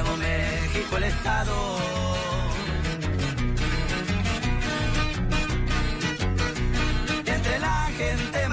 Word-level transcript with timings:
Nuevo 0.00 0.16
México 0.16 0.96
el 0.96 1.02
estado. 1.02 1.52
Entre 7.26 7.58
la 7.58 7.90
gente 7.96 8.47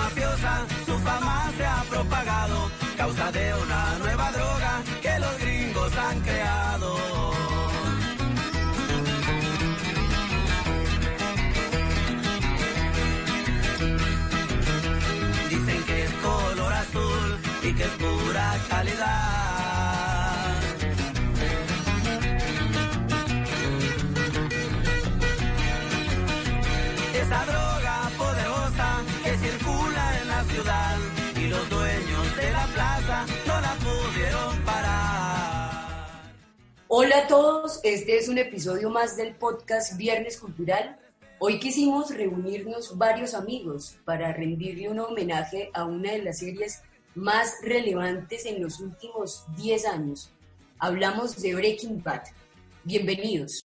Hola 36.87 37.23
a 37.23 37.27
todos, 37.27 37.79
este 37.81 38.15
es 38.15 38.29
un 38.29 38.37
episodio 38.37 38.91
más 38.91 39.17
del 39.17 39.33
podcast 39.33 39.97
Viernes 39.97 40.37
Cultural. 40.37 40.99
Hoy 41.39 41.59
quisimos 41.59 42.15
reunirnos 42.15 42.95
varios 42.95 43.33
amigos 43.33 43.97
para 44.05 44.31
rendirle 44.33 44.89
un 44.89 44.99
homenaje 44.99 45.71
a 45.73 45.85
una 45.85 46.11
de 46.11 46.21
las 46.21 46.37
series 46.37 46.83
más 47.15 47.55
relevantes 47.63 48.45
en 48.45 48.61
los 48.61 48.79
últimos 48.79 49.45
10 49.57 49.85
años. 49.87 50.31
Hablamos 50.77 51.41
de 51.41 51.55
Breaking 51.55 52.03
Bad. 52.03 52.21
Bienvenidos. 52.83 53.64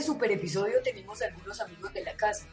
Este 0.00 0.12
super 0.12 0.32
episodio 0.32 0.76
tenemos 0.82 1.20
algunos 1.20 1.60
amigos 1.60 1.92
de 1.92 2.02
la 2.02 2.14
casa. 2.14 2.46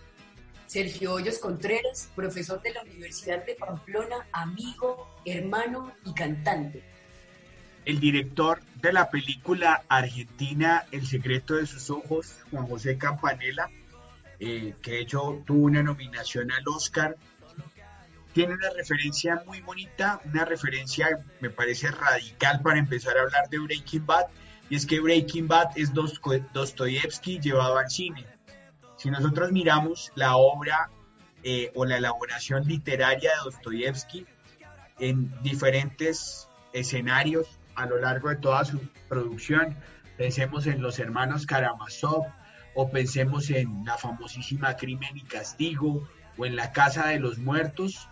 Sergio 0.65 1.13
Hoyos 1.13 1.39
Contreras, 1.39 2.09
profesor 2.13 2.61
de 2.61 2.73
la 2.73 2.81
Universidad 2.81 3.45
de 3.45 3.55
Pamplona, 3.55 4.27
amigo, 4.33 5.07
hermano 5.23 5.93
y 6.03 6.13
cantante. 6.13 6.83
el 7.85 8.01
director 8.01 8.61
de 8.81 8.91
la 8.91 9.09
película 9.09 9.81
argentina 9.87 10.85
El 10.91 11.07
secreto 11.07 11.55
de 11.55 11.65
sus 11.65 11.89
ojos, 11.89 12.35
Juan 12.51 12.67
José 12.67 12.97
Campanella, 12.97 13.69
eh, 14.41 14.73
que 14.81 14.91
de 14.91 14.99
hecho 14.99 15.41
tuvo 15.45 15.67
una 15.67 15.81
nominación 15.81 16.51
al 16.51 16.67
Oscar. 16.67 17.15
Tiene 18.33 18.55
una 18.55 18.69
referencia 18.71 19.41
muy 19.45 19.61
bonita, 19.61 20.19
una 20.25 20.43
referencia 20.43 21.07
me 21.39 21.49
parece 21.49 21.91
radical 21.91 22.61
para 22.61 22.77
empezar 22.77 23.17
a 23.17 23.21
hablar 23.21 23.47
de 23.49 23.59
Breaking 23.59 24.05
Bad, 24.05 24.25
y 24.69 24.75
es 24.75 24.85
que 24.85 24.99
Breaking 24.99 25.47
Bad 25.47 25.77
es 25.77 25.93
Dosto- 25.93 26.43
Dostoyevsky 26.53 27.39
llevado 27.39 27.77
al 27.77 27.89
cine. 27.89 28.25
Si 28.97 29.09
nosotros 29.09 29.51
miramos 29.51 30.11
la 30.15 30.35
obra 30.37 30.89
eh, 31.43 31.71
o 31.75 31.85
la 31.85 31.97
elaboración 31.97 32.67
literaria 32.67 33.29
de 33.31 33.37
Dostoyevsky 33.45 34.25
en 34.99 35.31
diferentes 35.43 36.47
escenarios 36.73 37.47
a 37.75 37.85
lo 37.85 37.99
largo 37.99 38.29
de 38.29 38.37
toda 38.37 38.65
su 38.65 38.79
producción, 39.07 39.77
pensemos 40.17 40.65
en 40.67 40.81
los 40.81 40.97
hermanos 40.99 41.45
Karamazov 41.45 42.25
o 42.73 42.89
pensemos 42.89 43.49
en 43.51 43.85
la 43.85 43.97
famosísima 43.97 44.75
Crimen 44.75 45.15
y 45.15 45.21
Castigo 45.21 46.07
o 46.37 46.45
en 46.45 46.55
la 46.55 46.71
Casa 46.71 47.07
de 47.07 47.19
los 47.19 47.37
Muertos, 47.37 48.09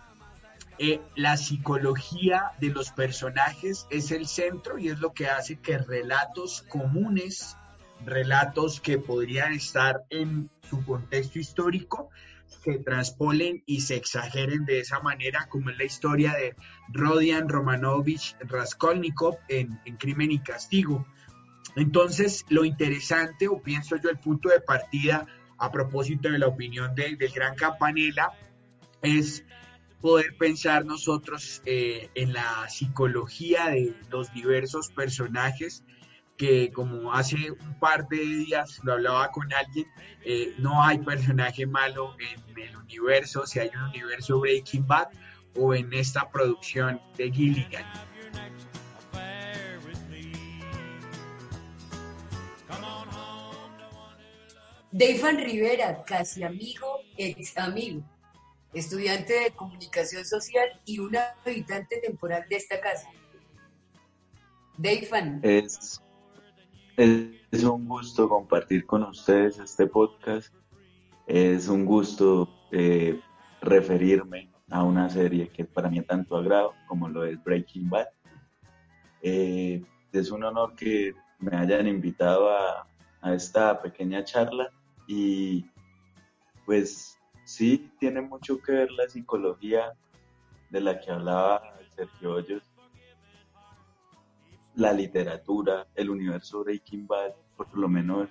eh, 0.78 1.00
la 1.14 1.36
psicología 1.36 2.52
de 2.60 2.70
los 2.70 2.90
personajes 2.90 3.86
es 3.90 4.10
el 4.10 4.26
centro 4.26 4.78
y 4.78 4.88
es 4.88 4.98
lo 5.00 5.12
que 5.12 5.26
hace 5.28 5.56
que 5.56 5.78
relatos 5.78 6.62
comunes, 6.68 7.56
relatos 8.04 8.80
que 8.80 8.98
podrían 8.98 9.52
estar 9.54 10.04
en 10.10 10.50
su 10.68 10.84
contexto 10.84 11.38
histórico, 11.38 12.10
se 12.46 12.78
traspolen 12.78 13.62
y 13.66 13.80
se 13.80 13.96
exageren 13.96 14.64
de 14.66 14.80
esa 14.80 15.00
manera, 15.00 15.46
como 15.48 15.70
es 15.70 15.78
la 15.78 15.84
historia 15.84 16.32
de 16.34 16.54
Rodian 16.88 17.48
Romanovich 17.48 18.36
Raskolnikov 18.40 19.36
en, 19.48 19.80
en 19.84 19.96
Crimen 19.96 20.30
y 20.30 20.38
Castigo. 20.40 21.06
Entonces, 21.74 22.44
lo 22.48 22.64
interesante, 22.64 23.48
o 23.48 23.60
pienso 23.60 23.96
yo, 23.96 24.10
el 24.10 24.18
punto 24.18 24.48
de 24.48 24.60
partida 24.60 25.26
a 25.58 25.70
propósito 25.72 26.30
de 26.30 26.38
la 26.38 26.46
opinión 26.48 26.94
de- 26.94 27.16
del 27.16 27.32
gran 27.32 27.54
Campanella, 27.54 28.30
es 29.02 29.44
poder 30.00 30.36
pensar 30.36 30.84
nosotros 30.84 31.62
eh, 31.64 32.10
en 32.14 32.32
la 32.32 32.68
psicología 32.68 33.68
de 33.70 33.94
los 34.10 34.32
diversos 34.32 34.90
personajes 34.90 35.82
que 36.36 36.70
como 36.70 37.12
hace 37.12 37.50
un 37.50 37.78
par 37.78 38.08
de 38.08 38.18
días 38.18 38.80
lo 38.82 38.92
hablaba 38.92 39.30
con 39.30 39.52
alguien, 39.52 39.86
eh, 40.24 40.54
no 40.58 40.82
hay 40.82 40.98
personaje 40.98 41.66
malo 41.66 42.14
en 42.18 42.58
el 42.58 42.76
universo, 42.76 43.46
si 43.46 43.58
hay 43.58 43.70
un 43.74 43.84
universo 43.84 44.38
Breaking 44.40 44.86
Bad 44.86 45.08
o 45.54 45.74
en 45.74 45.92
esta 45.92 46.30
producción 46.30 47.00
de 47.16 47.30
Gilligan. 47.30 47.84
Deivan 54.92 55.36
Rivera, 55.36 56.02
casi 56.04 56.42
amigo, 56.42 57.00
ex 57.18 57.58
amigo, 57.58 58.02
estudiante 58.78 59.32
de 59.32 59.50
comunicación 59.52 60.24
social 60.24 60.68
y 60.84 60.98
un 60.98 61.16
habitante 61.16 61.98
temporal 61.98 62.44
de 62.48 62.56
esta 62.56 62.80
casa. 62.80 63.08
Deivan, 64.76 65.40
Es, 65.42 66.00
un 67.64 67.88
gusto 67.88 68.28
compartir 68.28 68.84
con 68.84 69.02
ustedes 69.04 69.58
este 69.58 69.86
podcast. 69.86 70.54
Es 71.26 71.68
un 71.68 71.86
gusto 71.86 72.48
eh, 72.70 73.18
referirme 73.62 74.50
a 74.70 74.82
una 74.82 75.08
serie 75.08 75.48
que 75.48 75.64
para 75.64 75.88
mí 75.88 76.02
tanto 76.02 76.36
agrado 76.36 76.74
como 76.86 77.08
lo 77.08 77.24
es 77.24 77.42
Breaking 77.42 77.88
Bad. 77.88 78.08
Eh, 79.22 79.82
es 80.12 80.30
un 80.30 80.44
honor 80.44 80.74
que 80.76 81.14
me 81.38 81.56
hayan 81.56 81.86
invitado 81.86 82.50
a, 82.50 82.86
a 83.22 83.34
esta 83.34 83.80
pequeña 83.80 84.22
charla 84.24 84.70
y 85.06 85.66
pues 86.66 87.15
sí 87.46 87.92
tiene 88.00 88.20
mucho 88.20 88.60
que 88.60 88.72
ver 88.72 88.90
la 88.90 89.08
psicología 89.08 89.92
de 90.70 90.80
la 90.80 91.00
que 91.00 91.12
hablaba 91.12 91.62
Sergio 91.94 92.34
Hoyos, 92.34 92.62
la 94.74 94.92
literatura, 94.92 95.86
el 95.94 96.10
universo 96.10 96.64
Breaking 96.64 97.06
Bad, 97.06 97.32
por 97.56 97.72
lo 97.78 97.88
menos 97.88 98.28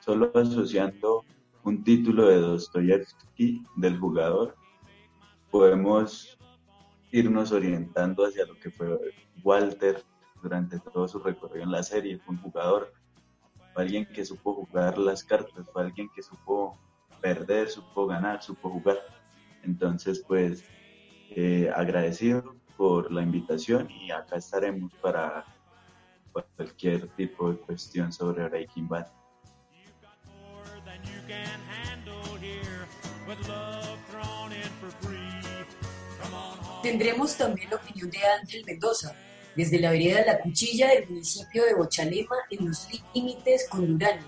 solo 0.00 0.32
asociando 0.34 1.24
un 1.62 1.84
título 1.84 2.26
de 2.26 2.38
Dostoyevsky 2.38 3.62
del 3.76 3.98
jugador, 4.00 4.56
podemos 5.50 6.38
irnos 7.12 7.52
orientando 7.52 8.24
hacia 8.24 8.46
lo 8.46 8.58
que 8.58 8.70
fue 8.70 8.98
Walter 9.44 10.02
durante 10.42 10.80
todo 10.80 11.06
su 11.06 11.18
recorrido 11.18 11.64
en 11.64 11.70
la 11.70 11.82
serie. 11.82 12.18
Fue 12.18 12.34
un 12.34 12.40
jugador, 12.40 12.92
fue 13.74 13.82
alguien 13.82 14.06
que 14.06 14.24
supo 14.24 14.54
jugar 14.54 14.96
las 14.96 15.22
cartas, 15.22 15.66
fue 15.70 15.82
alguien 15.82 16.08
que 16.14 16.22
supo 16.22 16.78
perder, 17.22 17.70
supo 17.70 18.06
ganar, 18.06 18.42
supo 18.42 18.68
jugar. 18.68 18.98
Entonces, 19.62 20.22
pues, 20.26 20.64
eh, 21.30 21.70
agradecido 21.74 22.56
por 22.76 23.10
la 23.12 23.22
invitación 23.22 23.90
y 23.90 24.10
acá 24.10 24.36
estaremos 24.36 24.92
para 25.00 25.44
cualquier 26.32 27.08
tipo 27.14 27.50
de 27.50 27.58
cuestión 27.58 28.12
sobre 28.12 28.48
Breaking 28.48 28.88
Bad. 28.88 29.06
Tendremos 36.82 37.36
también 37.36 37.70
la 37.70 37.76
opinión 37.76 38.10
de 38.10 38.18
Ángel 38.40 38.64
Mendoza, 38.66 39.14
desde 39.54 39.78
la 39.78 39.92
vereda 39.92 40.24
La 40.26 40.40
Cuchilla 40.40 40.88
del 40.88 41.08
municipio 41.08 41.64
de 41.64 41.74
Bochalema, 41.74 42.36
en 42.50 42.66
los 42.66 42.88
límites 43.14 43.68
con 43.68 43.86
Durán, 43.86 44.18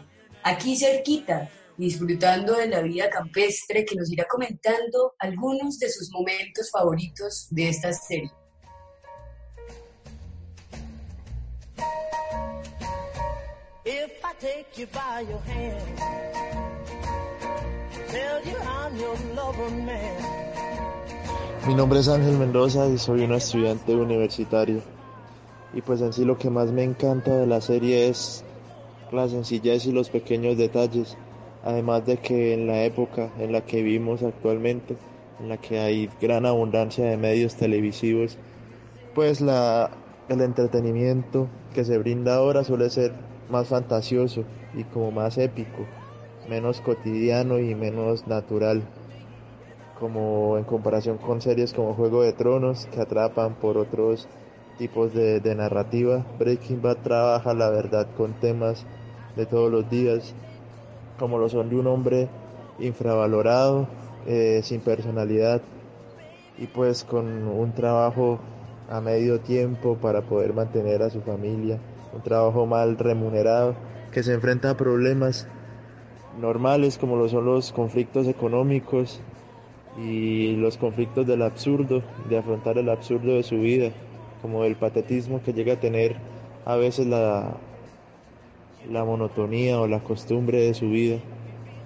aquí 0.44 0.76
cerquita, 0.76 1.50
disfrutando 1.76 2.56
de 2.56 2.68
la 2.68 2.80
vida 2.82 3.10
campestre 3.10 3.84
que 3.84 3.96
nos 3.96 4.10
irá 4.12 4.26
comentando 4.28 5.14
algunos 5.18 5.78
de 5.78 5.90
sus 5.90 6.10
momentos 6.12 6.70
favoritos 6.70 7.48
de 7.50 7.68
esta 7.68 7.92
serie. 7.92 8.30
Mi 21.66 21.74
nombre 21.74 22.00
es 22.00 22.08
Ángel 22.08 22.38
Mendoza 22.38 22.86
y 22.88 22.98
soy 22.98 23.22
un 23.22 23.32
estudiante 23.32 23.94
universitario. 23.94 24.82
Y 25.72 25.82
pues 25.82 26.00
en 26.00 26.12
sí 26.12 26.24
lo 26.24 26.38
que 26.38 26.50
más 26.50 26.70
me 26.70 26.84
encanta 26.84 27.36
de 27.36 27.46
la 27.46 27.60
serie 27.60 28.08
es 28.08 28.44
la 29.10 29.28
sencillez 29.28 29.86
y 29.86 29.92
los 29.92 30.10
pequeños 30.10 30.56
detalles. 30.56 31.16
Además 31.64 32.06
de 32.06 32.19
que 32.19 32.55
en 32.55 32.66
la 32.66 32.84
época 32.84 33.31
en 33.38 33.52
la 33.52 33.62
que 33.62 33.82
vivimos 33.82 34.22
actualmente, 34.22 34.96
en 35.40 35.49
la 35.49 35.56
que 35.56 35.78
hay 35.78 36.08
gran 36.20 36.46
abundancia 36.46 37.06
de 37.06 37.16
medios 37.16 37.56
televisivos, 37.56 38.37
pues 39.14 39.40
la, 39.40 39.90
el 40.28 40.40
entretenimiento 40.40 41.49
que 41.72 41.84
se 41.84 41.99
brinda 41.99 42.37
ahora 42.37 42.64
suele 42.64 42.90
ser 42.90 43.12
más 43.50 43.69
fantasioso 43.69 44.44
y 44.75 44.84
como 44.84 45.11
más 45.11 45.38
épico, 45.38 45.87
menos 46.49 46.81
cotidiano 46.81 47.58
y 47.58 47.75
menos 47.75 48.26
natural 48.26 48.82
como 49.99 50.58
en 50.58 50.64
comparación 50.64 51.19
con 51.19 51.40
series 51.40 51.72
como 51.72 51.94
Juego 51.94 52.22
de 52.22 52.32
Tronos 52.32 52.87
que 52.93 53.00
atrapan 53.00 53.55
por 53.55 53.78
otros 53.78 54.28
tipos 54.76 55.14
de, 55.14 55.40
narrativa. 55.55 56.26
Breaking 56.38 56.82
Bad 56.82 56.99
trabaja 56.99 57.55
la 57.55 57.70
verdad 57.70 58.06
con 58.17 58.32
temas 58.34 58.84
de 59.37 59.46
todos 59.46 59.70
los 59.70 59.88
días, 59.88 60.34
como 61.19 61.38
lo 61.38 61.49
son 61.49 61.70
de 61.70 61.76
un 61.76 61.87
hombre 61.87 62.28
infravalorado, 62.78 63.87
eh, 64.26 64.61
sin 64.62 64.81
personalidad 64.81 65.61
y 66.58 66.66
pues 66.66 67.05
con 67.05 67.26
un 67.49 67.72
trabajo 67.72 68.38
a 68.90 69.00
medio 69.00 69.40
tiempo 69.40 69.96
para 69.96 70.22
poder 70.22 70.55
mantener 70.55 71.02
a 71.02 71.11
su 71.11 71.20
familia, 71.20 71.78
un 72.14 72.22
trabajo 72.22 72.66
mal 72.66 72.96
remunerado 72.96 73.75
que 74.12 74.22
se 74.22 74.32
enfrenta 74.32 74.70
a 74.70 74.76
problemas 74.76 75.49
normales 76.40 76.99
como 76.99 77.17
lo 77.17 77.28
son 77.28 77.44
los 77.44 77.72
conflictos 77.72 78.26
económicos 78.26 79.20
y 79.99 80.56
los 80.56 80.76
conflictos 80.76 81.26
del 81.26 81.43
absurdo, 81.43 82.02
de 82.28 82.38
afrontar 82.38 82.78
el 82.78 82.88
absurdo 82.88 83.34
de 83.34 83.43
su 83.43 83.56
vida, 83.56 83.90
como 84.43 84.64
el 84.64 84.76
patetismo 84.76 85.40
que 85.43 85.52
llega 85.52 85.75
a 85.75 85.81
tener 85.81 86.17
a 86.64 86.76
veces 86.76 87.06
la, 87.06 87.56
la 88.90 89.04
monotonía 89.04 89.81
o 89.81 89.86
la 89.86 90.00
costumbre 90.00 90.60
de 90.60 90.75
su 90.75 90.90
vida. 90.90 91.19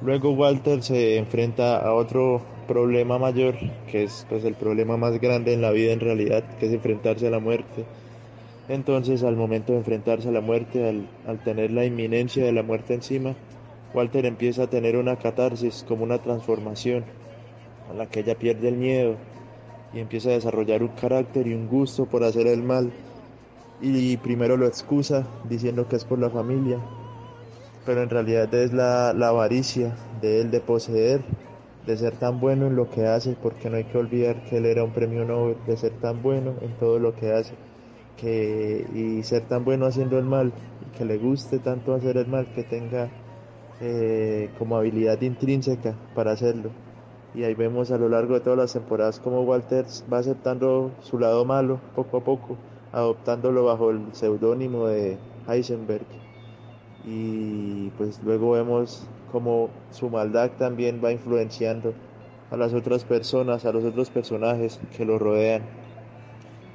Luego 0.00 0.30
Walter 0.30 0.82
se 0.82 1.16
enfrenta 1.16 1.78
a 1.78 1.92
otro 1.92 2.42
problema 2.66 3.18
mayor, 3.18 3.56
que 3.90 4.04
es 4.04 4.26
pues 4.28 4.44
el 4.44 4.54
problema 4.54 4.96
más 4.96 5.20
grande 5.20 5.52
en 5.52 5.62
la 5.62 5.70
vida 5.70 5.92
en 5.92 6.00
realidad, 6.00 6.44
que 6.58 6.66
es 6.66 6.72
enfrentarse 6.72 7.26
a 7.26 7.30
la 7.30 7.40
muerte. 7.40 7.84
Entonces 8.68 9.22
al 9.22 9.36
momento 9.36 9.72
de 9.72 9.78
enfrentarse 9.78 10.28
a 10.28 10.32
la 10.32 10.40
muerte, 10.40 10.88
al, 10.88 11.08
al 11.26 11.42
tener 11.42 11.70
la 11.72 11.84
inminencia 11.84 12.44
de 12.44 12.52
la 12.52 12.62
muerte 12.62 12.94
encima, 12.94 13.34
Walter 13.94 14.26
empieza 14.26 14.64
a 14.64 14.70
tener 14.70 14.96
una 14.96 15.16
catarsis, 15.16 15.84
como 15.88 16.04
una 16.04 16.18
transformación, 16.18 17.04
a 17.90 17.94
la 17.94 18.06
que 18.06 18.20
ella 18.20 18.38
pierde 18.38 18.68
el 18.68 18.76
miedo 18.76 19.16
y 19.92 20.00
empieza 20.00 20.30
a 20.30 20.32
desarrollar 20.32 20.82
un 20.82 20.88
carácter 20.88 21.46
y 21.46 21.54
un 21.54 21.68
gusto 21.68 22.06
por 22.06 22.22
hacer 22.24 22.46
el 22.46 22.62
mal. 22.62 22.92
Y 23.80 24.16
primero 24.16 24.56
lo 24.56 24.66
excusa 24.66 25.24
diciendo 25.48 25.86
que 25.86 25.96
es 25.96 26.04
por 26.04 26.18
la 26.18 26.30
familia, 26.30 26.78
pero 27.86 28.02
en 28.02 28.10
realidad 28.10 28.52
es 28.52 28.72
la, 28.72 29.10
avaricia 29.10 29.96
de 30.20 30.40
él 30.40 30.50
de 30.50 30.60
poseer, 30.60 31.22
de 31.86 31.96
ser 31.96 32.16
tan 32.16 32.40
bueno 32.40 32.66
en 32.66 32.76
lo 32.76 32.90
que 32.90 33.06
hace, 33.06 33.36
porque 33.40 33.70
no 33.70 33.76
hay 33.76 33.84
que 33.84 33.96
olvidar 33.96 34.44
que 34.44 34.58
él 34.58 34.66
era 34.66 34.82
un 34.82 34.90
premio 34.90 35.24
Nobel, 35.24 35.56
de 35.66 35.76
ser 35.76 35.92
tan 35.92 36.22
bueno 36.22 36.54
en 36.60 36.72
todo 36.78 36.98
lo 36.98 37.14
que 37.14 37.32
hace, 37.32 37.54
que, 38.16 38.84
y 38.94 39.22
ser 39.22 39.42
tan 39.42 39.64
bueno 39.64 39.86
haciendo 39.86 40.18
el 40.18 40.24
mal, 40.24 40.52
y 40.82 40.98
que 40.98 41.04
le 41.04 41.16
guste 41.16 41.60
tanto 41.60 41.94
hacer 41.94 42.16
el 42.16 42.26
mal, 42.26 42.52
que 42.52 42.64
tenga 42.64 43.08
eh, 43.80 44.50
como 44.58 44.76
habilidad 44.76 45.20
intrínseca 45.20 45.94
para 46.16 46.32
hacerlo. 46.32 46.70
Y 47.34 47.44
ahí 47.44 47.54
vemos 47.54 47.92
a 47.92 47.98
lo 47.98 48.08
largo 48.08 48.34
de 48.34 48.40
todas 48.40 48.58
las 48.58 48.72
temporadas 48.72 49.20
cómo 49.20 49.42
Walter 49.42 49.86
va 50.12 50.18
aceptando 50.18 50.90
su 51.00 51.18
lado 51.18 51.44
malo 51.44 51.80
poco 51.94 52.16
a 52.16 52.24
poco, 52.24 52.56
adoptándolo 52.92 53.64
bajo 53.64 53.90
el 53.90 54.00
seudónimo 54.12 54.86
de 54.86 55.18
Heisenberg. 55.48 56.06
Y 57.04 57.90
pues 57.90 58.20
luego 58.22 58.52
vemos 58.52 59.06
cómo 59.32 59.70
su 59.90 60.10
maldad 60.10 60.52
también 60.58 61.00
va 61.04 61.12
influenciando 61.12 61.94
a 62.50 62.56
las 62.56 62.74
otras 62.74 63.04
personas, 63.04 63.64
a 63.64 63.72
los 63.72 63.84
otros 63.84 64.10
personajes 64.10 64.80
que 64.96 65.04
lo 65.04 65.18
rodean. 65.18 65.62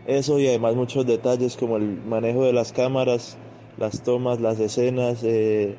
Eso 0.06 0.40
y 0.40 0.48
además 0.48 0.76
muchos 0.76 1.06
detalles 1.06 1.56
como 1.56 1.78
el 1.78 2.02
manejo 2.04 2.44
de 2.44 2.54
las 2.54 2.74
cámaras, 2.74 3.38
las 3.78 4.04
tomas, 4.04 4.42
las 4.42 4.60
escenas, 4.60 5.24
eh, 5.24 5.76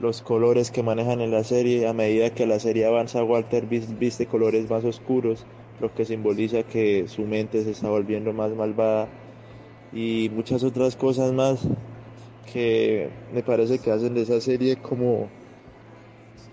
los 0.00 0.22
colores 0.22 0.70
que 0.70 0.82
manejan 0.82 1.20
en 1.20 1.30
la 1.30 1.44
serie. 1.44 1.86
A 1.86 1.92
medida 1.92 2.30
que 2.30 2.46
la 2.46 2.58
serie 2.58 2.86
avanza, 2.86 3.22
Walter 3.22 3.66
viste 3.66 4.26
colores 4.26 4.68
más 4.68 4.84
oscuros, 4.84 5.46
lo 5.80 5.94
que 5.94 6.04
simboliza 6.04 6.64
que 6.64 7.06
su 7.06 7.22
mente 7.22 7.62
se 7.62 7.70
está 7.70 7.88
volviendo 7.88 8.32
más 8.32 8.50
malvada 8.52 9.08
y 9.94 10.28
muchas 10.34 10.64
otras 10.64 10.96
cosas 10.96 11.32
más 11.32 11.60
que 12.52 13.08
me 13.32 13.42
parece 13.42 13.78
que 13.78 13.92
hacen 13.92 14.14
de 14.14 14.22
esa 14.22 14.40
serie 14.40 14.76
como, 14.76 15.28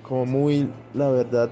como 0.04 0.26
muy, 0.26 0.70
la 0.94 1.10
verdad, 1.10 1.50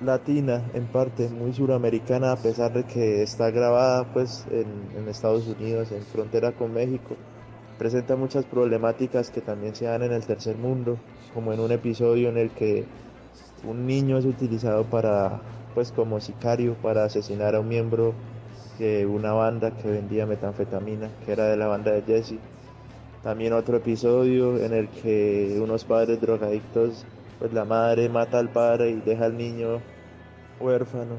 latina 0.00 0.62
en 0.74 0.86
parte, 0.86 1.28
muy 1.28 1.52
suramericana, 1.54 2.32
a 2.32 2.36
pesar 2.36 2.72
de 2.74 2.84
que 2.84 3.22
está 3.22 3.50
grabada 3.50 4.12
pues 4.12 4.44
en, 4.50 4.66
en 4.98 5.08
Estados 5.08 5.46
Unidos, 5.46 5.90
en 5.90 6.02
frontera 6.02 6.52
con 6.52 6.74
México. 6.74 7.16
Presenta 7.78 8.14
muchas 8.14 8.44
problemáticas 8.44 9.30
que 9.30 9.40
también 9.40 9.74
se 9.74 9.86
dan 9.86 10.02
en 10.02 10.12
el 10.12 10.24
tercer 10.24 10.56
mundo, 10.56 10.98
como 11.32 11.52
en 11.52 11.60
un 11.60 11.72
episodio 11.72 12.28
en 12.28 12.36
el 12.36 12.50
que 12.50 12.84
un 13.66 13.86
niño 13.86 14.18
es 14.18 14.26
utilizado 14.26 14.84
para, 14.84 15.40
pues 15.74 15.92
como 15.92 16.20
sicario, 16.20 16.74
para 16.82 17.04
asesinar 17.04 17.54
a 17.54 17.60
un 17.60 17.68
miembro 17.68 18.12
una 19.08 19.32
banda 19.32 19.70
que 19.70 19.90
vendía 19.90 20.26
metanfetamina, 20.26 21.08
que 21.24 21.32
era 21.32 21.46
de 21.46 21.56
la 21.56 21.66
banda 21.66 21.92
de 21.92 22.02
Jesse. 22.02 22.38
También 23.22 23.52
otro 23.52 23.76
episodio 23.76 24.58
en 24.58 24.72
el 24.72 24.88
que 24.88 25.58
unos 25.62 25.84
padres 25.84 26.20
drogadictos, 26.20 27.04
pues 27.38 27.52
la 27.52 27.64
madre 27.64 28.08
mata 28.08 28.38
al 28.38 28.50
padre 28.50 28.90
y 28.90 29.00
deja 29.00 29.26
al 29.26 29.36
niño 29.36 29.80
huérfano. 30.58 31.16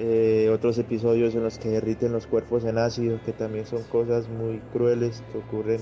Eh, 0.00 0.50
otros 0.52 0.76
episodios 0.78 1.36
en 1.36 1.44
los 1.44 1.58
que 1.58 1.68
derriten 1.68 2.10
los 2.10 2.26
cuerpos 2.26 2.64
en 2.64 2.78
ácido, 2.78 3.20
que 3.24 3.32
también 3.32 3.64
son 3.64 3.84
cosas 3.84 4.28
muy 4.28 4.58
crueles 4.72 5.22
que 5.30 5.38
ocurren, 5.38 5.80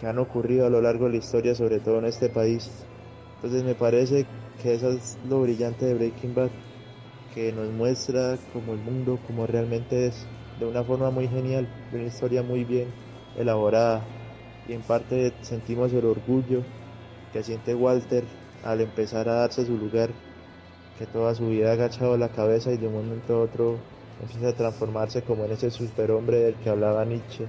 que 0.00 0.08
han 0.08 0.18
ocurrido 0.18 0.66
a 0.66 0.70
lo 0.70 0.80
largo 0.80 1.04
de 1.04 1.12
la 1.12 1.18
historia, 1.18 1.54
sobre 1.54 1.78
todo 1.78 2.00
en 2.00 2.06
este 2.06 2.28
país. 2.28 2.68
Entonces 3.36 3.62
me 3.62 3.76
parece 3.76 4.26
que 4.60 4.74
eso 4.74 4.90
es 4.90 5.16
lo 5.28 5.40
brillante 5.42 5.86
de 5.86 5.94
Breaking 5.94 6.34
Bad, 6.34 6.50
que 7.38 7.52
nos 7.52 7.70
muestra 7.70 8.36
como 8.52 8.72
el 8.72 8.80
mundo, 8.80 9.20
como 9.24 9.46
realmente 9.46 10.08
es, 10.08 10.26
de 10.58 10.66
una 10.66 10.82
forma 10.82 11.12
muy 11.12 11.28
genial, 11.28 11.68
una 11.92 12.02
historia 12.02 12.42
muy 12.42 12.64
bien 12.64 12.88
elaborada. 13.36 14.02
Y 14.66 14.72
en 14.72 14.82
parte 14.82 15.32
sentimos 15.42 15.92
el 15.92 16.04
orgullo 16.04 16.64
que 17.32 17.44
siente 17.44 17.76
Walter 17.76 18.24
al 18.64 18.80
empezar 18.80 19.28
a 19.28 19.34
darse 19.34 19.64
su 19.64 19.78
lugar, 19.78 20.10
que 20.98 21.06
toda 21.06 21.32
su 21.36 21.46
vida 21.46 21.70
ha 21.70 21.74
agachado 21.74 22.16
la 22.16 22.30
cabeza 22.30 22.72
y 22.72 22.76
de 22.76 22.88
un 22.88 22.94
momento 22.94 23.36
a 23.36 23.42
otro 23.42 23.76
empieza 24.20 24.48
a 24.48 24.56
transformarse 24.56 25.22
como 25.22 25.44
en 25.44 25.52
ese 25.52 25.70
superhombre 25.70 26.40
del 26.40 26.56
que 26.56 26.70
hablaba 26.70 27.04
Nietzsche, 27.04 27.46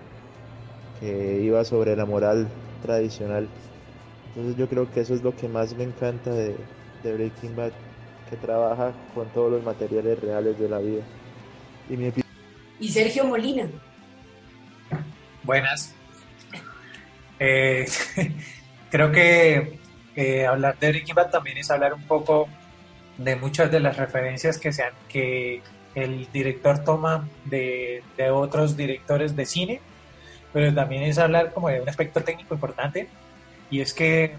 que 1.00 1.41
iba 1.41 1.65
sobre 1.65 1.96
la 1.96 2.05
moral 2.05 2.48
tradicional. 2.84 3.48
Entonces 4.27 4.55
yo 4.55 4.69
creo 4.69 4.91
que 4.91 5.00
eso 5.00 5.15
es 5.15 5.24
lo 5.24 5.36
que 5.36 5.48
más 5.48 5.75
me 5.75 5.84
encanta 5.84 6.31
de 6.31 6.53
Breaking 7.03 7.55
Bad, 7.55 7.72
que 8.29 8.38
trabaja 8.38 8.93
con 9.13 9.27
todos 9.29 9.51
los 9.51 9.63
materiales 9.63 10.19
reales 10.19 10.57
de 10.59 10.69
la 10.69 10.79
vida. 10.79 11.01
Y, 11.89 11.98
mi... 11.98 12.12
y 12.79 12.89
Sergio 12.89 13.25
Molina. 13.25 13.67
Buenas. 15.43 15.95
Eh, 17.39 17.86
creo 18.91 19.12
que 19.12 19.79
eh, 20.15 20.45
hablar 20.45 20.77
de 20.79 20.89
Breaking 20.89 21.15
Bad 21.15 21.31
también 21.31 21.57
es 21.57 21.71
hablar 21.71 21.93
un 21.93 22.03
poco 22.03 22.48
de 23.17 23.36
muchas 23.36 23.71
de 23.71 23.79
las 23.79 23.98
referencias 23.98 24.57
que, 24.57 24.71
sean, 24.71 24.93
que 25.07 25.62
el 25.95 26.31
director 26.31 26.83
toma 26.83 27.27
de, 27.45 28.03
de 28.17 28.29
otros 28.29 28.77
directores 28.77 29.36
de 29.36 29.45
cine, 29.45 29.81
pero 30.53 30.74
también 30.74 31.03
es 31.03 31.17
hablar 31.17 31.53
como 31.53 31.69
de 31.69 31.81
un 31.81 31.89
aspecto 31.89 32.21
técnico 32.21 32.53
importante 32.53 33.09
y 33.69 33.81
es 33.81 33.93
que 33.93 34.36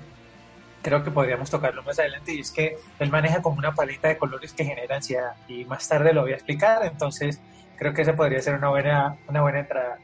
creo 0.82 1.04
que 1.04 1.10
podríamos 1.10 1.50
tocarlo 1.50 1.82
más 1.82 1.98
adelante 1.98 2.34
y 2.34 2.40
es 2.40 2.50
que 2.50 2.76
él 2.98 3.10
maneja 3.10 3.42
como 3.42 3.58
una 3.58 3.74
paleta 3.74 4.08
de 4.08 4.16
colores 4.16 4.52
que 4.52 4.64
genera 4.64 4.96
ansiedad 4.96 5.34
y 5.48 5.64
más 5.64 5.88
tarde 5.88 6.12
lo 6.12 6.22
voy 6.22 6.32
a 6.32 6.36
explicar, 6.36 6.84
entonces 6.84 7.40
creo 7.76 7.92
que 7.94 8.02
esa 8.02 8.16
podría 8.16 8.40
ser 8.40 8.54
una 8.54 8.68
buena, 8.68 9.18
una 9.28 9.42
buena 9.42 9.60
entrada. 9.60 9.98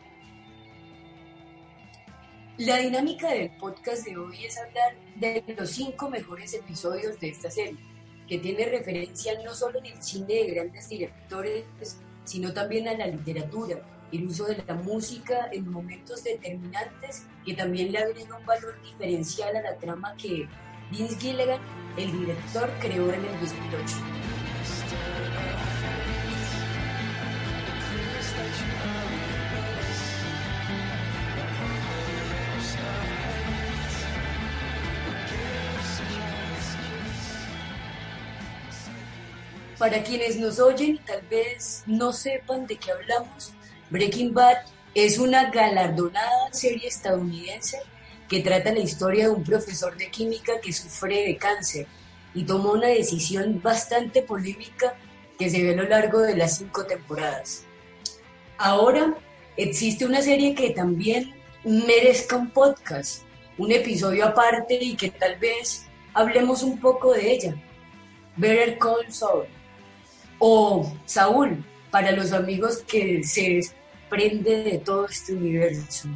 La 2.59 2.79
dinámica 2.79 3.31
del 3.31 3.51
podcast 3.59 4.07
de 4.07 4.17
hoy 4.17 4.47
es 4.47 4.57
hablar 4.59 4.95
de 5.17 5.45
los 5.59 5.71
cinco 5.71 6.09
mejores 6.09 6.55
episodios 6.55 7.21
de 7.21 7.29
esta 7.29 7.51
serie, 7.51 7.77
que 8.27 8.39
tiene 8.39 8.65
referencia 8.65 9.35
no 9.45 9.55
solo 9.55 9.79
en 9.79 9.87
el 9.87 10.03
cine 10.03 10.27
de 10.35 10.55
grandes 10.55 10.89
directores, 10.89 11.65
sino 12.25 12.55
también 12.55 12.89
a 12.89 12.95
la 12.95 13.07
literatura, 13.07 13.79
el 14.11 14.27
uso 14.27 14.47
de 14.47 14.63
la 14.67 14.75
música 14.75 15.49
en 15.53 15.71
momentos 15.71 16.25
determinantes 16.25 17.27
que 17.45 17.55
también 17.55 17.93
le 17.93 17.99
agrega 17.99 18.37
un 18.37 18.47
valor 18.47 18.81
diferencial 18.83 19.55
a 19.57 19.63
la 19.63 19.77
trama 19.77 20.15
que 20.17 20.49
Vince 20.91 21.17
Gilligan, 21.19 21.61
el 21.97 22.13
director, 22.13 22.71
creó 22.81 23.13
en 23.13 23.25
el 23.25 23.41
2008. 23.41 23.97
Para 39.79 40.03
quienes 40.03 40.37
nos 40.37 40.59
oyen 40.61 40.95
y 40.95 40.99
tal 40.99 41.21
vez 41.23 41.83
no 41.87 42.13
sepan 42.13 42.67
de 42.67 42.77
qué 42.77 42.93
hablamos, 42.93 43.53
Breaking 43.91 44.33
Bad 44.33 44.57
es 44.95 45.19
una 45.19 45.51
galardonada 45.51 46.53
serie 46.53 46.89
estadounidense 46.89 47.79
que 48.29 48.41
trata 48.41 48.73
la 48.73 48.81
historia 48.81 49.25
de 49.25 49.31
un 49.31 49.45
profesor 49.45 49.97
de 49.97 50.11
química 50.11 50.61
que 50.61 50.73
sufre 50.73 51.23
de 51.23 51.37
cáncer 51.37 51.87
y 52.35 52.45
tomó 52.45 52.73
una 52.73 52.89
decisión 52.89 53.61
bastante 53.63 54.23
polémica 54.23 54.95
que 55.39 55.51
se 55.51 55.63
ve 55.63 55.73
a 55.73 55.83
lo 55.83 55.89
largo 55.89 56.21
de 56.21 56.37
las 56.37 56.59
cinco 56.59 56.85
temporadas. 56.85 57.65
Ahora 58.59 59.15
existe 59.57 60.05
una 60.05 60.23
serie 60.23 60.55
que 60.55 60.71
también 60.71 61.35
merezca 61.65 62.37
un 62.37 62.51
podcast, 62.51 63.23
un 63.59 63.73
episodio 63.73 64.27
aparte 64.27 64.79
y 64.81 64.97
que 64.97 65.11
tal 65.11 65.37
vez 65.37 65.87
hablemos 66.15 66.63
un 66.63 66.79
poco 66.81 67.13
de 67.13 67.33
ella. 67.33 67.55
Better 68.37 68.79
Call 68.79 69.13
Saul 69.13 69.47
o 70.39 70.93
Saúl 71.07 71.65
para 71.91 72.13
los 72.13 72.33
amigos 72.33 72.79
que 72.87 73.25
se 73.25 73.55
desprende 73.55 74.63
de 74.63 74.79
todo 74.79 75.07
este 75.07 75.33
universo. 75.33 76.09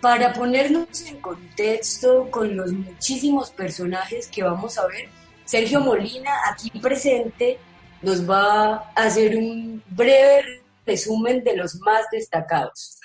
Para 0.00 0.32
ponernos 0.32 1.02
en 1.02 1.20
contexto 1.20 2.30
con 2.30 2.56
los 2.56 2.72
muchísimos 2.72 3.50
personajes 3.50 4.28
que 4.28 4.42
vamos 4.42 4.78
a 4.78 4.86
ver, 4.86 5.10
Sergio 5.44 5.80
Molina, 5.80 6.30
aquí 6.50 6.70
presente, 6.80 7.58
nos 8.00 8.28
va 8.28 8.76
a 8.76 8.92
hacer 8.94 9.36
un 9.36 9.82
breve 9.90 10.62
resumen 10.86 11.44
de 11.44 11.56
los 11.56 11.74
más 11.80 12.06
destacados. 12.10 12.96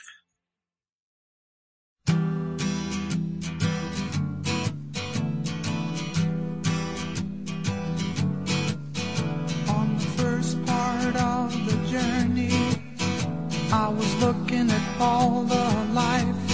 I 13.71 13.89
was 13.89 14.15
looking 14.21 14.71
at 14.71 15.01
all 15.01 15.43
the 15.43 15.65
life 15.93 16.44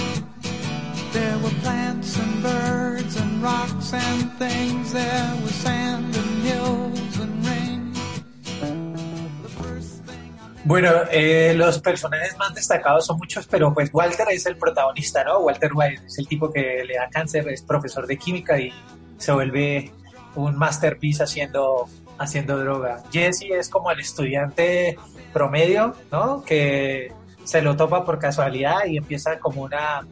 Bueno, 10.63 10.89
eh, 11.11 11.53
los 11.55 11.79
personajes 11.79 12.37
más 12.37 12.53
destacados 12.53 13.05
son 13.05 13.17
muchos, 13.17 13.45
pero 13.47 13.73
pues 13.73 13.89
Walter 13.91 14.27
es 14.29 14.45
el 14.45 14.55
protagonista, 14.55 15.23
¿no? 15.23 15.39
Walter 15.39 15.71
White 15.73 16.03
es 16.05 16.17
el 16.19 16.27
tipo 16.27 16.49
que 16.49 16.83
le 16.85 16.95
da 16.95 17.09
cáncer, 17.09 17.49
es 17.49 17.61
profesor 17.61 18.07
de 18.07 18.17
química 18.17 18.57
y 18.57 18.71
se 19.17 19.33
vuelve 19.33 19.91
un 20.35 20.55
masterpiece 20.55 21.23
haciendo, 21.23 21.89
haciendo 22.17 22.57
droga. 22.57 23.03
Jesse 23.11 23.47
es 23.51 23.67
como 23.67 23.91
el 23.91 23.99
estudiante 23.99 24.97
promedio, 25.33 25.93
¿no? 26.09 26.43
Que 26.45 27.11
se 27.43 27.61
lo 27.61 27.75
topa 27.75 28.05
por 28.05 28.19
casualidad 28.19 28.85
y 28.85 28.97
empieza 28.97 29.39
como 29.39 29.63
una 29.63 30.07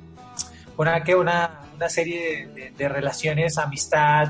una, 0.79 1.03
que 1.03 1.13
una, 1.13 1.59
una 1.75 1.89
serie 1.89 2.71
de, 2.77 2.89
relaciones, 2.89 3.57
amistad, 3.57 4.29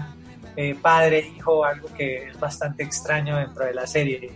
eh, 0.56 0.74
padre, 0.74 1.32
hijo, 1.38 1.63
algo 1.63 1.94
que 1.94 2.29
es 2.29 2.39
bastante 2.39 2.82
extraño 2.82 3.38
dentro 3.38 3.65
de 3.65 3.74
la 3.75 3.86
serie. 3.86 4.32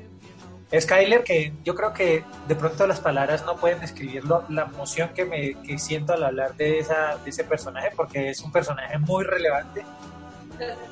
Skyler, 0.79 1.23
que 1.23 1.53
yo 1.63 1.73
creo 1.73 1.91
que 1.91 2.23
de 2.47 2.55
pronto 2.55 2.85
las 2.85 2.99
palabras 2.99 3.43
no 3.47 3.55
pueden 3.55 3.79
describirlo, 3.79 4.43
la 4.49 4.65
emoción 4.65 5.09
que, 5.15 5.25
me, 5.25 5.55
que 5.63 5.79
siento 5.79 6.13
al 6.13 6.23
hablar 6.23 6.55
de, 6.55 6.77
esa, 6.77 7.17
de 7.17 7.31
ese 7.31 7.45
personaje, 7.45 7.89
porque 7.95 8.29
es 8.29 8.41
un 8.41 8.51
personaje 8.51 8.99
muy 8.99 9.23
relevante. 9.23 9.83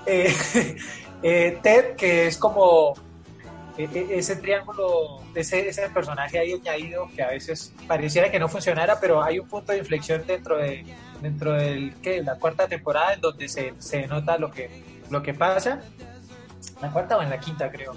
Eh, 0.07 0.35
eh, 1.21 1.59
Ted, 1.61 1.95
que 1.95 2.25
es 2.25 2.37
como 2.37 2.95
ese 3.77 4.37
triángulo, 4.37 5.21
ese, 5.35 5.69
ese 5.69 5.87
personaje 5.89 6.39
ahí 6.39 6.53
añadido 6.53 7.07
que 7.15 7.21
a 7.21 7.29
veces 7.29 7.73
pareciera 7.87 8.31
que 8.31 8.39
no 8.39 8.49
funcionara, 8.49 8.99
pero 8.99 9.21
hay 9.21 9.37
un 9.37 9.47
punto 9.47 9.71
de 9.71 9.77
inflexión 9.77 10.23
dentro 10.25 10.57
de, 10.57 10.83
dentro 11.21 11.53
del 11.53 11.93
que 11.95 12.21
la 12.21 12.35
cuarta 12.35 12.67
temporada 12.67 13.13
en 13.13 13.21
donde 13.21 13.47
se, 13.47 13.73
se 13.77 14.07
nota 14.07 14.37
lo 14.37 14.51
que, 14.51 14.69
lo 15.09 15.21
que 15.21 15.33
pasa. 15.33 15.81
La 16.81 16.91
cuarta 16.91 17.17
o 17.17 17.21
en 17.21 17.29
la 17.29 17.39
quinta, 17.39 17.71
creo. 17.71 17.93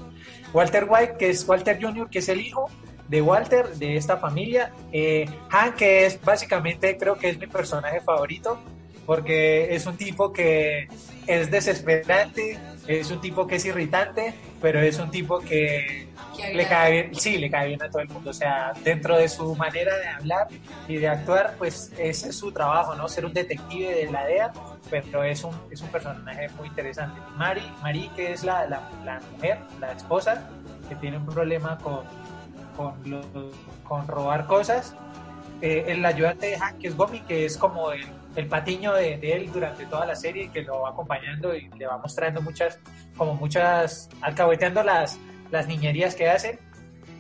Walter 0.52 0.86
White, 0.88 1.16
que 1.18 1.30
es 1.30 1.48
Walter 1.48 1.78
Jr., 1.80 2.08
que 2.10 2.18
es 2.18 2.28
el 2.28 2.40
hijo 2.40 2.70
de 3.08 3.22
Walter, 3.22 3.68
de 3.74 3.96
esta 3.96 4.18
familia. 4.18 4.72
Eh, 4.92 5.26
Han, 5.50 5.74
que 5.74 6.06
es 6.06 6.20
básicamente, 6.20 6.96
creo 6.98 7.16
que 7.16 7.30
es 7.30 7.38
mi 7.38 7.46
personaje 7.46 8.00
favorito, 8.00 8.58
porque 9.06 9.74
es 9.74 9.86
un 9.86 9.96
tipo 9.96 10.32
que 10.32 10.88
es 11.26 11.50
desesperante, 11.50 12.58
es 12.86 13.10
un 13.10 13.20
tipo 13.20 13.46
que 13.46 13.56
es 13.56 13.64
irritante, 13.64 14.34
pero 14.60 14.80
es 14.80 14.98
un 14.98 15.10
tipo 15.10 15.40
que 15.40 16.08
le 16.52 16.66
cae 16.66 16.92
bien, 16.92 17.14
sí, 17.14 17.38
le 17.38 17.50
cae 17.50 17.68
bien 17.68 17.82
a 17.82 17.90
todo 17.90 18.02
el 18.02 18.08
mundo. 18.08 18.30
O 18.30 18.34
sea, 18.34 18.72
dentro 18.82 19.16
de 19.16 19.28
su 19.28 19.54
manera 19.56 19.96
de 19.96 20.08
hablar 20.08 20.48
y 20.88 20.96
de 20.96 21.08
actuar, 21.08 21.54
pues 21.58 21.92
ese 21.98 22.28
es 22.28 22.36
su 22.36 22.52
trabajo, 22.52 22.94
¿no? 22.94 23.08
Ser 23.08 23.24
un 23.24 23.32
detective 23.32 23.94
de 23.94 24.10
la 24.10 24.24
DEA, 24.26 24.52
pero 24.90 25.24
es 25.24 25.44
un, 25.44 25.54
es 25.70 25.80
un 25.80 25.88
personaje 25.88 26.48
muy 26.56 26.68
interesante. 26.68 27.20
Mari, 27.36 27.62
Mari 27.82 28.10
que 28.16 28.32
es 28.32 28.44
la, 28.44 28.66
la, 28.66 28.88
la 29.04 29.20
mujer, 29.32 29.58
la 29.80 29.92
esposa, 29.92 30.48
que 30.88 30.94
tiene 30.96 31.18
un 31.18 31.26
problema 31.26 31.78
con, 31.78 32.00
con, 32.76 32.94
con 33.82 34.06
robar 34.06 34.46
cosas. 34.46 34.94
Eh, 35.60 35.84
el 35.88 36.04
ayudante 36.04 36.48
de 36.48 36.58
Hank, 36.58 36.78
que 36.78 36.88
es 36.88 36.96
Gomi, 36.96 37.20
que 37.20 37.46
es 37.46 37.56
como 37.56 37.92
el, 37.92 38.04
el 38.36 38.46
patiño 38.48 38.92
de, 38.92 39.16
de, 39.16 39.32
él 39.32 39.50
durante 39.52 39.86
toda 39.86 40.04
la 40.04 40.14
serie, 40.14 40.50
que 40.50 40.62
lo 40.62 40.80
va 40.80 40.90
acompañando 40.90 41.54
y 41.54 41.68
le 41.70 41.86
va 41.86 41.96
mostrando 41.98 42.42
muchas, 42.42 42.78
como 43.16 43.34
muchas, 43.34 44.10
alcahueteando 44.20 44.82
las, 44.82 45.18
las 45.50 45.66
niñerías 45.66 46.14
que 46.14 46.28
hacen. 46.28 46.58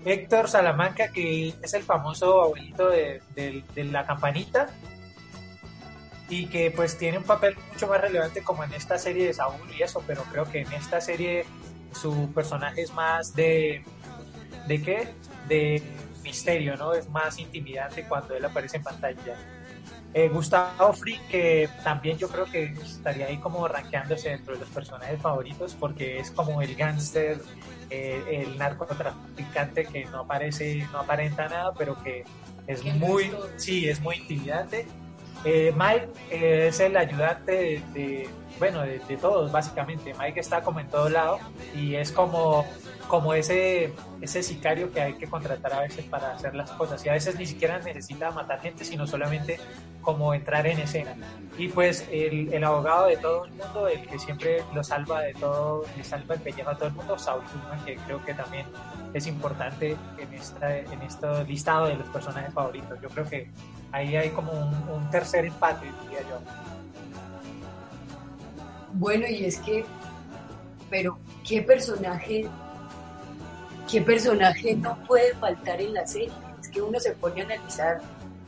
Héctor 0.04 0.48
Salamanca, 0.48 1.08
que 1.08 1.54
es 1.62 1.74
el 1.74 1.82
famoso 1.82 2.42
abuelito 2.42 2.90
de, 2.90 3.22
la 3.76 4.06
campanita 4.06 4.68
y 6.28 6.46
que 6.46 6.70
pues 6.70 6.98
tiene 6.98 7.18
un 7.18 7.24
papel 7.24 7.56
mucho 7.72 7.86
más 7.86 8.00
relevante 8.00 8.42
como 8.42 8.64
en 8.64 8.72
esta 8.74 8.98
serie 8.98 9.26
de 9.26 9.34
Saúl 9.34 9.60
y 9.76 9.82
eso, 9.82 10.02
pero 10.06 10.22
creo 10.24 10.44
que 10.44 10.60
en 10.62 10.72
esta 10.72 11.00
serie 11.00 11.44
su 11.92 12.32
personaje 12.34 12.82
es 12.82 12.92
más 12.92 13.34
de... 13.34 13.82
¿De 14.66 14.82
qué? 14.82 15.08
De 15.48 15.82
misterio, 16.22 16.76
¿no? 16.76 16.94
Es 16.94 17.08
más 17.10 17.38
intimidante 17.38 18.04
cuando 18.04 18.34
él 18.34 18.44
aparece 18.44 18.78
en 18.78 18.82
pantalla. 18.82 19.36
Eh, 20.16 20.28
Gustavo 20.28 20.92
Fring, 20.92 21.20
que 21.28 21.68
también 21.82 22.16
yo 22.16 22.28
creo 22.28 22.44
que 22.44 22.66
estaría 22.66 23.26
ahí 23.26 23.38
como 23.38 23.66
rankeándose 23.66 24.28
dentro 24.28 24.54
de 24.54 24.60
los 24.60 24.68
personajes 24.68 25.20
favoritos 25.20 25.74
porque 25.74 26.20
es 26.20 26.30
como 26.30 26.62
el 26.62 26.76
gángster, 26.76 27.40
eh, 27.90 28.22
el 28.46 28.56
narcotraficante 28.56 29.84
que 29.84 30.04
no 30.04 30.20
aparece, 30.20 30.86
no 30.92 31.00
aparenta 31.00 31.48
nada, 31.48 31.74
pero 31.76 32.00
que 32.00 32.22
es 32.68 32.84
muy, 32.84 33.32
sí, 33.56 33.88
es 33.88 34.00
muy 34.00 34.14
intimidante. 34.18 34.86
Eh, 35.44 35.74
Mike 35.76 36.08
es 36.30 36.78
el 36.78 36.96
ayudante 36.96 37.82
de, 37.92 38.28
bueno, 38.58 38.82
de, 38.82 38.98
de, 39.00 39.16
todos 39.16 39.50
básicamente. 39.50 40.14
Mike 40.18 40.40
está 40.40 40.62
como 40.62 40.80
en 40.80 40.88
todo 40.88 41.08
lado 41.08 41.38
y 41.74 41.94
es 41.94 42.12
como 42.12 42.64
como 43.08 43.34
ese, 43.34 43.92
ese 44.20 44.42
sicario 44.42 44.92
que 44.92 45.00
hay 45.00 45.14
que 45.14 45.26
contratar 45.26 45.72
a 45.74 45.80
veces 45.80 46.04
para 46.04 46.32
hacer 46.32 46.54
las 46.54 46.70
cosas 46.72 47.04
y 47.04 47.08
a 47.08 47.12
veces 47.12 47.36
ni 47.38 47.46
siquiera 47.46 47.78
necesita 47.78 48.30
matar 48.30 48.60
gente, 48.60 48.84
sino 48.84 49.06
solamente 49.06 49.58
como 50.02 50.34
entrar 50.34 50.66
en 50.66 50.80
escena. 50.80 51.14
Y 51.56 51.68
pues 51.68 52.06
el, 52.10 52.52
el 52.52 52.64
abogado 52.64 53.06
de 53.06 53.16
todo 53.16 53.44
el 53.44 53.52
mundo, 53.52 53.88
el 53.88 54.06
que 54.06 54.18
siempre 54.18 54.62
lo 54.74 54.82
salva 54.82 55.22
de 55.22 55.34
todo, 55.34 55.84
le 55.96 56.04
salva 56.04 56.34
el 56.34 56.40
pellejo 56.40 56.70
a 56.70 56.76
todo 56.76 56.88
el 56.88 56.94
mundo, 56.94 57.18
Saul 57.18 57.42
Goodman, 57.42 57.84
que 57.84 57.96
creo 57.96 58.24
que 58.24 58.34
también 58.34 58.66
es 59.12 59.26
importante 59.26 59.96
en, 60.18 60.34
esta, 60.34 60.76
en 60.76 61.02
este 61.02 61.44
listado 61.44 61.86
de 61.86 61.94
los 61.94 62.08
personajes 62.08 62.52
favoritos. 62.52 63.00
Yo 63.00 63.08
creo 63.08 63.24
que 63.28 63.50
ahí 63.92 64.16
hay 64.16 64.30
como 64.30 64.52
un, 64.52 64.74
un 64.88 65.10
tercer 65.10 65.44
empate, 65.44 65.86
diría 66.02 66.20
yo. 66.28 66.73
Bueno, 68.94 69.26
y 69.28 69.44
es 69.44 69.58
que, 69.58 69.84
pero, 70.90 71.18
¿qué 71.46 71.62
personaje 71.62 72.48
¿qué 73.90 74.00
personaje 74.00 74.74
no 74.74 74.96
puede 75.06 75.34
faltar 75.34 75.80
en 75.80 75.94
la 75.94 76.06
serie? 76.06 76.32
Es 76.60 76.68
que 76.68 76.82
uno 76.82 76.98
se 76.98 77.12
pone 77.12 77.42
a 77.42 77.44
analizar 77.44 78.00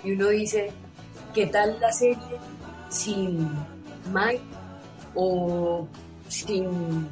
y 0.03 0.13
uno 0.13 0.29
dice, 0.29 0.71
¿qué 1.35 1.47
tal 1.47 1.79
la 1.81 1.93
serie 1.93 2.39
sin 2.89 3.49
Mike 4.13 4.43
o 5.15 5.87
sin, 6.29 7.09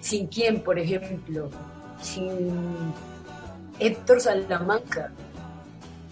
sin 0.00 0.26
quién, 0.26 0.62
por 0.62 0.78
ejemplo? 0.78 1.50
Sin 2.00 2.92
Héctor 3.78 4.20
Salamanca. 4.20 5.12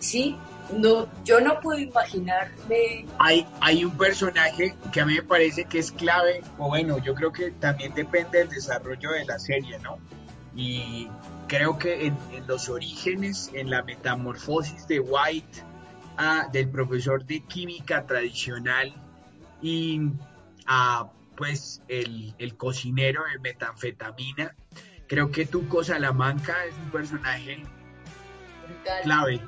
Sí, 0.00 0.36
no, 0.72 1.08
yo 1.24 1.40
no 1.40 1.60
puedo 1.60 1.78
imaginarme. 1.78 3.06
Hay, 3.18 3.46
hay 3.60 3.84
un 3.84 3.96
personaje 3.96 4.74
que 4.92 5.00
a 5.00 5.06
mí 5.06 5.14
me 5.14 5.22
parece 5.22 5.64
que 5.64 5.78
es 5.78 5.92
clave, 5.92 6.42
o 6.58 6.68
bueno, 6.68 6.98
yo 6.98 7.14
creo 7.14 7.32
que 7.32 7.50
también 7.52 7.94
depende 7.94 8.38
del 8.38 8.48
desarrollo 8.48 9.10
de 9.10 9.24
la 9.24 9.38
serie, 9.38 9.78
¿no? 9.80 9.98
Y 10.56 11.08
creo 11.48 11.78
que 11.78 12.06
en, 12.06 12.16
los 12.46 12.68
orígenes, 12.68 13.50
en 13.52 13.70
la 13.70 13.82
metamorfosis 13.82 14.86
de 14.86 15.00
White, 15.00 15.62
a, 16.16 16.48
del 16.52 16.68
profesor 16.68 17.24
de 17.24 17.40
química 17.40 18.06
tradicional 18.06 18.94
y 19.60 20.00
a 20.66 21.10
pues 21.36 21.82
el, 21.88 22.32
el 22.38 22.56
cocinero 22.56 23.24
de 23.32 23.40
metanfetamina, 23.40 24.54
creo 25.08 25.32
que 25.32 25.46
Tuco 25.46 25.82
Salamanca 25.82 26.64
es 26.64 26.74
un 26.76 26.90
personaje 26.90 27.64
clave. 29.02 29.40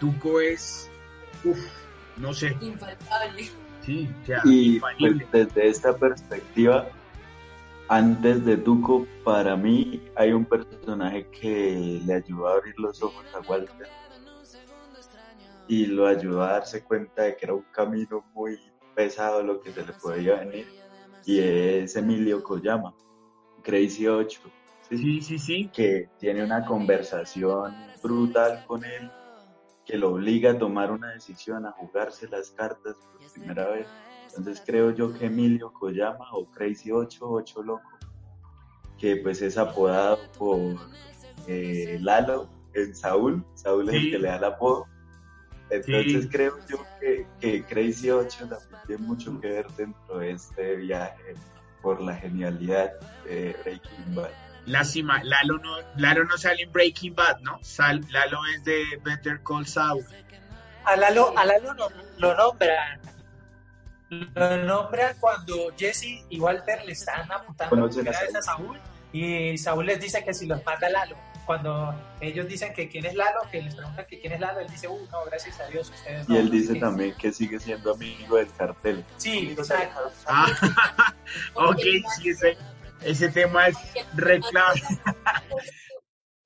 Tuco 0.00 0.40
es, 0.40 0.90
uff, 1.44 1.58
no 2.16 2.32
sé. 2.32 2.56
Infaltable. 2.60 3.50
Sí, 3.84 4.08
o 4.22 4.26
sea, 4.26 4.40
y 4.44 4.80
pues, 4.80 5.30
desde 5.32 5.68
esta 5.68 5.96
perspectiva, 5.96 6.88
antes 7.88 8.44
de 8.44 8.56
Tuco, 8.56 9.06
para 9.24 9.56
mí 9.56 10.02
hay 10.14 10.32
un 10.32 10.44
personaje 10.44 11.26
que 11.28 12.00
le 12.04 12.14
ayudó 12.14 12.48
a 12.48 12.54
abrir 12.54 12.74
los 12.78 13.02
ojos 13.02 13.24
a 13.34 13.40
Walter 13.48 13.88
y 15.68 15.86
lo 15.86 16.06
ayudó 16.06 16.42
a 16.42 16.52
darse 16.52 16.82
cuenta 16.82 17.22
de 17.22 17.36
que 17.36 17.46
era 17.46 17.54
un 17.54 17.64
camino 17.72 18.24
muy 18.34 18.58
pesado 18.94 19.42
lo 19.42 19.60
que 19.60 19.72
se 19.72 19.86
le 19.86 19.92
podía 19.92 20.36
venir 20.36 20.66
y 21.28 21.40
es 21.40 21.94
Emilio 21.94 22.42
Koyama, 22.42 22.94
Crazy 23.62 24.06
8. 24.06 24.40
Sí, 24.88 25.20
sí, 25.20 25.38
sí. 25.38 25.70
Que 25.72 26.08
tiene 26.18 26.42
una 26.42 26.64
conversación 26.64 27.74
brutal 28.02 28.64
con 28.66 28.82
él, 28.82 29.10
que 29.88 29.96
lo 29.96 30.12
obliga 30.12 30.52
a 30.52 30.58
tomar 30.58 30.92
una 30.92 31.10
decisión, 31.12 31.66
a 31.66 31.72
jugarse 31.72 32.28
las 32.28 32.50
cartas 32.52 32.96
por 32.96 33.32
primera 33.32 33.66
vez 33.68 33.88
entonces 34.36 34.62
creo 34.64 34.92
yo 34.92 35.12
que 35.12 35.26
Emilio 35.26 35.72
Koyama 35.72 36.30
o 36.32 36.46
Crazy 36.46 36.92
8, 36.92 37.18
8 37.20 37.62
Loco, 37.62 37.98
que 38.98 39.16
pues 39.16 39.42
es 39.42 39.56
apodado 39.58 40.18
por 40.38 40.58
eh, 41.46 41.98
Lalo 42.00 42.48
en 42.74 42.94
Saúl, 42.94 43.44
Saúl 43.54 43.88
es 43.88 43.94
el 43.96 44.10
que 44.10 44.18
le 44.18 44.28
da 44.28 44.36
el 44.36 44.44
apodo. 44.44 44.86
Entonces 45.70 46.28
creo 46.30 46.56
yo 46.68 46.78
que, 47.00 47.26
que, 47.40 47.64
Crazy 47.64 48.10
8 48.10 48.48
también 48.48 48.80
tiene 48.86 49.02
mucho 49.02 49.40
que 49.40 49.48
ver 49.48 49.66
dentro 49.76 50.18
de 50.18 50.30
este 50.30 50.76
viaje 50.76 51.34
por 51.82 52.00
la 52.00 52.14
genialidad 52.14 52.92
de 53.24 53.56
Breaking 53.62 54.14
Bad. 54.14 54.47
Lástima, 54.68 55.22
Lalo 55.24 55.58
no, 55.58 55.76
Lalo 55.96 56.24
no 56.24 56.36
sale 56.36 56.62
en 56.62 56.72
Breaking 56.72 57.14
Bad, 57.14 57.40
¿no? 57.40 57.58
Sal, 57.62 58.04
Lalo 58.10 58.38
es 58.54 58.64
de 58.64 59.00
Better 59.02 59.40
Call 59.42 59.66
Saul. 59.66 60.04
A 60.84 60.96
Lalo, 60.96 61.36
a 61.36 61.44
Lalo 61.44 61.74
no, 61.74 61.88
lo 62.18 62.36
nombran 62.36 63.00
lo 64.10 64.56
nombran 64.64 65.16
cuando 65.20 65.72
Jesse 65.76 66.24
y 66.28 66.40
Walter 66.40 66.84
le 66.84 66.92
están 66.92 67.30
apuntando 67.30 67.86
a, 67.86 68.42
Saúl 68.42 68.78
y 69.12 69.56
Saúl 69.58 69.86
les 69.86 70.00
dice 70.00 70.24
que 70.24 70.32
si 70.34 70.46
los 70.46 70.64
mata 70.64 70.88
Lalo. 70.88 71.16
Cuando 71.44 71.94
ellos 72.20 72.46
dicen 72.46 72.74
que 72.74 72.90
quién 72.90 73.06
es 73.06 73.14
Lalo, 73.14 73.40
que 73.50 73.62
les 73.62 73.74
preguntan 73.74 74.04
que 74.06 74.20
quién 74.20 74.34
es 74.34 74.40
Lalo, 74.40 74.60
él 74.60 74.68
dice, 74.68 74.86
uh, 74.86 75.08
no, 75.10 75.24
gracias 75.24 75.58
a 75.60 75.66
Dios, 75.66 75.88
ustedes 75.88 76.28
Y 76.28 76.36
él 76.36 76.50
dice 76.50 76.74
también 76.74 77.14
que 77.16 77.32
sigue 77.32 77.58
siendo 77.58 77.94
amigo 77.94 78.36
del 78.36 78.52
cartel. 78.52 79.02
Sí, 79.16 79.54
exacto. 79.58 80.12
Ah, 80.26 80.46
ok, 81.54 81.80
sí, 82.16 82.28
ese, 82.28 82.58
ese 83.02 83.28
tema 83.30 83.68
es 83.68 83.76
reclamo. 84.14 84.74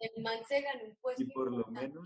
El 0.01 0.23
man 0.23 0.39
se 0.49 0.61
ganó 0.61 0.85
un 0.85 0.97
puesto 1.01 1.23
y 1.23 1.27
por 1.27 1.53
lo 1.53 1.67
menos 1.67 2.05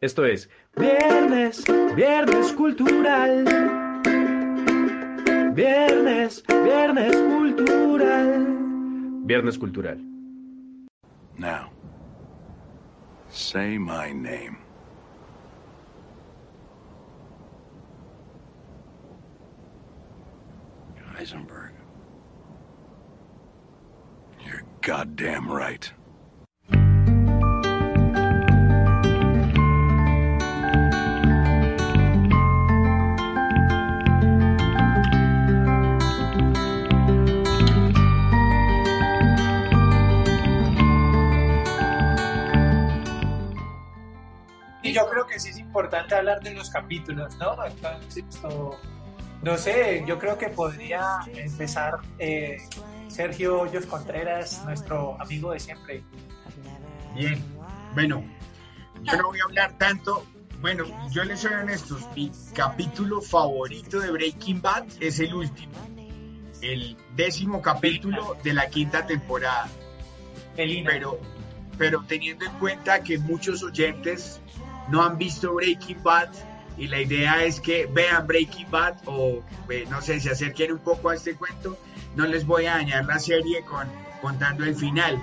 Esto 0.00 0.26
es 0.26 0.48
Viernes, 0.76 1.64
Viernes 1.94 2.52
Cultural. 2.52 3.44
Viernes, 5.54 6.44
Viernes 6.46 7.16
Cultural. 7.16 8.46
Viernes 9.24 9.58
Cultural. 9.58 9.98
Now, 11.38 11.70
say 13.30 13.78
my 13.78 14.12
name. 14.12 14.65
Heisenberg. 21.16 21.72
You're 24.44 24.64
goddamn 24.82 25.50
right. 25.50 25.90
yo 44.96 45.06
creo 45.10 45.26
que 45.26 45.38
sí 45.38 45.50
es 45.50 45.58
importante 45.58 46.14
hablar 46.14 46.40
de 46.40 46.54
los 46.54 46.70
capítulos, 46.70 47.36
¿no? 47.36 47.54
No 49.46 49.56
sé, 49.56 50.02
yo 50.08 50.18
creo 50.18 50.36
que 50.36 50.48
podría 50.48 51.20
empezar 51.32 51.98
eh, 52.18 52.58
Sergio 53.06 53.60
Hoyos 53.60 53.86
Contreras, 53.86 54.64
nuestro 54.64 55.16
amigo 55.22 55.52
de 55.52 55.60
siempre. 55.60 56.02
Bien, 57.14 57.40
bueno, 57.94 58.24
yo 59.04 59.16
no 59.16 59.28
voy 59.28 59.38
a 59.38 59.44
hablar 59.44 59.78
tanto. 59.78 60.26
Bueno, 60.60 60.84
yo 61.12 61.22
les 61.22 61.38
soy 61.38 61.52
honesto, 61.52 61.96
mi 62.16 62.32
capítulo 62.54 63.22
favorito 63.22 64.00
de 64.00 64.10
Breaking 64.10 64.60
Bad 64.60 64.84
es 64.98 65.20
el 65.20 65.32
último, 65.32 65.74
el 66.60 66.96
décimo 67.14 67.62
capítulo 67.62 68.36
de 68.42 68.52
la 68.52 68.68
quinta 68.68 69.06
temporada. 69.06 69.68
Pero, 70.56 71.20
pero 71.78 72.02
teniendo 72.08 72.46
en 72.46 72.52
cuenta 72.58 73.00
que 73.00 73.16
muchos 73.18 73.62
oyentes 73.62 74.40
no 74.88 75.04
han 75.04 75.16
visto 75.16 75.54
Breaking 75.54 76.02
Bad 76.02 76.30
y 76.76 76.88
la 76.88 77.00
idea 77.00 77.44
es 77.44 77.60
que 77.60 77.86
vean 77.86 78.26
Breaking 78.26 78.70
Bad 78.70 78.96
o 79.06 79.42
eh, 79.70 79.86
no 79.90 80.02
sé, 80.02 80.20
se 80.20 80.30
acerquen 80.30 80.72
un 80.72 80.78
poco 80.78 81.10
a 81.10 81.14
este 81.14 81.34
cuento, 81.34 81.78
no 82.14 82.26
les 82.26 82.46
voy 82.46 82.66
a 82.66 82.74
dañar 82.74 83.04
la 83.04 83.18
serie 83.18 83.62
con 83.64 83.88
contando 84.20 84.64
el 84.64 84.74
final. 84.74 85.20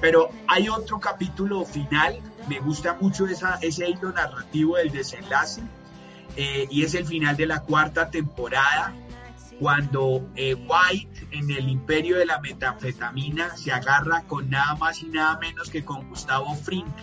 Pero 0.00 0.30
hay 0.46 0.68
otro 0.68 1.00
capítulo 1.00 1.64
final, 1.64 2.20
me 2.48 2.60
gusta 2.60 2.94
mucho 3.00 3.26
ese 3.26 3.88
hilo 3.88 4.12
narrativo 4.12 4.76
del 4.76 4.90
desenlace, 4.90 5.62
eh, 6.36 6.66
y 6.70 6.84
es 6.84 6.94
el 6.94 7.06
final 7.06 7.36
de 7.36 7.46
la 7.46 7.62
cuarta 7.62 8.10
temporada, 8.10 8.92
cuando 9.58 10.28
eh, 10.36 10.54
White 10.54 11.28
en 11.30 11.50
el 11.50 11.70
imperio 11.70 12.18
de 12.18 12.26
la 12.26 12.40
metanfetamina 12.40 13.56
se 13.56 13.72
agarra 13.72 14.22
con 14.24 14.50
nada 14.50 14.74
más 14.74 15.02
y 15.02 15.06
nada 15.06 15.38
menos 15.38 15.70
que 15.70 15.82
con 15.82 16.06
Gustavo 16.10 16.54
Frink. 16.54 16.94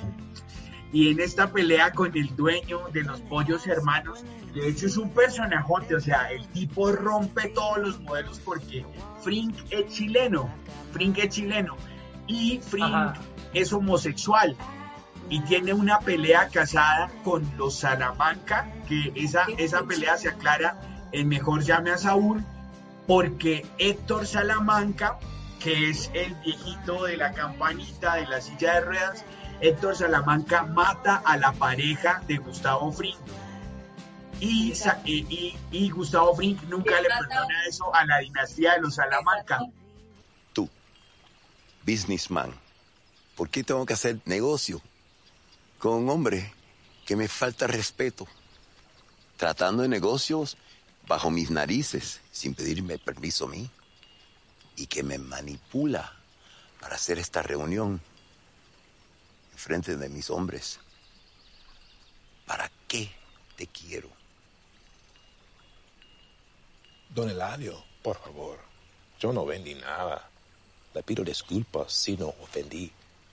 Y 0.93 1.09
en 1.09 1.19
esta 1.19 1.51
pelea 1.51 1.91
con 1.91 2.15
el 2.15 2.35
dueño 2.35 2.87
de 2.93 3.01
los 3.01 3.19
pollos 3.21 3.65
hermanos, 3.65 4.23
de 4.53 4.69
hecho 4.69 4.85
es 4.85 4.95
un 4.95 5.09
personajote, 5.09 5.95
o 5.95 5.99
sea, 5.99 6.31
el 6.31 6.47
tipo 6.49 6.91
rompe 6.91 7.49
todos 7.49 7.79
los 7.79 7.99
modelos 8.01 8.39
porque 8.39 8.85
Frink 9.23 9.55
es 9.71 9.91
chileno, 9.91 10.53
Frink 10.91 11.17
es 11.17 11.29
chileno 11.29 11.75
y 12.27 12.59
Frink 12.59 13.15
es 13.53 13.73
homosexual 13.73 14.55
y 15.29 15.41
tiene 15.41 15.73
una 15.73 15.99
pelea 15.99 16.49
casada 16.49 17.09
con 17.23 17.43
los 17.57 17.79
Salamanca, 17.79 18.71
que 18.87 19.11
esa, 19.15 19.47
esa 19.57 19.83
pelea 19.83 20.15
se 20.17 20.29
aclara 20.29 20.79
en 21.11 21.27
Mejor 21.27 21.63
llame 21.63 21.89
a 21.89 21.97
Saúl, 21.97 22.45
porque 23.07 23.65
Héctor 23.79 24.27
Salamanca, 24.27 25.17
que 25.59 25.89
es 25.89 26.11
el 26.13 26.35
viejito 26.35 27.05
de 27.05 27.17
la 27.17 27.33
campanita 27.33 28.15
de 28.15 28.27
la 28.27 28.41
silla 28.41 28.75
de 28.75 28.81
ruedas, 28.81 29.25
Héctor 29.63 29.95
Salamanca 29.95 30.63
mata 30.63 31.23
a 31.25 31.37
la 31.37 31.53
pareja 31.53 32.21
de 32.27 32.35
Gustavo 32.35 32.91
Frink. 32.91 33.15
Y, 34.41 34.73
y, 35.05 35.57
y, 35.71 35.89
Gustavo 35.89 36.35
Frink 36.35 36.61
nunca 36.63 36.99
le 36.99 37.07
perdona 37.07 37.65
eso 37.65 37.95
a 37.95 38.05
la 38.05 38.19
dinastía 38.19 38.73
de 38.73 38.81
los 38.81 38.95
Salamanca. 38.95 39.61
Tú, 40.51 40.69
businessman, 41.85 42.53
¿por 43.37 43.49
qué 43.49 43.63
tengo 43.63 43.85
que 43.85 43.93
hacer 43.93 44.19
negocio 44.25 44.81
con 45.79 45.93
un 45.93 46.09
hombre 46.09 46.53
que 47.05 47.15
me 47.15 47.29
falta 47.29 47.65
respeto? 47.65 48.27
Tratando 49.37 49.83
de 49.83 49.87
negocios 49.87 50.57
bajo 51.07 51.31
mis 51.31 51.51
narices, 51.51 52.19
sin 52.33 52.53
pedirme 52.53 52.97
permiso 52.97 53.45
a 53.45 53.49
mí, 53.49 53.69
y 54.75 54.87
que 54.87 55.03
me 55.03 55.19
manipula 55.19 56.11
para 56.81 56.95
hacer 56.95 57.17
esta 57.17 57.41
reunión 57.41 58.01
frente 59.63 59.95
de 59.95 60.09
mis 60.09 60.29
hombres. 60.29 60.79
¿Para 62.45 62.69
qué 62.87 63.09
te 63.55 63.65
quiero? 63.67 64.09
Don 67.09 67.29
Eladio, 67.29 67.81
por 68.01 68.17
favor, 68.19 68.59
yo 69.19 69.31
no 69.31 69.45
vendí 69.45 69.75
nada. 69.75 70.29
Le 70.93 71.01
pido 71.01 71.23
disculpas 71.23 71.93
si 71.93 72.17
no 72.17 72.27
ofendí 72.41 72.91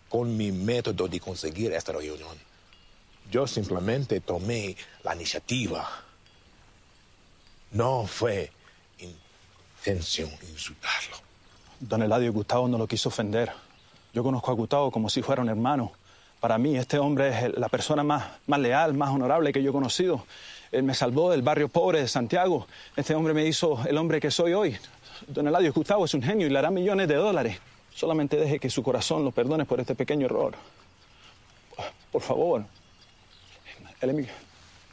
con 0.08 0.36
mi 0.36 0.52
método 0.52 1.08
de 1.08 1.18
conseguir 1.18 1.72
esta 1.72 1.92
reunión. 1.92 2.38
Yo 3.30 3.46
simplemente 3.46 4.20
tomé 4.20 4.76
la 5.02 5.14
iniciativa. 5.14 5.88
No 7.72 8.06
fue 8.06 8.52
intención 8.98 10.30
insultarlo. 10.48 11.16
Don 11.80 12.02
Eladio, 12.02 12.32
Gustavo 12.32 12.68
no 12.68 12.78
lo 12.78 12.86
quiso 12.86 13.08
ofender. 13.08 13.52
Yo 14.12 14.22
conozco 14.22 14.50
a 14.50 14.54
Gustavo 14.54 14.90
como 14.90 15.08
si 15.08 15.22
fuera 15.22 15.42
un 15.42 15.48
hermano. 15.48 15.92
Para 16.40 16.56
mí, 16.56 16.76
este 16.76 16.98
hombre 16.98 17.28
es 17.28 17.58
la 17.58 17.68
persona 17.68 18.02
más, 18.02 18.24
más 18.46 18.58
leal, 18.58 18.94
más 18.94 19.10
honorable 19.10 19.52
que 19.52 19.62
yo 19.62 19.70
he 19.70 19.72
conocido. 19.72 20.24
Él 20.72 20.84
me 20.84 20.94
salvó 20.94 21.30
del 21.30 21.42
barrio 21.42 21.68
pobre 21.68 22.00
de 22.00 22.08
Santiago. 22.08 22.66
Este 22.96 23.14
hombre 23.14 23.34
me 23.34 23.44
hizo 23.44 23.78
el 23.86 23.98
hombre 23.98 24.20
que 24.20 24.30
soy 24.30 24.54
hoy. 24.54 24.78
Don 25.26 25.46
Eladio 25.46 25.72
Gustavo 25.72 26.06
es 26.06 26.14
un 26.14 26.22
genio 26.22 26.46
y 26.46 26.50
le 26.50 26.58
hará 26.58 26.70
millones 26.70 27.08
de 27.08 27.16
dólares. 27.16 27.58
Solamente 27.94 28.36
deje 28.36 28.58
que 28.58 28.70
su 28.70 28.82
corazón 28.82 29.22
lo 29.24 29.32
perdone 29.32 29.66
por 29.66 29.80
este 29.80 29.94
pequeño 29.94 30.26
error. 30.26 30.54
Por 32.10 32.22
favor. 32.22 32.64
Es 34.00 34.14
mi, 34.14 34.22
él 34.22 34.28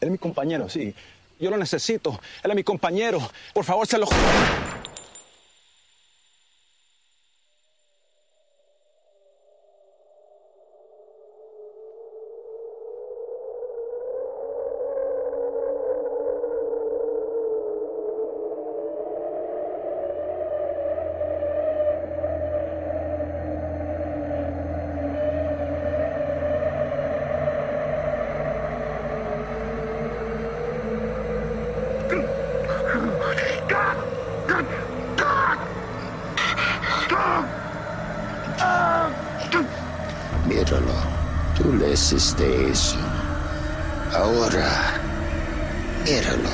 es 0.02 0.12
mi 0.12 0.18
compañero, 0.18 0.68
sí. 0.68 0.94
Yo 1.40 1.50
lo 1.50 1.58
necesito. 1.58 2.20
Él 2.44 2.52
es 2.52 2.56
mi 2.56 2.64
compañero. 2.64 3.20
Por 3.54 3.64
favor, 3.64 3.88
se 3.88 3.98
lo... 3.98 4.08
hiciste 42.08 42.70
eso. 42.70 42.96
Ahora, 44.16 44.94
míralo. 46.06 46.50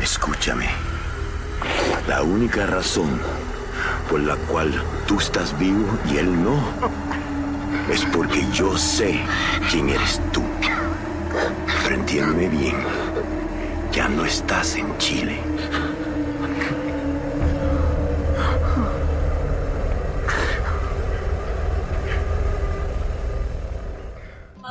Escúchame. 0.00 0.68
La 2.08 2.22
única 2.22 2.64
razón 2.64 3.20
por 4.08 4.20
la 4.20 4.36
cual 4.36 4.72
tú 5.06 5.18
estás 5.20 5.58
vivo 5.58 5.86
y 6.10 6.16
él 6.16 6.42
no 6.42 6.56
es 7.92 8.06
porque 8.06 8.42
yo 8.52 8.78
sé 8.78 9.20
quién 9.70 9.90
eres 9.90 10.18
tú. 10.32 10.42
Entiéndeme 12.14 12.48
bien, 12.48 12.76
ya 13.90 14.08
no 14.08 14.24
estás 14.24 14.76
en 14.76 14.96
Chile. 14.98 15.36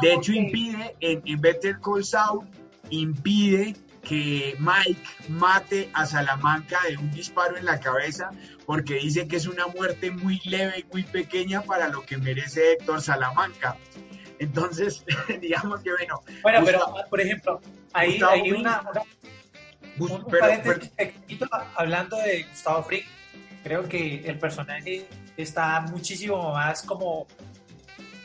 De 0.02 0.14
hecho, 0.14 0.32
impide, 0.32 0.96
en, 1.02 1.22
en 1.26 1.42
Better 1.42 1.82
Call 1.82 2.06
Saul, 2.06 2.48
impide 2.90 3.76
que 4.04 4.56
Mike 4.60 5.02
mate 5.28 5.90
a 5.92 6.06
Salamanca 6.06 6.80
de 6.88 6.96
un 6.96 7.12
disparo 7.12 7.58
en 7.58 7.66
la 7.66 7.82
cabeza 7.82 8.30
porque 8.66 8.94
dice 8.96 9.28
que 9.28 9.36
es 9.36 9.48
una 9.48 9.68
muerte 9.68 10.12
muy 10.12 10.40
leve 10.46 10.80
y 10.80 10.94
muy 10.94 11.04
pequeña 11.04 11.62
para 11.62 11.90
lo 11.90 12.06
que 12.06 12.18
merece 12.18 12.72
Héctor 12.72 13.02
Salamanca. 13.02 13.76
Entonces, 14.44 15.04
digamos 15.42 15.82
que 15.82 15.92
bueno. 15.92 16.22
Bueno, 16.42 16.62
pero 16.66 16.94
por 17.10 17.22
ejemplo, 17.22 17.62
ahí 17.94 18.20
hay 18.28 18.52
una, 18.52 18.84
un, 19.98 20.26
paréntesis 20.26 20.92
hablando 21.76 22.18
de 22.18 22.44
Gustavo 22.44 22.84
Frick. 22.84 23.06
Creo 23.64 23.88
que 23.88 24.26
el 24.26 24.38
personaje 24.38 25.08
está 25.38 25.82
muchísimo 25.82 26.54
más 26.54 26.84
como 26.84 27.28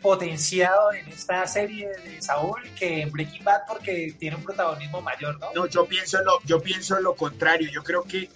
potenciado 0.03 0.93
en 0.93 1.09
esta 1.09 1.47
serie 1.47 1.89
de 1.89 2.23
Saúl 2.23 2.63
que 2.79 3.03
en 3.03 3.11
Breaking 3.11 3.45
Bad 3.45 3.63
porque 3.67 4.15
tiene 4.19 4.37
un 4.37 4.43
protagonismo 4.43 5.01
mayor, 5.01 5.39
¿no? 5.39 5.53
No, 5.55 5.67
yo 5.67 5.87
pienso 5.87 6.23
lo, 6.23 6.41
yo 6.45 6.61
pienso 6.61 6.99
lo 7.01 7.15
contrario. 7.15 7.69
Yo 7.71 7.83
creo 7.83 8.03
que, 8.03 8.29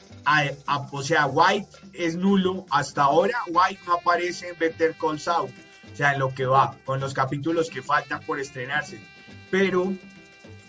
o 0.93 1.03
sea, 1.03 1.27
White 1.27 1.69
es 1.93 2.17
nulo 2.17 2.67
hasta 2.71 3.03
ahora. 3.03 3.39
White 3.49 3.81
no 3.87 3.95
aparece 3.95 4.49
en 4.51 4.59
Better 4.59 4.95
Call 4.97 5.19
Saul, 5.19 5.53
o 5.93 5.97
sea, 5.97 6.13
en 6.13 6.21
lo 6.21 6.35
que 6.35 6.47
va, 6.47 6.77
con 6.85 7.01
los 7.01 7.13
capítulos 7.13 7.69
que 7.69 7.83
faltan 7.83 8.21
por 8.21 8.41
estrenarse. 8.41 8.99
Pero 9.51 9.93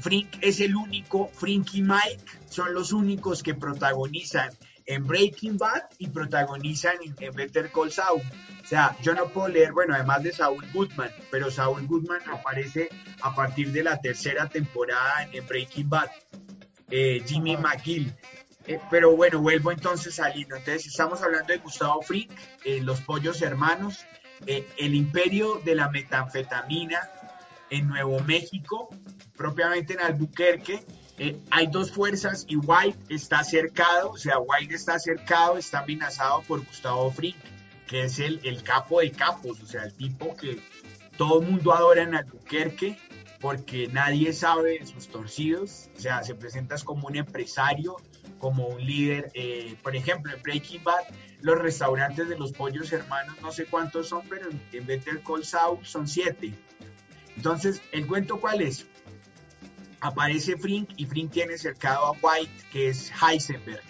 Frink 0.01 0.35
es 0.41 0.59
el 0.59 0.75
único, 0.75 1.29
Frink 1.29 1.75
y 1.75 1.81
Mike 1.81 2.23
son 2.49 2.73
los 2.73 2.91
únicos 2.91 3.41
que 3.41 3.55
protagonizan 3.55 4.49
en 4.85 5.07
Breaking 5.07 5.57
Bad 5.57 5.83
y 5.97 6.07
protagonizan 6.07 6.95
en, 7.01 7.33
Better 7.33 7.71
Call 7.71 7.91
Saul. 7.91 8.21
O 8.61 8.67
sea, 8.67 8.97
yo 9.01 9.13
no 9.13 9.27
puedo 9.29 9.47
leer, 9.47 9.71
bueno, 9.71 9.93
además 9.95 10.23
de 10.23 10.33
Saul 10.33 10.65
Goodman, 10.73 11.11
pero 11.31 11.49
Saul 11.49 11.87
Goodman 11.87 12.21
aparece 12.29 12.89
a 13.21 13.33
partir 13.33 13.71
de 13.71 13.83
la 13.83 13.99
tercera 13.99 14.49
temporada 14.49 15.27
en 15.31 15.45
Breaking 15.47 15.89
Bad. 15.89 16.09
Eh, 16.89 17.23
Jimmy 17.25 17.57
McGill. 17.57 18.13
Eh, 18.65 18.79
pero 18.89 19.15
bueno, 19.15 19.39
vuelvo 19.39 19.71
entonces 19.71 20.19
al 20.19 20.37
hilo. 20.37 20.55
Entonces, 20.55 20.87
estamos 20.87 21.21
hablando 21.21 21.51
de 21.51 21.59
Gustavo 21.59 22.01
Frink, 22.01 22.31
eh, 22.63 22.81
Los 22.81 23.01
Pollos 23.01 23.41
Hermanos, 23.41 24.05
El 24.47 24.95
Imperio 24.95 25.61
de 25.63 25.75
la 25.75 25.89
Metanfetamina 25.89 27.09
en 27.69 27.87
Nuevo 27.87 28.19
México, 28.21 28.89
propiamente 29.35 29.93
en 29.93 30.01
Albuquerque, 30.01 30.83
eh, 31.17 31.37
hay 31.51 31.67
dos 31.67 31.91
fuerzas 31.91 32.45
y 32.47 32.55
White 32.55 32.97
está 33.09 33.43
cercado, 33.43 34.11
o 34.11 34.17
sea, 34.17 34.39
White 34.39 34.73
está 34.73 34.97
cercado, 34.99 35.57
está 35.57 35.79
amenazado 35.79 36.41
por 36.43 36.65
Gustavo 36.65 37.11
Frink, 37.11 37.35
que 37.87 38.03
es 38.03 38.19
el, 38.19 38.39
el 38.43 38.63
capo 38.63 38.99
de 38.99 39.11
capos, 39.11 39.61
o 39.61 39.65
sea, 39.65 39.83
el 39.83 39.93
tipo 39.93 40.35
que 40.35 40.59
todo 41.17 41.41
el 41.41 41.47
mundo 41.47 41.73
adora 41.73 42.01
en 42.01 42.15
Albuquerque 42.15 42.97
porque 43.43 43.89
nadie 43.89 44.31
sabe 44.31 44.79
de 44.79 44.85
sus 44.85 45.09
torcidos, 45.09 45.89
o 45.97 45.99
sea, 45.99 46.23
se 46.23 46.33
presentas 46.33 46.83
como 46.85 47.07
un 47.09 47.17
empresario, 47.17 47.97
como 48.43 48.67
un 48.67 48.85
líder. 48.85 49.31
eh, 49.35 49.77
por 49.81 49.95
ejemplo, 49.95 50.33
en 50.35 50.41
Breaking 50.43 50.83
Bad, 50.83 51.03
los 51.39 51.57
restaurantes 51.57 52.27
de 52.27 52.37
los 52.37 52.51
pollos 52.51 52.91
hermanos, 52.91 53.37
no 53.41 53.53
sé 53.53 53.65
cuántos 53.67 54.09
son, 54.09 54.21
pero 54.29 54.49
en- 54.49 54.85
Better 54.85 55.21
Call 55.25 55.45
Saul 55.45 55.85
son 55.85 56.09
siete. 56.09 56.53
Entonces, 57.37 57.81
¿el 57.93 58.05
cuento 58.05 58.41
cuál 58.41 58.59
es? 58.61 58.85
Aparece 60.01 60.57
Frink 60.57 60.89
y 60.97 61.05
Frink 61.05 61.31
tiene 61.31 61.57
cercado 61.57 62.07
a 62.07 62.11
White, 62.11 62.51
que 62.69 62.89
es 62.89 63.09
Heisenberg. 63.21 63.81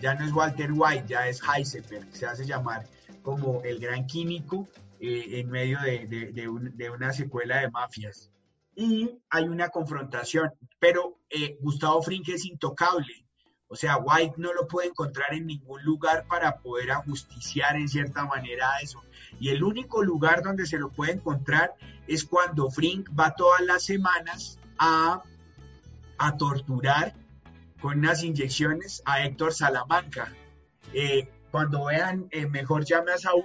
Ya 0.00 0.14
no 0.14 0.24
es 0.24 0.32
Walter 0.32 0.70
White, 0.72 1.04
ya 1.06 1.28
es 1.28 1.42
Heisenberg. 1.42 2.08
Se 2.16 2.24
hace 2.24 2.46
llamar 2.46 2.86
como 3.22 3.62
el 3.62 3.78
gran 3.78 4.06
químico 4.06 4.66
eh, 5.00 5.40
en 5.40 5.50
medio 5.50 5.78
de 5.82 6.88
una 6.90 7.12
secuela 7.12 7.60
de 7.60 7.70
mafias. 7.70 8.30
Y 8.74 9.10
hay 9.28 9.44
una 9.48 9.68
confrontación, 9.68 10.50
pero 10.78 11.18
eh, 11.28 11.58
Gustavo 11.60 12.00
Frink 12.00 12.28
es 12.30 12.46
intocable. 12.46 13.26
O 13.68 13.76
sea, 13.76 13.98
White 13.98 14.34
no 14.38 14.52
lo 14.54 14.66
puede 14.66 14.88
encontrar 14.88 15.34
en 15.34 15.46
ningún 15.46 15.82
lugar 15.84 16.26
para 16.26 16.56
poder 16.58 16.90
ajusticiar 16.90 17.76
en 17.76 17.88
cierta 17.88 18.24
manera 18.24 18.66
eso. 18.82 19.02
Y 19.38 19.50
el 19.50 19.62
único 19.62 20.02
lugar 20.02 20.42
donde 20.42 20.66
se 20.66 20.78
lo 20.78 20.90
puede 20.90 21.12
encontrar 21.12 21.74
es 22.06 22.24
cuando 22.24 22.70
Frink 22.70 23.10
va 23.18 23.34
todas 23.34 23.60
las 23.60 23.84
semanas 23.84 24.58
a, 24.78 25.22
a 26.16 26.36
torturar 26.38 27.14
con 27.80 27.98
unas 27.98 28.22
inyecciones 28.24 29.02
a 29.04 29.22
Héctor 29.24 29.52
Salamanca. 29.52 30.32
Eh, 30.94 31.28
cuando 31.50 31.84
vean 31.84 32.26
eh, 32.30 32.46
Mejor 32.46 32.84
llame 32.86 33.12
a 33.12 33.18
Saúl, 33.18 33.44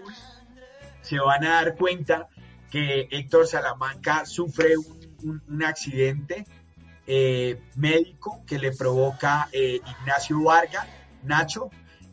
se 1.01 1.19
van 1.19 1.43
a 1.43 1.49
dar 1.61 1.75
cuenta 1.75 2.29
que 2.71 3.07
Héctor 3.11 3.45
Salamanca 3.45 4.25
sufre 4.25 4.77
un, 4.77 5.15
un- 5.23 5.43
un 5.47 5.63
accidente 5.63 6.45
eh, 7.07 7.61
médico 7.75 8.43
que 8.45 8.57
le 8.59 8.71
provoca 8.71 9.49
eh, 9.51 9.79
Ignacio 9.99 10.41
Varga, 10.43 10.87
Nacho, 11.23 11.69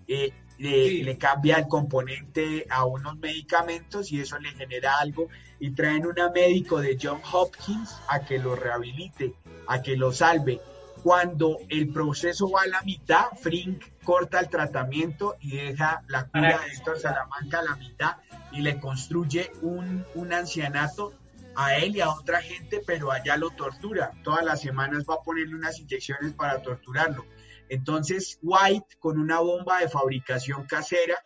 eh, 0.07 0.33
le, 0.59 1.03
le 1.03 1.17
cambia 1.17 1.57
el 1.57 1.69
componente 1.69 2.67
a 2.69 2.85
unos 2.85 3.17
medicamentos 3.17 4.13
y 4.13 4.21
eso 4.21 4.39
le 4.39 4.51
genera 4.51 4.99
algo 4.99 5.29
y 5.59 5.71
traen 5.71 6.07
una 6.07 6.31
médico 6.31 6.81
de 6.81 6.99
John 7.01 7.21
Hopkins 7.33 7.97
a 8.09 8.21
que 8.21 8.39
lo 8.39 8.57
rehabilite, 8.57 9.35
a 9.67 9.81
que 9.83 9.97
lo 9.97 10.13
salve. 10.13 10.61
Cuando 11.03 11.59
el 11.69 11.89
proceso 11.89 12.51
va 12.51 12.63
a 12.63 12.67
la 12.67 12.83
mitad, 12.83 13.27
Frink 13.41 13.85
corta 14.05 14.41
el 14.41 14.51
tratamiento 14.51 15.37
y 15.41 15.57
deja 15.57 16.03
la 16.09 16.27
cura 16.27 16.61
de 16.61 16.73
Héctor 16.73 16.99
Salamanca 16.99 17.61
a 17.61 17.63
la 17.63 17.77
mitad 17.77 18.17
y 18.53 18.61
le 18.61 18.79
construye 18.79 19.51
un, 19.63 20.05
un 20.15 20.33
ancianato 20.33 21.15
a 21.65 21.77
él 21.77 21.97
y 21.97 22.01
a 22.01 22.11
otra 22.11 22.41
gente, 22.41 22.83
pero 22.87 23.11
allá 23.11 23.37
lo 23.37 23.51
tortura. 23.51 24.13
Todas 24.23 24.45
las 24.45 24.61
semanas 24.61 25.05
va 25.09 25.15
a 25.15 25.23
ponerle 25.23 25.55
unas 25.55 25.79
inyecciones 25.79 26.33
para 26.33 26.63
torturarlo. 26.63 27.27
Entonces, 27.69 28.39
White, 28.43 28.97
con 28.99 29.19
una 29.19 29.41
bomba 29.41 29.81
de 29.81 29.89
fabricación 29.89 30.67
casera, 30.67 31.17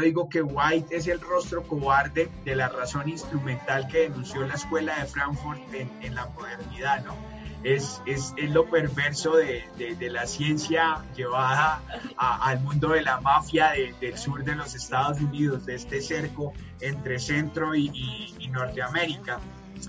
Digo 0.00 0.28
que 0.28 0.42
White 0.42 0.96
es 0.96 1.06
el 1.06 1.20
rostro 1.20 1.62
cobarde 1.62 2.28
de 2.44 2.56
la 2.56 2.68
razón 2.68 3.08
instrumental 3.08 3.86
que 3.88 4.08
denunció 4.08 4.46
la 4.46 4.54
escuela 4.54 4.98
de 4.98 5.06
Frankfurt 5.06 5.60
en, 5.74 5.90
en 6.02 6.14
la 6.14 6.26
modernidad, 6.26 7.04
¿no? 7.04 7.14
Es, 7.62 8.00
es, 8.06 8.32
es 8.38 8.50
lo 8.52 8.70
perverso 8.70 9.36
de, 9.36 9.64
de- 9.76 9.94
de 9.94 10.08
la 10.10 10.26
ciencia 10.26 11.04
llevada 11.14 11.82
a- 12.16 12.48
al 12.48 12.60
mundo 12.60 12.88
de 12.90 13.02
la 13.02 13.20
mafia 13.20 13.72
de- 13.72 13.94
del 14.00 14.16
sur 14.16 14.42
de 14.44 14.54
los 14.54 14.74
Estados 14.74 15.20
Unidos, 15.20 15.66
de 15.66 15.74
este 15.74 16.00
cerco 16.00 16.54
entre 16.80 17.18
Centro 17.18 17.74
y, 17.74 17.90
y- 17.92 18.34
y 18.38 18.48
Norteamérica. 18.48 19.40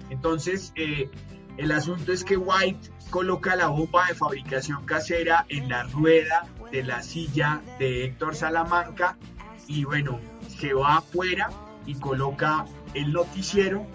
Entonces, 0.09 0.73
eh, 0.75 1.09
el 1.57 1.71
asunto 1.71 2.11
es 2.11 2.23
que 2.25 2.35
White 2.37 2.89
coloca 3.09 3.55
la 3.55 3.67
bomba 3.67 4.05
de 4.07 4.15
fabricación 4.15 4.85
casera 4.85 5.45
en 5.49 5.69
la 5.69 5.83
rueda 5.83 6.45
de 6.71 6.83
la 6.83 7.01
silla 7.03 7.61
de 7.79 8.05
Héctor 8.05 8.35
Salamanca 8.35 9.17
y 9.71 9.85
bueno, 9.85 10.19
se 10.59 10.73
va 10.73 10.97
afuera 10.97 11.49
y 11.85 11.95
coloca 11.95 12.65
el 12.93 13.13
noticiero 13.13 13.87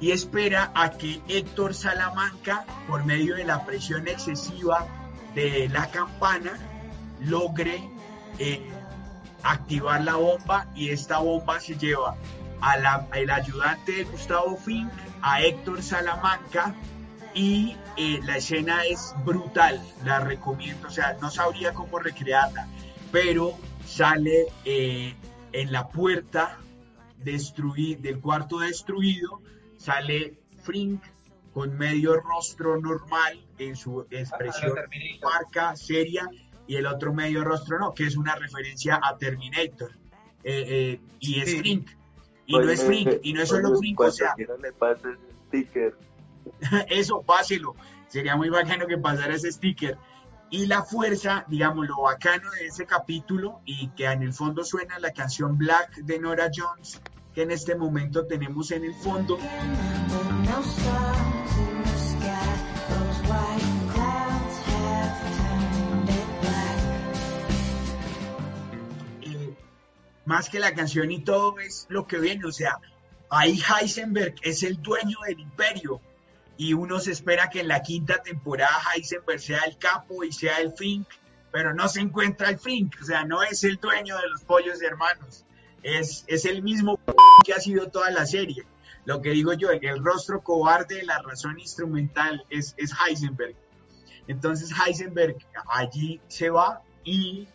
y 0.00 0.12
espera 0.12 0.72
a 0.74 0.92
que 0.92 1.20
Héctor 1.28 1.74
Salamanca, 1.74 2.64
por 2.88 3.04
medio 3.04 3.36
de 3.36 3.44
la 3.44 3.66
presión 3.66 4.08
excesiva 4.08 4.86
de 5.34 5.68
la 5.68 5.90
campana, 5.90 6.52
logre 7.20 7.82
eh, 8.38 8.62
activar 9.42 10.02
la 10.02 10.14
bomba 10.14 10.68
y 10.74 10.90
esta 10.90 11.18
bomba 11.18 11.60
se 11.60 11.76
lleva 11.76 12.16
al 12.62 13.30
ayudante 13.30 13.92
de 13.92 14.04
Gustavo 14.04 14.56
Fink, 14.56 14.90
a 15.20 15.42
Héctor 15.42 15.82
Salamanca 15.82 16.74
y 17.34 17.76
eh, 17.98 18.20
la 18.24 18.38
escena 18.38 18.84
es 18.84 19.14
brutal, 19.26 19.78
la 20.04 20.20
recomiendo, 20.20 20.88
o 20.88 20.90
sea, 20.90 21.18
no 21.20 21.30
sabría 21.30 21.74
cómo 21.74 21.98
recrearla, 21.98 22.66
pero 23.12 23.58
sale 23.88 24.46
eh, 24.64 25.14
en 25.52 25.72
la 25.72 25.88
puerta 25.88 26.58
destruí- 27.24 27.98
del 27.98 28.20
cuarto 28.20 28.58
destruido, 28.58 29.40
sale 29.78 30.38
Frink 30.62 31.02
con 31.52 31.76
medio 31.76 32.20
rostro 32.20 32.78
normal 32.80 33.44
en 33.58 33.74
su 33.74 34.06
expresión 34.10 34.74
marca, 35.22 35.74
seria, 35.76 36.28
y 36.66 36.76
el 36.76 36.86
otro 36.86 37.14
medio 37.14 37.42
rostro 37.42 37.78
no, 37.78 37.94
que 37.94 38.04
es 38.04 38.16
una 38.16 38.34
referencia 38.36 39.00
a 39.02 39.16
Terminator. 39.16 39.90
Eh, 40.44 40.64
eh, 40.68 41.00
y 41.18 41.40
es 41.40 41.56
Frink. 41.58 41.88
Y 42.46 42.56
no 42.56 42.70
es 42.70 42.84
Frink, 42.84 43.08
y 43.22 43.32
no 43.32 43.42
es 43.42 43.48
solo 43.48 43.76
Frink, 43.78 43.98
o 44.00 44.10
sea, 44.10 44.34
le 44.62 44.72
pase 44.72 45.08
sticker, 45.48 45.96
eso, 46.88 47.22
páselo. 47.22 47.74
Sería 48.08 48.36
muy 48.36 48.48
bacano 48.50 48.86
que 48.86 48.98
pasara 48.98 49.34
ese 49.34 49.50
sticker. 49.50 49.98
Y 50.50 50.64
la 50.64 50.82
fuerza, 50.82 51.44
digamos, 51.48 51.86
lo 51.86 52.02
bacano 52.02 52.50
de 52.52 52.66
ese 52.68 52.86
capítulo 52.86 53.60
y 53.66 53.88
que 53.90 54.06
en 54.06 54.22
el 54.22 54.32
fondo 54.32 54.64
suena 54.64 54.98
la 54.98 55.12
canción 55.12 55.58
Black 55.58 55.96
de 55.96 56.18
Nora 56.18 56.50
Jones, 56.54 57.02
que 57.34 57.42
en 57.42 57.50
este 57.50 57.74
momento 57.74 58.26
tenemos 58.26 58.70
en 58.70 58.84
el 58.84 58.94
fondo. 58.94 59.38
Eh, 69.20 69.54
más 70.24 70.48
que 70.48 70.58
la 70.58 70.74
canción 70.74 71.10
y 71.10 71.20
todo 71.20 71.58
es 71.58 71.86
lo 71.90 72.06
que 72.06 72.18
viene, 72.18 72.46
o 72.46 72.52
sea, 72.52 72.78
ahí 73.28 73.60
Heisenberg 73.60 74.36
es 74.40 74.62
el 74.62 74.80
dueño 74.80 75.18
del 75.26 75.40
imperio 75.40 76.00
y 76.58 76.74
uno 76.74 76.98
se 76.98 77.12
espera 77.12 77.48
que 77.48 77.60
en 77.60 77.68
la 77.68 77.82
quinta 77.82 78.20
temporada 78.20 78.76
Heisenberg 78.92 79.40
sea 79.40 79.60
el 79.60 79.78
capo 79.78 80.24
y 80.24 80.32
sea 80.32 80.58
el 80.58 80.72
Fink, 80.72 81.06
pero 81.52 81.72
no 81.72 81.88
se 81.88 82.00
encuentra 82.00 82.50
el 82.50 82.58
Fink, 82.58 82.96
o 83.00 83.04
sea, 83.04 83.24
no 83.24 83.42
es 83.42 83.62
el 83.62 83.76
dueño 83.76 84.18
de 84.18 84.28
los 84.28 84.42
pollos 84.42 84.82
hermanos, 84.82 85.44
es, 85.84 86.24
es 86.26 86.44
el 86.44 86.62
mismo 86.62 86.98
que 87.46 87.54
ha 87.54 87.60
sido 87.60 87.88
toda 87.88 88.10
la 88.10 88.26
serie. 88.26 88.66
Lo 89.04 89.22
que 89.22 89.30
digo 89.30 89.52
yo, 89.54 89.70
el 89.70 90.04
rostro 90.04 90.42
cobarde 90.42 90.96
de 90.96 91.04
la 91.04 91.22
razón 91.22 91.58
instrumental 91.60 92.44
es, 92.50 92.74
es 92.76 92.92
Heisenberg. 92.92 93.54
Entonces 94.26 94.70
Heisenberg 94.72 95.36
allí 95.68 96.20
se 96.26 96.50
va 96.50 96.82
y 97.04 97.48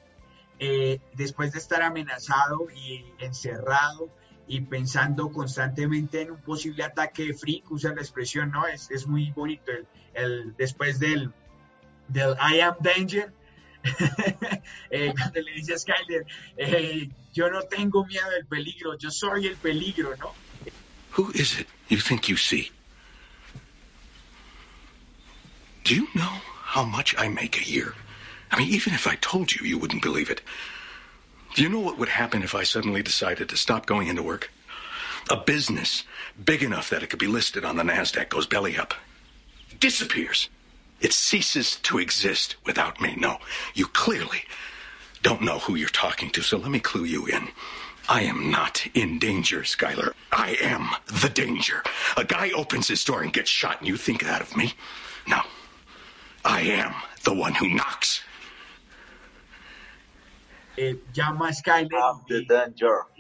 eh, 0.60 1.02
después 1.14 1.52
de 1.52 1.60
estar 1.60 1.82
amenazado 1.82 2.68
y 2.74 3.06
encerrado 3.20 4.10
y 4.48 4.62
pensando 4.62 5.32
constantemente 5.32 6.22
en 6.22 6.32
un 6.32 6.42
posible 6.42 6.84
ataque 6.84 7.28
de 7.28 7.34
Freak, 7.34 7.72
usa 7.72 7.94
la 7.96 8.02
expresión, 8.02 8.52
¿no? 8.52 8.68
Es, 8.68 8.90
es 8.92 9.08
muy 9.08 9.32
bonito. 9.32 9.72
El, 9.72 9.88
el- 10.14 10.56
después 10.58 11.00
del, 11.00 11.32
del 12.10 12.36
I 12.40 12.60
am 12.60 12.76
danger, 12.82 13.32
eh, 14.92 15.14
cuando 15.18 15.42
le 15.42 15.52
dice 15.54 15.74
a 15.74 15.78
Skyler, 15.78 16.26
eh, 16.58 17.10
yo 17.34 17.50
no 17.50 17.62
tengo 17.64 18.06
miedo 18.06 18.30
del 18.32 18.46
peligro, 18.46 18.98
yo 18.98 19.12
soy 19.12 19.48
el 19.48 19.58
peligro, 19.58 20.16
¿no? 20.18 20.34
Who 21.18 21.32
is 21.34 21.60
it 21.60 21.68
you 21.90 22.00
think 22.00 22.28
you 22.28 22.38
see? 22.38 22.72
Do 25.84 25.94
you 25.96 26.08
know 26.14 26.42
how 26.64 26.84
much 26.86 27.14
I 27.18 27.28
make 27.28 27.58
a 27.60 27.64
year? 27.64 27.94
I 28.52 28.58
mean, 28.58 28.70
even 28.70 28.94
if 28.94 29.06
I 29.06 29.16
told 29.18 29.52
you, 29.52 29.66
you 29.66 29.78
wouldn't 29.78 30.02
believe 30.02 30.30
it. 30.32 30.42
Do 31.54 31.62
you 31.62 31.70
know 31.70 31.80
what 31.80 32.00
would 32.00 32.10
happen 32.10 32.42
if 32.42 32.56
I 32.56 32.64
suddenly 32.64 33.04
decided 33.04 33.48
to 33.50 33.58
stop 33.58 33.86
going 33.86 34.08
into 34.08 34.24
work? 34.24 34.52
A 35.30 35.38
business 35.38 36.04
big 36.44 36.64
enough 36.64 36.90
that 36.90 37.04
it 37.04 37.12
could 37.12 37.20
be 37.20 37.28
listed 37.28 37.64
on 37.64 37.76
the 37.76 37.84
NASDAQ 37.84 38.30
goes 38.30 38.48
belly 38.48 38.76
up. 38.76 38.96
Disappears. 39.80 40.50
It 41.00 41.14
ceases 41.14 41.76
to 41.84 42.00
exist 42.00 42.56
without 42.66 43.00
me. 43.00 43.16
No, 43.18 43.38
you 43.76 43.86
clearly 43.86 44.44
don't 45.22 45.44
know 45.44 45.60
who 45.60 45.76
you're 45.76 45.90
talking 45.90 46.32
to, 46.32 46.42
so 46.42 46.58
let 46.58 46.72
me 46.72 46.80
clue 46.80 47.04
you 47.04 47.28
in. 47.28 47.50
I 48.10 48.24
am 48.24 48.50
not 48.50 48.88
in 48.96 49.20
danger, 49.20 49.62
Skylar. 49.62 50.14
I 50.32 50.58
am 50.60 50.90
the 51.22 51.30
danger. 51.30 51.84
A 52.18 52.26
guy 52.26 52.50
opens 52.56 52.88
his 52.88 53.04
door 53.04 53.22
and 53.22 53.32
gets 53.32 53.50
shot, 53.50 53.80
and 53.80 53.88
you 53.88 53.96
think 53.96 54.24
that 54.24 54.42
of 54.42 54.58
me? 54.58 54.74
No. 55.28 55.42
I 56.44 56.62
am 56.62 56.96
the 57.24 57.34
one 57.34 57.54
who 57.54 57.70
knocks. 57.70 58.24
Eh, 60.76 61.00
llama 61.14 61.50
a 61.50 61.54
Skyler 61.54 62.00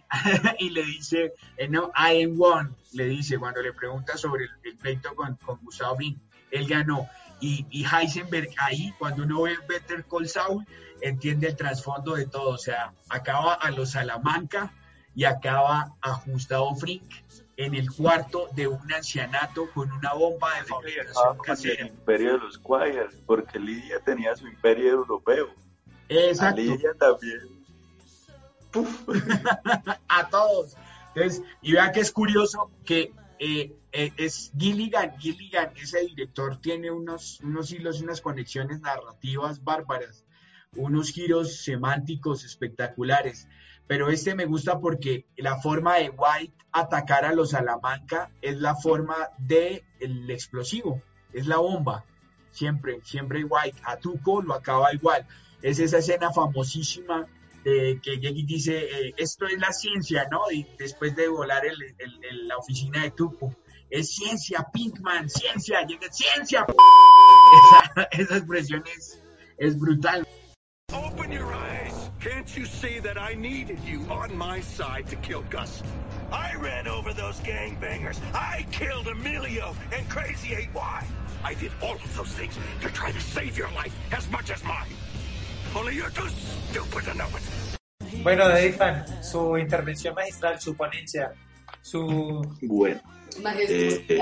y 0.59 0.69
le 0.69 0.83
dice, 0.83 1.33
eh, 1.57 1.67
no, 1.67 1.91
I 1.95 2.23
am 2.23 2.39
one, 2.39 2.69
le 2.93 3.05
dice 3.05 3.37
cuando 3.39 3.61
le 3.61 3.73
pregunta 3.73 4.17
sobre 4.17 4.45
el, 4.45 4.49
el 4.63 4.77
pleito 4.77 5.15
con, 5.15 5.35
con 5.37 5.59
Gustavo 5.63 5.95
Fring, 5.95 6.17
él 6.51 6.67
ganó. 6.67 7.07
Y, 7.39 7.65
y 7.71 7.83
Heisenberg 7.83 8.49
ahí, 8.57 8.93
cuando 8.99 9.23
uno 9.23 9.41
ve 9.43 9.57
Better 9.67 10.05
Call 10.05 10.27
Saul, 10.27 10.65
entiende 11.01 11.47
el 11.47 11.55
trasfondo 11.55 12.15
de 12.15 12.27
todo, 12.27 12.51
o 12.51 12.57
sea, 12.57 12.93
acaba 13.09 13.55
a 13.55 13.71
los 13.71 13.91
Salamanca 13.91 14.71
y 15.15 15.25
acaba 15.25 15.95
a 16.01 16.21
Gustavo 16.25 16.75
Frink 16.75 17.03
en 17.57 17.75
el 17.75 17.91
cuarto 17.91 18.47
de 18.55 18.67
un 18.67 18.91
ancianato 18.93 19.69
con 19.71 19.91
una 19.91 20.13
bomba 20.13 20.53
de 20.55 20.61
refrigeración 20.61 21.37
con 21.37 21.49
el 21.49 21.55
casera. 21.55 21.87
imperio 21.87 22.33
de 22.33 22.39
los 22.39 22.57
Quires, 22.57 23.15
porque 23.25 23.59
Lidia 23.59 23.99
tenía 23.99 24.35
su 24.35 24.47
imperio 24.47 24.91
europeo. 24.91 25.49
A 26.17 26.29
Exacto. 26.29 26.61
Lidia 26.61 26.93
también. 26.99 27.39
a 30.07 30.29
todos. 30.29 30.75
Entonces, 31.15 31.43
y 31.61 31.73
vean 31.73 31.91
que 31.91 31.99
es 31.99 32.11
curioso 32.11 32.71
que 32.85 33.13
eh, 33.39 33.75
eh, 33.91 34.11
es 34.17 34.51
Gilligan, 34.57 35.17
Gilligan, 35.19 35.71
ese 35.75 35.99
director 35.99 36.59
tiene 36.59 36.89
unos, 36.89 37.39
unos 37.41 37.71
hilos, 37.71 38.01
unas 38.01 38.21
conexiones 38.21 38.81
narrativas 38.81 39.63
bárbaras, 39.63 40.25
unos 40.75 41.09
giros 41.11 41.57
semánticos 41.57 42.43
espectaculares. 42.43 43.47
Pero 43.85 44.09
este 44.09 44.33
me 44.33 44.45
gusta 44.45 44.79
porque 44.79 45.27
la 45.35 45.57
forma 45.57 45.95
de 45.95 46.09
White 46.09 46.55
atacar 46.71 47.25
a 47.25 47.33
los 47.33 47.51
Salamanca 47.51 48.31
es 48.41 48.57
la 48.57 48.75
forma 48.75 49.15
de 49.37 49.83
el 49.99 50.29
explosivo, 50.31 51.01
es 51.33 51.47
la 51.47 51.57
bomba. 51.57 52.05
Siempre, 52.51 53.01
siempre 53.03 53.43
White. 53.43 53.81
A 53.83 53.97
Tuco 53.97 54.41
lo 54.41 54.53
acaba 54.53 54.93
igual. 54.93 55.27
Es 55.63 55.79
esa 55.79 55.97
escena 55.99 56.31
famosísima 56.31 57.25
de 57.63 57.99
que 58.03 58.17
llega 58.17 58.35
dice, 58.45 58.77
eh, 58.83 59.13
esto 59.17 59.45
es 59.45 59.57
la 59.57 59.71
ciencia, 59.71 60.27
¿no? 60.29 60.51
Y 60.51 60.67
después 60.77 61.15
de 61.15 61.29
volar 61.29 61.65
el- 61.65 61.81
el- 61.97 62.25
el- 62.25 62.47
la 62.49 62.57
oficina 62.57 63.01
de 63.01 63.11
Tuco, 63.11 63.55
es 63.89 64.13
ciencia, 64.13 64.67
Pinkman, 64.73 65.29
ciencia, 65.29 65.85
llega, 65.87 66.11
ciencia. 66.11 66.65
Esa, 67.95 68.03
esa 68.11 68.37
expresión 68.37 68.83
es, 68.97 69.19
es 69.57 69.77
brutal. 69.79 70.27
Open 70.91 71.31
your 71.31 71.53
eyes. 71.53 71.93
Can't 72.19 72.47
you 72.57 72.65
see 72.65 72.99
that 72.99 73.17
I 73.17 73.35
needed 73.35 73.79
you 73.85 74.01
on 74.09 74.35
my 74.37 74.59
side 74.61 75.07
to 75.09 75.15
kill 75.17 75.43
Gus? 75.49 75.81
I 76.31 76.55
ran 76.55 76.87
over 76.87 77.13
those 77.13 77.39
gangbangers. 77.41 78.17
I 78.33 78.65
killed 78.71 79.07
Emilio 79.07 79.75
and 79.95 80.07
Crazy 80.09 80.55
8Y. 80.55 81.05
I 81.43 81.53
did 81.55 81.71
all 81.81 81.95
of 81.95 82.15
those 82.15 82.33
things 82.33 82.57
to 82.81 82.89
try 82.89 83.11
to 83.11 83.19
save 83.21 83.57
your 83.57 83.69
life 83.71 83.93
as 84.11 84.27
much 84.31 84.49
as 84.51 84.63
mine. 84.63 84.89
Bueno, 88.21 88.47
David 88.47 88.75
Fan, 88.75 89.23
su 89.23 89.57
intervención 89.57 90.13
magistral, 90.13 90.61
su 90.61 90.75
ponencia, 90.75 91.33
su... 91.81 92.47
Bueno, 92.61 93.01
eh, 93.67 94.21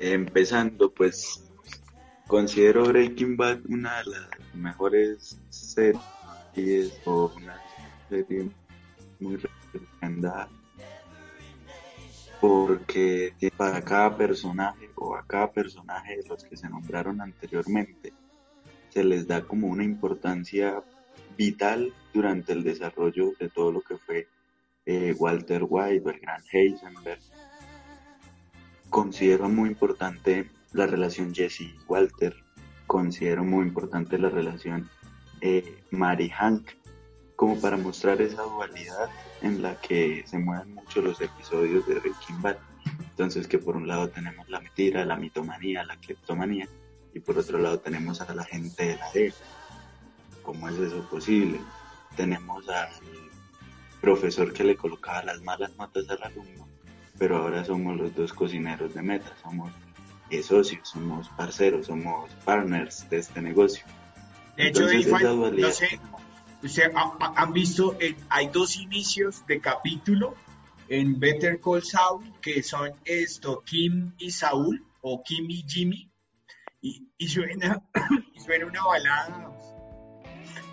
empezando, 0.00 0.92
pues 0.92 1.44
considero 2.26 2.86
Breaking 2.86 3.36
Bad 3.36 3.60
una 3.68 3.98
de 3.98 4.04
las 4.10 4.54
mejores 4.54 5.38
series 5.48 6.92
o 7.04 7.32
una 7.36 7.62
serie 8.08 8.50
muy 9.20 9.36
recomendada 9.36 10.48
porque 12.40 13.32
para 13.56 13.80
cada 13.80 14.16
personaje 14.16 14.90
o 14.96 15.14
a 15.14 15.24
cada 15.24 15.52
personaje 15.52 16.16
de 16.16 16.28
los 16.28 16.44
que 16.44 16.56
se 16.56 16.68
nombraron 16.68 17.20
anteriormente 17.20 18.12
se 18.94 19.02
les 19.02 19.26
da 19.26 19.42
como 19.42 19.66
una 19.66 19.82
importancia 19.82 20.80
vital 21.36 21.92
durante 22.12 22.52
el 22.52 22.62
desarrollo 22.62 23.32
de 23.40 23.48
todo 23.48 23.72
lo 23.72 23.80
que 23.80 23.96
fue 23.98 24.28
eh, 24.86 25.12
Walter 25.18 25.66
White 25.68 26.02
o 26.06 26.10
el 26.10 26.20
gran 26.20 26.40
Heisenberg. 26.52 27.18
Considero 28.90 29.48
muy 29.48 29.70
importante 29.70 30.48
la 30.72 30.86
relación 30.86 31.34
Jesse 31.34 31.62
y 31.62 31.74
Walter. 31.88 32.36
Considero 32.86 33.42
muy 33.42 33.66
importante 33.66 34.16
la 34.16 34.28
relación 34.28 34.88
eh, 35.40 35.82
Mary 35.90 36.30
Hank, 36.30 36.70
como 37.34 37.60
para 37.60 37.76
mostrar 37.76 38.22
esa 38.22 38.42
dualidad 38.42 39.10
en 39.42 39.60
la 39.60 39.80
que 39.80 40.22
se 40.24 40.38
mueven 40.38 40.72
mucho 40.72 41.02
los 41.02 41.20
episodios 41.20 41.84
de 41.88 41.94
Breaking 41.98 42.42
Bad. 42.42 42.58
Entonces 43.10 43.48
que 43.48 43.58
por 43.58 43.74
un 43.74 43.88
lado 43.88 44.08
tenemos 44.10 44.48
la 44.48 44.60
mentira, 44.60 45.04
la 45.04 45.16
mitomanía, 45.16 45.82
la 45.82 45.96
cleptomanía, 45.96 46.68
y 47.14 47.20
por 47.20 47.38
otro 47.38 47.58
lado 47.58 47.78
tenemos 47.78 48.20
a 48.20 48.34
la 48.34 48.44
gente 48.44 48.84
de 48.88 48.96
la 48.96 49.10
D. 49.12 49.32
¿Cómo 50.42 50.68
es 50.68 50.76
eso 50.78 51.08
posible? 51.08 51.60
Tenemos 52.16 52.68
al 52.68 52.88
profesor 54.00 54.52
que 54.52 54.64
le 54.64 54.76
colocaba 54.76 55.22
las 55.24 55.40
malas 55.42 55.74
notas 55.76 56.08
al 56.10 56.22
alumno, 56.22 56.68
pero 57.18 57.38
ahora 57.38 57.64
somos 57.64 57.96
los 57.96 58.14
dos 58.14 58.32
cocineros 58.32 58.94
de 58.94 59.02
meta, 59.02 59.32
somos 59.42 59.72
socios, 60.42 60.88
somos 60.88 61.28
parceros, 61.30 61.86
somos 61.86 62.28
partners 62.44 63.08
de 63.08 63.18
este 63.18 63.40
negocio. 63.40 63.84
De 64.56 64.68
hecho, 64.68 64.82
Entonces, 64.88 65.06
esa 65.06 65.20
no 65.32 65.70
sé, 65.70 66.00
usted 66.62 66.92
ha- 66.96 67.16
ha- 67.20 67.34
han 67.42 67.52
visto, 67.52 67.96
eh, 68.00 68.16
hay 68.28 68.48
dos 68.48 68.76
inicios 68.76 69.46
de 69.46 69.60
capítulo 69.60 70.34
en 70.88 71.18
Better 71.20 71.60
Call 71.60 71.84
Saul 71.84 72.32
que 72.42 72.62
son 72.64 72.90
esto, 73.04 73.62
Kim 73.64 74.12
y 74.18 74.32
Saúl, 74.32 74.84
o 75.02 75.22
Kim 75.22 75.46
y 75.48 75.64
Jimmy, 75.68 76.10
y, 76.84 77.08
y 77.18 77.28
suena, 77.28 77.82
y 78.34 78.40
suena 78.40 78.66
una 78.66 78.84
balada, 78.84 79.50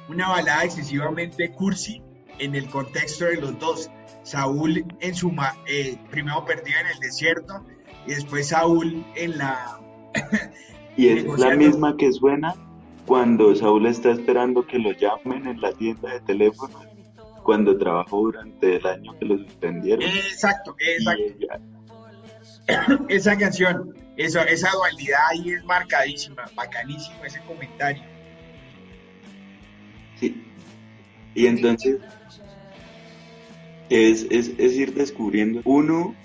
una 0.10 0.28
balada 0.30 0.64
excesivamente 0.66 1.52
cursi 1.54 2.02
en 2.38 2.54
el 2.56 2.70
contexto 2.70 3.26
de 3.26 3.38
los 3.38 3.58
dos. 3.60 3.90
Saúl 4.24 4.86
en 5.00 5.16
su 5.16 5.32
ma- 5.32 5.56
eh, 5.68 5.98
primero 6.12 6.46
perdido 6.46 6.80
en 6.80 6.88
el 6.88 7.00
desierto 7.00 7.66
y 8.06 8.12
después 8.12 8.50
Saúl 8.50 9.04
en 9.16 9.38
la 9.38 9.80
Y 10.98 11.08
es 11.08 11.26
la 11.40 11.56
misma 11.56 11.96
que 11.98 12.12
suena 12.12 12.54
cuando 13.08 13.56
Saúl 13.56 13.88
está 13.88 14.12
esperando 14.12 14.68
que 14.68 14.78
lo 14.78 14.92
llamen 14.92 15.48
en 15.48 15.60
la 15.62 15.72
tienda 15.74 16.14
de 16.14 16.20
teléfono, 16.20 16.80
cuando 17.44 17.78
trabajó 17.78 18.18
durante 18.22 18.76
el 18.76 18.86
año 18.86 19.18
que 19.18 19.26
lo 19.26 19.38
suspendieron. 19.40 20.04
Exacto, 20.04 20.76
exacto. 20.80 21.24
ella- 21.24 23.06
esa 23.10 23.38
canción, 23.38 23.96
eso, 24.18 24.42
esa 24.42 24.72
dualidad 24.72 25.20
ahí 25.30 25.52
es 25.52 25.64
marcadísima, 25.64 26.44
bacanísimo 26.56 27.24
ese 27.24 27.40
comentario. 27.42 28.04
Sí. 30.20 30.46
Y 31.34 31.48
entonces 31.48 32.00
es, 33.90 34.28
es, 34.30 34.52
es 34.58 34.74
ir 34.74 34.94
descubriendo, 34.94 35.62
uno, 35.66 36.16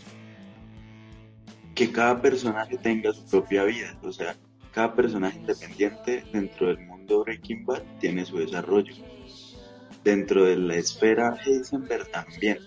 que 1.75 1.92
cada 1.92 2.20
personaje 2.20 2.77
tenga 2.79 3.12
su 3.12 3.25
propia 3.27 3.64
vida, 3.64 3.99
o 4.03 4.12
sea, 4.12 4.35
cada 4.72 4.94
personaje 4.94 5.38
independiente 5.38 6.25
dentro 6.33 6.67
del 6.67 6.81
mundo 6.81 7.25
Breaking 7.25 7.65
Bad 7.65 7.83
tiene 7.98 8.27
su 8.27 8.38
desarrollo. 8.38 8.94
Dentro 10.04 10.44
de 10.44 10.56
la 10.56 10.77
esfera 10.77 11.35
Heisenberg 11.44 12.11
también. 12.11 12.58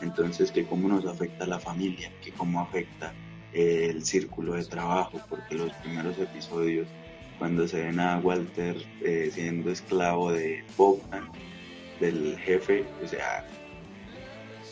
Entonces, 0.00 0.50
que 0.50 0.66
cómo 0.66 0.88
nos 0.88 1.04
afecta 1.04 1.46
la 1.46 1.58
familia, 1.60 2.10
que 2.22 2.32
cómo 2.32 2.60
afecta 2.60 3.12
el 3.52 4.04
círculo 4.04 4.54
de 4.54 4.64
trabajo, 4.64 5.20
porque 5.28 5.54
los 5.54 5.72
primeros 5.74 6.18
episodios, 6.18 6.86
cuando 7.38 7.66
se 7.66 7.82
ven 7.82 8.00
a 8.00 8.18
Walter 8.18 8.76
eh, 9.02 9.30
siendo 9.32 9.70
esclavo 9.70 10.32
de 10.32 10.64
Bogdan, 10.76 11.30
del 12.00 12.38
jefe, 12.38 12.84
o 13.04 13.06
sea, 13.06 13.46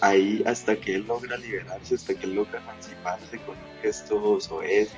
ahí 0.00 0.42
hasta 0.46 0.76
que 0.76 0.96
él 0.96 1.06
logra 1.06 1.36
liberarse, 1.36 1.94
hasta 1.94 2.14
que 2.14 2.26
él 2.26 2.34
logra 2.34 2.60
emanciparse 2.60 3.38
con 3.38 3.56
un 3.56 3.82
gesto 3.82 4.40
soez, 4.40 4.90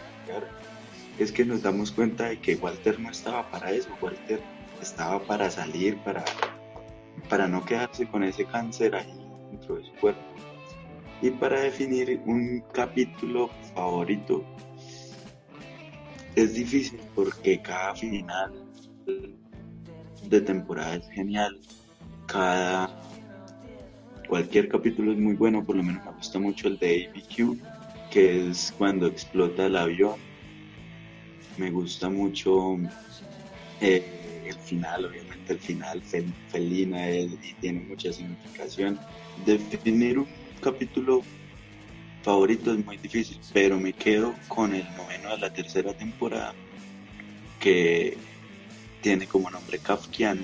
es 1.19 1.33
que 1.33 1.45
nos 1.45 1.63
damos 1.63 1.91
cuenta 1.91 2.29
de 2.29 2.39
que 2.39 2.55
Walter 2.57 2.99
no 3.01 3.11
estaba 3.11 3.51
para 3.51 3.73
eso, 3.73 3.91
Walter 4.01 4.41
estaba 4.81 5.21
para 5.21 5.51
salir, 5.51 5.99
para, 5.99 6.25
para 7.29 7.49
no 7.49 7.65
quedarse 7.65 8.07
con 8.07 8.23
ese 8.23 8.45
cáncer 8.45 8.95
ahí 8.95 9.21
dentro 9.51 9.77
de 9.77 9.85
su 9.85 9.93
cuerpo. 9.95 10.30
Y 11.23 11.31
para 11.31 11.61
definir 11.61 12.21
un 12.25 12.63
capítulo 12.73 13.51
favorito, 13.75 14.45
es 16.35 16.55
difícil 16.55 17.01
porque 17.15 17.61
cada 17.61 17.95
final 17.95 18.55
de 20.29 20.41
temporada 20.41 20.95
es 20.95 21.09
genial, 21.11 21.59
cada 22.27 22.89
cualquier 24.29 24.69
capítulo 24.69 25.13
es 25.13 25.19
muy 25.19 25.35
bueno, 25.35 25.65
por 25.65 25.77
lo 25.77 25.83
menos 25.83 26.05
me 26.05 26.13
gusta 26.13 26.39
mucho 26.39 26.69
el 26.69 26.79
de 26.79 27.11
ABQ, 27.11 27.59
que 28.11 28.49
es 28.49 28.73
cuando 28.79 29.07
explota 29.07 29.67
el 29.67 29.77
avión. 29.77 30.15
Me 31.59 31.71
gusta 31.71 32.09
mucho 32.09 32.79
eh, 33.81 34.45
el 34.47 34.55
final, 34.55 35.07
obviamente 35.07 35.53
el 35.53 35.59
final 35.59 36.01
felina 36.49 37.11
y 37.11 37.55
tiene 37.61 37.81
mucha 37.81 38.13
significación. 38.13 38.99
Definir 39.45 40.21
un 40.21 40.27
capítulo 40.61 41.23
favorito 42.23 42.73
es 42.73 42.85
muy 42.85 42.97
difícil, 42.99 43.41
pero 43.53 43.79
me 43.79 43.93
quedo 43.93 44.35
con 44.49 44.75
el 44.75 44.87
noveno 44.97 45.31
de 45.31 45.39
la 45.39 45.53
tercera 45.53 45.93
temporada, 45.95 46.55
que 47.59 48.17
tiene 49.01 49.27
como 49.27 49.51
nombre 49.51 49.79
Kafkiano 49.79 50.43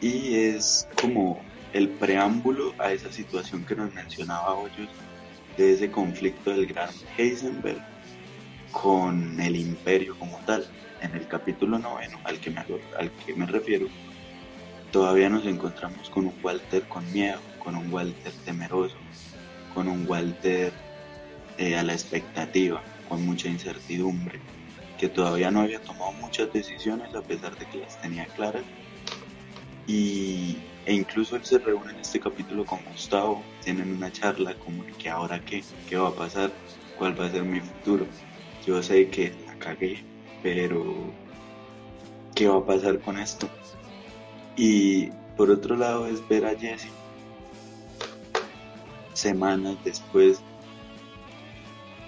y 0.00 0.34
es 0.34 0.88
como 1.00 1.40
el 1.72 1.88
preámbulo 1.88 2.74
a 2.78 2.92
esa 2.92 3.12
situación 3.12 3.64
que 3.64 3.74
nos 3.74 3.92
mencionaba 3.92 4.54
Hoyos 4.54 4.88
de 5.56 5.72
ese 5.72 5.90
conflicto 5.90 6.50
del 6.50 6.66
gran 6.66 6.90
Heisenberg 7.16 7.82
con 8.70 9.40
el 9.40 9.56
imperio 9.56 10.18
como 10.18 10.38
tal. 10.46 10.66
En 11.02 11.14
el 11.14 11.28
capítulo 11.28 11.78
noveno 11.78 12.18
al 12.24 12.40
que 12.40 12.50
me, 12.50 12.60
al 12.98 13.10
que 13.24 13.34
me 13.34 13.46
refiero, 13.46 13.86
todavía 14.92 15.28
nos 15.28 15.44
encontramos 15.44 16.08
con 16.08 16.26
un 16.26 16.34
Walter 16.42 16.82
con 16.84 17.10
miedo, 17.12 17.38
con 17.66 17.74
un 17.74 17.92
Walter 17.92 18.32
temeroso, 18.44 18.94
con 19.74 19.88
un 19.88 20.06
Walter 20.06 20.72
eh, 21.58 21.76
a 21.76 21.82
la 21.82 21.94
expectativa, 21.94 22.80
con 23.08 23.26
mucha 23.26 23.48
incertidumbre, 23.48 24.38
que 24.96 25.08
todavía 25.08 25.50
no 25.50 25.62
había 25.62 25.80
tomado 25.80 26.12
muchas 26.12 26.52
decisiones 26.52 27.12
a 27.12 27.22
pesar 27.22 27.58
de 27.58 27.66
que 27.66 27.78
las 27.78 28.00
tenía 28.00 28.24
claras. 28.26 28.62
Y, 29.88 30.58
e 30.84 30.94
incluso 30.94 31.34
él 31.34 31.44
se 31.44 31.58
reúne 31.58 31.90
en 31.90 31.98
este 31.98 32.20
capítulo 32.20 32.64
con 32.64 32.78
Gustavo, 32.84 33.42
tienen 33.64 33.96
una 33.96 34.12
charla 34.12 34.54
como 34.54 34.84
que 34.96 35.10
ahora 35.10 35.44
qué, 35.44 35.64
qué 35.88 35.96
va 35.96 36.10
a 36.10 36.14
pasar, 36.14 36.52
cuál 36.96 37.20
va 37.20 37.26
a 37.26 37.30
ser 37.32 37.42
mi 37.42 37.58
futuro. 37.58 38.06
Yo 38.64 38.80
sé 38.80 39.08
que 39.08 39.34
la 39.44 39.56
cagué, 39.58 40.04
pero 40.40 41.12
¿qué 42.32 42.46
va 42.46 42.58
a 42.58 42.64
pasar 42.64 43.00
con 43.00 43.18
esto? 43.18 43.48
Y 44.56 45.08
por 45.36 45.50
otro 45.50 45.74
lado 45.74 46.06
es 46.06 46.26
ver 46.28 46.46
a 46.46 46.56
Jesse 46.56 46.95
semanas 49.16 49.76
después, 49.84 50.40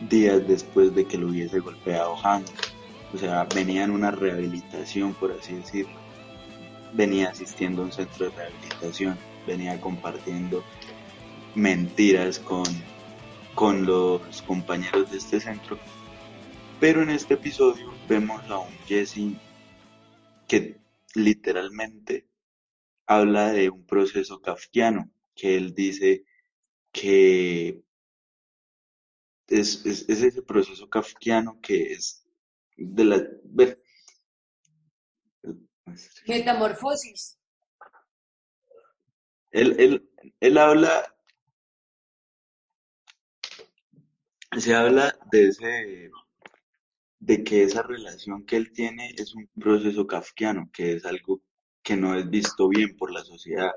días 0.09 0.47
después 0.47 0.95
de 0.95 1.07
que 1.07 1.19
lo 1.19 1.29
hubiese 1.29 1.61
golpeado 1.61 2.17
Hank. 2.17 2.47
O 3.15 3.19
sea, 3.19 3.45
venía 3.45 3.85
en 3.85 3.91
una 3.91 4.11
rehabilitación, 4.11 5.15
por 5.15 5.33
así 5.33 5.55
decirlo. 5.55 5.99
Venía 6.93 7.31
asistiendo 7.31 7.83
a 7.83 7.87
un 7.87 7.93
centro 7.93 8.27
de 8.27 8.37
rehabilitación, 8.37 9.17
venía 9.47 9.81
compartiendo 9.81 10.63
mentiras 11.55 12.39
con, 12.39 12.65
con 13.55 13.87
los 13.87 14.43
compañeros 14.43 15.11
de 15.11 15.19
este 15.19 15.41
centro. 15.41 15.79
Pero 16.81 17.03
en 17.03 17.11
este 17.11 17.35
episodio 17.35 17.93
vemos 18.09 18.43
a 18.49 18.59
un 18.59 18.73
Jesse 18.87 19.37
que 20.47 20.79
literalmente 21.15 22.27
habla 23.07 23.53
de 23.53 23.71
un 23.71 23.85
proceso 23.85 24.41
kafkiano, 24.41 25.11
que 25.35 25.57
él 25.57 25.75
dice 25.75 26.25
que 26.93 27.83
es, 29.49 29.85
es, 29.87 30.09
ese 30.09 30.43
proceso 30.43 30.89
kafkiano 30.89 31.61
que 31.61 31.93
es 31.93 32.27
de 32.77 33.05
la... 33.05 33.27
Metamorfosis. 36.27 37.39
Él, 39.51 39.77
él, 39.79 40.11
él 40.41 40.59
habla, 40.59 41.15
se 44.59 44.75
habla 44.75 45.19
de 45.33 45.49
ese, 45.49 46.11
de 47.19 47.45
que 47.45 47.63
esa 47.63 47.83
relación 47.83 48.45
que 48.45 48.57
él 48.57 48.73
tiene 48.73 49.15
es 49.17 49.35
un 49.35 49.49
proceso 49.59 50.07
kafkiano, 50.07 50.71
que 50.73 50.95
es 50.95 51.07
algo 51.07 51.41
que 51.83 51.97
no 51.97 52.15
es 52.15 52.29
visto 52.29 52.69
bien 52.69 52.97
por 52.97 53.11
la 53.11 53.25
sociedad. 53.25 53.73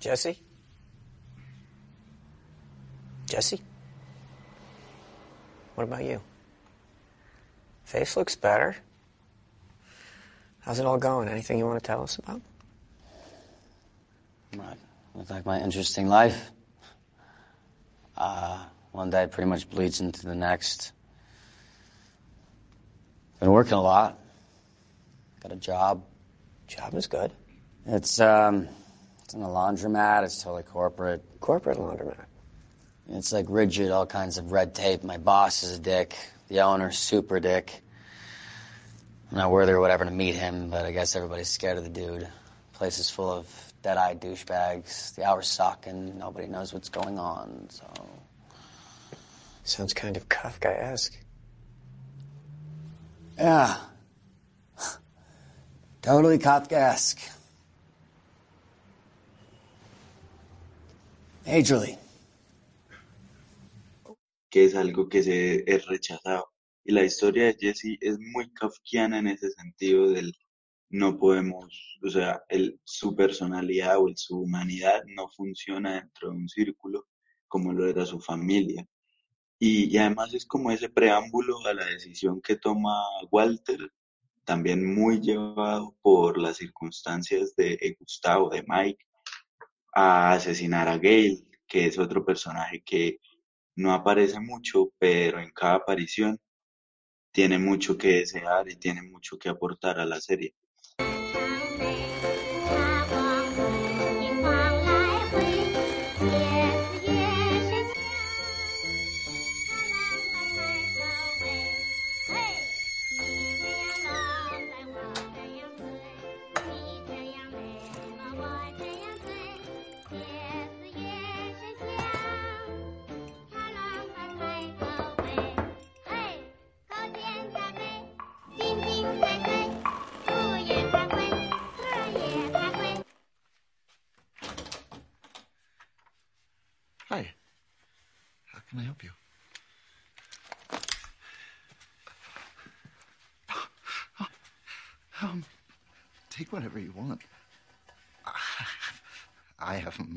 Jesse? 0.00 0.42
Jesse? 3.26 3.60
What 5.74 5.84
about 5.84 6.04
you? 6.04 6.20
Face 7.84 8.16
looks 8.16 8.34
better. 8.34 8.76
How's 10.60 10.78
it 10.78 10.86
all 10.86 10.98
going? 10.98 11.28
Anything 11.28 11.58
you 11.58 11.66
want 11.66 11.80
to 11.80 11.86
tell 11.86 12.02
us 12.02 12.16
about? 12.16 12.40
What? 14.54 14.78
Look 15.14 15.30
like 15.30 15.46
my 15.46 15.60
interesting 15.60 16.08
life. 16.08 16.50
Uh, 18.16 18.64
one 18.92 19.10
day 19.10 19.26
pretty 19.30 19.48
much 19.48 19.68
bleeds 19.68 20.00
into 20.00 20.26
the 20.26 20.34
next. 20.34 20.92
Been 23.40 23.50
working 23.50 23.74
a 23.74 23.82
lot. 23.82 24.18
Got 25.42 25.52
a 25.52 25.56
job. 25.56 26.02
Job 26.66 26.94
is 26.94 27.06
good. 27.06 27.30
It's 27.86 28.18
um, 28.18 28.66
it's 29.22 29.34
in 29.34 29.42
a 29.42 29.46
laundromat. 29.46 30.24
It's 30.24 30.42
totally 30.42 30.62
corporate. 30.62 31.22
Corporate 31.40 31.78
laundromat. 31.78 32.24
It's 33.08 33.32
like 33.32 33.46
rigid, 33.48 33.90
all 33.90 34.06
kinds 34.06 34.36
of 34.38 34.52
red 34.52 34.74
tape. 34.74 35.04
My 35.04 35.16
boss 35.16 35.62
is 35.62 35.78
a 35.78 35.80
dick. 35.80 36.16
The 36.48 36.60
owner's 36.60 36.98
super 36.98 37.40
dick. 37.40 37.82
I'm 39.30 39.38
not 39.38 39.50
worthy 39.50 39.72
or 39.72 39.80
whatever 39.80 40.04
to 40.04 40.10
meet 40.10 40.34
him, 40.34 40.70
but 40.70 40.84
I 40.84 40.92
guess 40.92 41.16
everybody's 41.16 41.48
scared 41.48 41.78
of 41.78 41.84
the 41.84 41.90
dude. 41.90 42.28
Place 42.72 42.98
is 42.98 43.10
full 43.10 43.30
of 43.30 43.72
dead-eyed 43.82 44.20
douchebags. 44.20 45.14
The 45.14 45.24
hours 45.24 45.48
suck, 45.48 45.86
and 45.86 46.18
nobody 46.18 46.46
knows 46.46 46.72
what's 46.72 46.88
going 46.88 47.18
on. 47.18 47.66
So 47.70 47.86
sounds 49.64 49.94
kind 49.94 50.16
of 50.16 50.28
Kafkaesque. 50.28 51.16
Yeah, 53.38 53.76
totally 56.02 56.38
Kafkaesque. 56.38 57.30
Hey, 61.44 61.62
Julie. 61.62 61.98
Que 64.56 64.64
es 64.64 64.74
algo 64.74 65.06
que 65.10 65.22
se 65.22 65.70
es 65.70 65.84
rechazado. 65.84 66.48
Y 66.82 66.92
la 66.92 67.04
historia 67.04 67.44
de 67.44 67.58
Jesse 67.60 67.98
es 68.00 68.18
muy 68.18 68.50
kafkiana 68.54 69.18
en 69.18 69.26
ese 69.26 69.50
sentido 69.50 70.08
del 70.08 70.32
no 70.88 71.18
podemos, 71.18 71.98
o 72.02 72.08
sea, 72.08 72.42
el, 72.48 72.80
su 72.84 73.14
personalidad 73.14 73.98
o 73.98 74.10
su 74.14 74.38
humanidad 74.38 75.02
no 75.14 75.28
funciona 75.28 75.96
dentro 75.96 76.30
de 76.30 76.36
un 76.38 76.48
círculo 76.48 77.06
como 77.48 77.74
lo 77.74 77.86
era 77.86 78.06
su 78.06 78.18
familia. 78.18 78.88
Y, 79.58 79.94
y 79.94 79.98
además 79.98 80.32
es 80.32 80.46
como 80.46 80.70
ese 80.70 80.88
preámbulo 80.88 81.58
a 81.66 81.74
la 81.74 81.84
decisión 81.84 82.40
que 82.40 82.56
toma 82.56 82.94
Walter, 83.30 83.92
también 84.46 84.94
muy 84.94 85.20
llevado 85.20 85.94
por 86.00 86.38
las 86.38 86.56
circunstancias 86.56 87.54
de 87.56 87.94
Gustavo, 88.00 88.48
de 88.48 88.64
Mike, 88.66 89.04
a 89.94 90.32
asesinar 90.32 90.88
a 90.88 90.96
Gail, 90.96 91.46
que 91.68 91.84
es 91.84 91.98
otro 91.98 92.24
personaje 92.24 92.82
que 92.82 93.18
no 93.76 93.92
aparece 93.92 94.40
mucho, 94.40 94.92
pero 94.98 95.40
en 95.40 95.50
cada 95.52 95.76
aparición 95.76 96.38
tiene 97.32 97.58
mucho 97.58 97.96
que 97.98 98.08
desear 98.08 98.68
y 98.70 98.76
tiene 98.76 99.02
mucho 99.02 99.38
que 99.38 99.48
aportar 99.50 100.00
a 100.00 100.06
la 100.06 100.20
serie. 100.20 100.54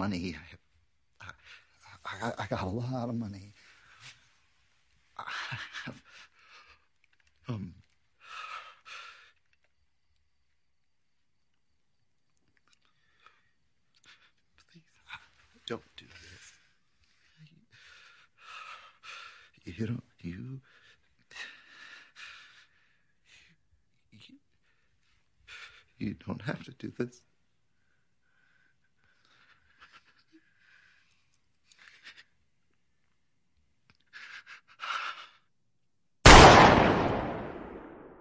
Money. 0.09 0.35
I, 1.21 2.27
I, 2.27 2.31
I 2.39 2.47
got 2.47 2.63
a 2.63 2.67
lot 2.67 3.09
of 3.09 3.15
money. 3.15 3.53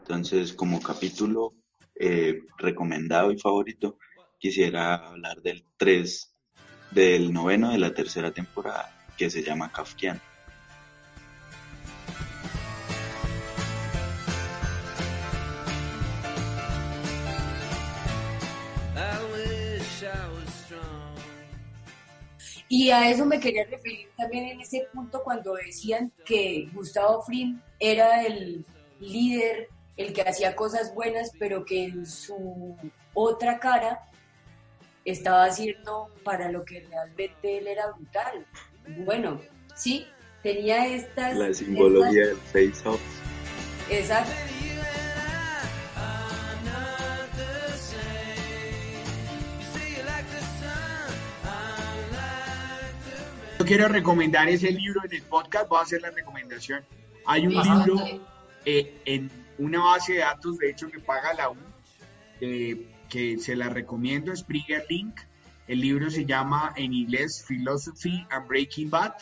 Entonces, 0.09 0.55
como 0.55 0.81
capítulo 0.81 1.53
eh, 1.95 2.41
recomendado 2.57 3.31
y 3.31 3.39
favorito, 3.39 3.99
quisiera 4.39 4.95
hablar 4.95 5.43
del 5.43 5.67
3, 5.77 6.35
del 6.93 7.31
noveno 7.31 7.73
de 7.73 7.77
la 7.77 7.93
tercera 7.93 8.33
temporada, 8.33 8.91
que 9.19 9.29
se 9.29 9.43
llama 9.43 9.71
Kafkian. 9.71 10.19
Y 22.71 22.91
a 22.91 23.11
eso 23.11 23.27
me 23.27 23.39
quería 23.39 23.67
referir 23.67 24.09
también 24.17 24.47
en 24.47 24.61
ese 24.63 24.87
punto 24.91 25.23
cuando 25.23 25.53
decían 25.53 26.11
que 26.25 26.67
Gustavo 26.73 27.21
Fring 27.21 27.61
era 27.79 28.25
el 28.25 28.65
líder, 29.01 29.69
el 29.99 30.13
que 30.13 30.23
hacía 30.23 30.57
cosas 30.57 30.95
buenas, 30.95 31.33
pero 31.39 31.65
que 31.65 31.85
en 31.85 32.07
su 32.07 32.77
otra 33.13 33.59
cara 33.59 34.01
estaba 35.05 35.45
haciendo 35.45 36.09
para 36.23 36.51
lo 36.51 36.65
que 36.65 36.87
realmente 36.89 37.59
él 37.59 37.67
era 37.67 37.91
brutal. 37.91 38.47
Bueno, 39.05 39.41
sí, 39.75 40.07
tenía 40.43 40.87
estas... 40.87 41.37
La 41.37 41.53
simbología 41.53 42.29
del 42.29 42.37
face-off. 42.37 43.01
Exacto. 43.91 44.33
Yo 53.59 53.65
quiero 53.65 53.89
recomendar 53.89 54.49
ese 54.49 54.71
libro 54.71 55.01
en 55.05 55.13
el 55.13 55.23
podcast, 55.23 55.69
voy 55.69 55.81
a 55.81 55.83
hacer 55.83 56.01
la 56.03 56.11
recomendación. 56.11 56.85
Hay 57.27 57.49
un 57.49 57.59
Ajá. 57.59 57.85
libro 57.85 58.23
eh, 58.65 59.01
en 59.05 59.48
una 59.59 59.81
base 59.81 60.15
de 60.15 60.19
datos, 60.21 60.59
de 60.59 60.71
hecho, 60.71 60.91
que 60.91 61.01
paga 61.01 61.35
la 61.35 61.51
U, 61.51 61.57
eh, 62.41 62.89
que 63.09 63.39
se 63.39 63.57
la 63.57 63.69
recomiendo, 63.69 64.35
Springer 64.35 64.85
Link. 64.89 65.21
El 65.67 65.81
libro 65.81 66.11
se 66.11 66.25
llama 66.25 66.73
en 66.77 66.93
inglés 66.93 67.45
Philosophy 67.47 68.27
and 68.31 68.49
Breaking 68.49 68.91
Bad. 68.91 69.15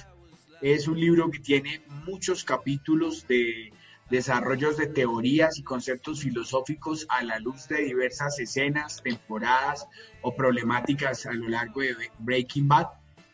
Es 0.61 0.87
un 0.87 1.01
libro 1.01 1.31
que 1.31 1.41
tiene 1.41 1.83
muchos 2.05 2.45
capítulos 2.45 3.27
de 3.27 3.73
desarrollos 4.11 4.77
de 4.77 4.87
teorías 4.87 5.59
y 5.59 5.63
conceptos 5.63 6.21
filosóficos 6.21 7.07
a 7.09 7.25
la 7.25 7.39
luz 7.39 7.67
de 7.69 7.83
diversas 7.83 8.39
escenas, 8.39 9.03
temporadas 9.03 9.87
o 10.23 10.35
problemáticas 10.37 11.27
a 11.27 11.33
lo 11.33 11.49
largo 11.49 11.81
de 11.81 11.97
Breaking 12.19 12.69
Bad. 12.69 12.87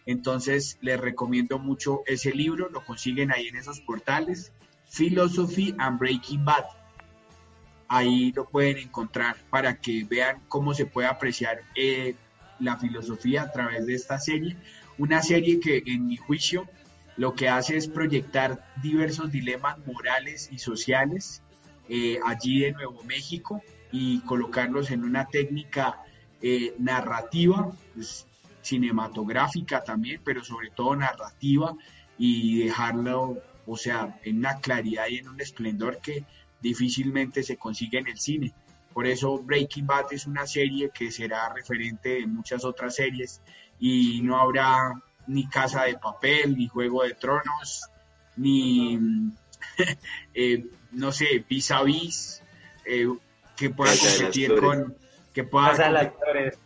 Entonces 0.06 0.78
les 0.80 0.98
recomiendo 0.98 1.58
mucho 1.58 2.02
ese 2.06 2.32
libro, 2.32 2.68
lo 2.70 2.84
consiguen 2.84 3.30
ahí 3.30 3.48
en 3.48 3.56
esos 3.56 3.80
portales, 3.80 4.52
Philosophy 4.90 5.74
and 5.78 5.98
Breaking 5.98 6.44
Bad. 6.44 6.64
Ahí 7.94 8.32
lo 8.32 8.46
pueden 8.46 8.78
encontrar 8.78 9.36
para 9.50 9.76
que 9.76 10.06
vean 10.08 10.40
cómo 10.48 10.72
se 10.72 10.86
puede 10.86 11.08
apreciar 11.08 11.60
eh, 11.76 12.14
la 12.58 12.78
filosofía 12.78 13.42
a 13.42 13.52
través 13.52 13.84
de 13.84 13.94
esta 13.94 14.18
serie. 14.18 14.56
Una 14.96 15.20
serie 15.20 15.60
que 15.60 15.82
en 15.84 16.06
mi 16.06 16.16
juicio 16.16 16.66
lo 17.18 17.34
que 17.34 17.50
hace 17.50 17.76
es 17.76 17.88
proyectar 17.88 18.64
diversos 18.82 19.30
dilemas 19.30 19.76
morales 19.86 20.48
y 20.50 20.58
sociales 20.58 21.42
eh, 21.90 22.18
allí 22.24 22.60
de 22.60 22.72
Nuevo 22.72 23.02
México 23.02 23.62
y 23.90 24.20
colocarlos 24.20 24.90
en 24.90 25.04
una 25.04 25.26
técnica 25.26 26.02
eh, 26.40 26.74
narrativa, 26.78 27.76
pues, 27.94 28.26
cinematográfica 28.62 29.84
también, 29.84 30.22
pero 30.24 30.42
sobre 30.42 30.70
todo 30.70 30.96
narrativa 30.96 31.76
y 32.16 32.64
dejarlo, 32.64 33.36
o 33.66 33.76
sea, 33.76 34.18
en 34.24 34.38
una 34.38 34.60
claridad 34.60 35.08
y 35.10 35.18
en 35.18 35.28
un 35.28 35.42
esplendor 35.42 36.00
que 36.00 36.24
difícilmente 36.62 37.42
se 37.42 37.56
consigue 37.56 37.98
en 37.98 38.06
el 38.08 38.18
cine. 38.18 38.52
Por 38.94 39.06
eso 39.06 39.38
Breaking 39.38 39.86
Bad 39.86 40.12
es 40.12 40.26
una 40.26 40.46
serie 40.46 40.90
que 40.90 41.10
será 41.10 41.52
referente 41.52 42.10
de 42.20 42.26
muchas 42.26 42.64
otras 42.64 42.94
series 42.94 43.40
y 43.80 44.20
no 44.22 44.38
habrá 44.38 44.92
ni 45.26 45.46
Casa 45.48 45.84
de 45.84 45.98
Papel, 45.98 46.56
ni 46.56 46.68
Juego 46.68 47.02
de 47.02 47.14
Tronos, 47.14 47.82
ni, 48.36 48.98
eh, 50.34 50.64
no 50.92 51.10
sé, 51.12 51.44
Vis 51.48 51.70
a 51.70 51.82
Vis, 51.82 52.42
eh, 52.84 53.06
que 53.56 53.70
pueda 53.70 53.92
competir 54.18 54.48
con, 54.60 54.96
que 55.32 55.44
pueda 55.44 55.66
competir- 56.10 56.58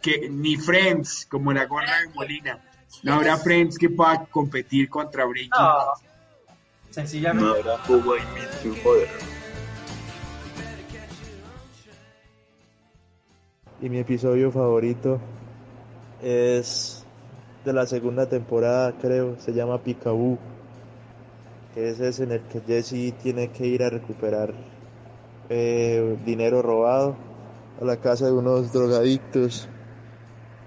que 0.00 0.28
ni 0.28 0.56
Friends, 0.56 1.26
como 1.26 1.52
la 1.52 1.64
gorra 1.66 2.00
de 2.00 2.08
Molina, 2.14 2.58
no 3.02 3.14
habrá 3.14 3.36
Friends 3.38 3.78
que 3.78 3.88
pueda 3.90 4.24
competir 4.26 4.88
contra 4.88 5.24
Breaking 5.24 5.50
No, 5.50 5.64
Bad. 5.66 5.86
Sencillamente. 6.94 7.44
No 7.44 7.54
habrá 7.54 7.80
Hugo 7.88 8.14
y 13.80 13.88
mi 13.88 13.98
episodio 13.98 14.50
favorito 14.50 15.18
es 16.22 17.04
de 17.64 17.72
la 17.72 17.86
segunda 17.86 18.28
temporada, 18.28 18.94
creo, 19.00 19.38
se 19.40 19.52
llama 19.52 19.82
Picaboo, 19.82 20.38
que 21.74 21.90
ese 21.90 22.08
es 22.08 22.20
en 22.20 22.32
el 22.32 22.40
que 22.42 22.60
Jesse 22.60 23.12
tiene 23.22 23.50
que 23.50 23.66
ir 23.66 23.82
a 23.82 23.90
recuperar 23.90 24.54
eh, 25.50 26.16
dinero 26.24 26.62
robado 26.62 27.16
a 27.80 27.84
la 27.84 27.96
casa 27.96 28.26
de 28.26 28.32
unos 28.32 28.72
drogadictos 28.72 29.68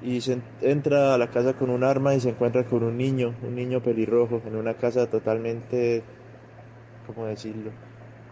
y 0.02 0.22
se 0.22 0.34
en- 0.34 0.44
entra 0.62 1.14
a 1.16 1.18
la 1.18 1.32
casa 1.32 1.54
con 1.54 1.70
un 1.72 1.84
arma 1.84 2.14
y 2.14 2.20
se 2.20 2.30
encuentra 2.30 2.66
con 2.66 2.84
un 2.84 2.98
niño, 2.98 3.34
un 3.42 3.56
niño 3.56 3.82
pelirrojo, 3.82 4.42
en 4.46 4.56
una 4.56 4.76
casa 4.76 5.08
totalmente, 5.08 6.04
¿cómo 7.08 7.26
decirlo? 7.26 7.72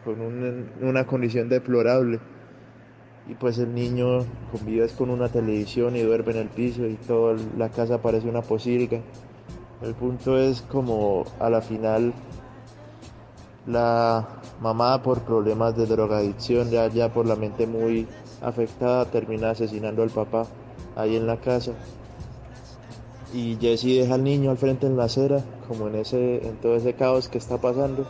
Con 0.04 0.22
un- 0.22 0.70
una 0.82 1.06
condición 1.08 1.50
deplorable 1.50 2.20
y 3.28 3.34
pues 3.34 3.58
el 3.58 3.74
niño 3.74 4.20
convive 4.52 4.88
con 4.90 5.10
una 5.10 5.30
televisión 5.30 5.96
y 5.96 6.02
duerme 6.04 6.34
en 6.34 6.38
el 6.38 6.50
piso 6.50 6.86
y 6.86 6.96
toda 6.96 7.36
la 7.58 7.70
casa 7.70 8.02
parece 8.02 8.30
una 8.30 8.42
posilga. 8.44 9.00
El 9.82 9.94
punto 9.96 10.38
es 10.38 10.62
como 10.62 11.26
a 11.40 11.50
la 11.50 11.62
final 11.62 12.14
la 13.66 14.28
mamá 14.62 15.02
por 15.02 15.22
problemas 15.22 15.76
de 15.76 15.88
drogadicción, 15.88 16.70
ya, 16.70 16.88
ya 16.88 17.12
por 17.12 17.26
la 17.26 17.36
mente 17.36 17.66
muy 17.66 18.08
afectada, 18.42 19.06
termina 19.06 19.50
asesinando 19.50 20.04
al 20.04 20.12
papá 20.12 20.46
ahí 20.96 21.16
en 21.16 21.26
la 21.26 21.38
casa. 21.38 21.72
Y 23.34 23.58
Jesse 23.60 23.86
deja 24.02 24.14
al 24.14 24.24
niño 24.24 24.52
al 24.52 24.58
frente 24.58 24.86
en 24.86 24.96
la 24.98 25.06
acera, 25.06 25.44
como 25.68 25.88
en 25.88 25.96
ese, 25.96 26.48
en 26.48 26.58
todo 26.58 26.76
ese 26.76 26.94
caos 26.94 27.28
que 27.28 27.40
está 27.40 27.58
pasando, 27.58 28.08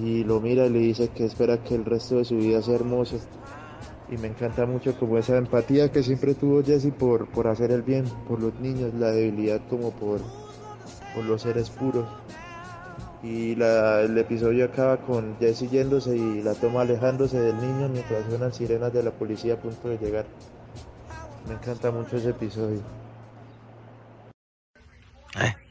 y 0.00 0.24
lo 0.24 0.40
mira 0.40 0.66
y 0.66 0.70
le 0.70 0.78
dice 0.78 1.08
que 1.08 1.24
espera 1.24 1.62
que 1.64 1.74
el 1.74 1.84
resto 1.84 2.16
de 2.16 2.24
su 2.24 2.36
vida 2.36 2.62
sea 2.62 2.76
hermoso 2.76 3.18
y 4.10 4.16
me 4.16 4.28
encanta 4.28 4.64
mucho 4.64 4.98
como 4.98 5.18
esa 5.18 5.36
empatía 5.36 5.92
que 5.92 6.02
siempre 6.02 6.34
tuvo 6.34 6.62
Jesse 6.62 6.92
por, 6.92 7.28
por 7.28 7.46
hacer 7.46 7.72
el 7.72 7.82
bien, 7.82 8.04
por 8.26 8.40
los 8.40 8.54
niños, 8.60 8.94
la 8.94 9.10
debilidad 9.10 9.60
como 9.68 9.90
por, 9.90 10.20
por 11.14 11.24
los 11.24 11.42
seres 11.42 11.70
puros. 11.70 12.06
Y 13.22 13.60
el 13.60 14.16
episodio 14.16 14.64
acaba 14.64 14.98
con 14.98 15.36
Jesse 15.38 15.68
yéndose 15.68 16.16
y 16.16 16.42
la 16.42 16.54
toma 16.54 16.82
alejándose 16.82 17.40
del 17.40 17.56
niño 17.56 17.88
mientras 17.88 18.24
suenan 18.26 18.54
sirenas 18.54 18.92
de 18.92 19.02
la 19.02 19.10
policía 19.10 19.54
a 19.54 19.56
punto 19.56 19.88
de 19.88 19.98
llegar. 19.98 20.24
Me 21.46 21.54
encanta 21.54 21.90
mucho 21.90 22.16
ese 22.16 22.30
episodio. 22.30 22.80
Oh, 25.36 25.68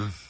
man. 0.00 0.29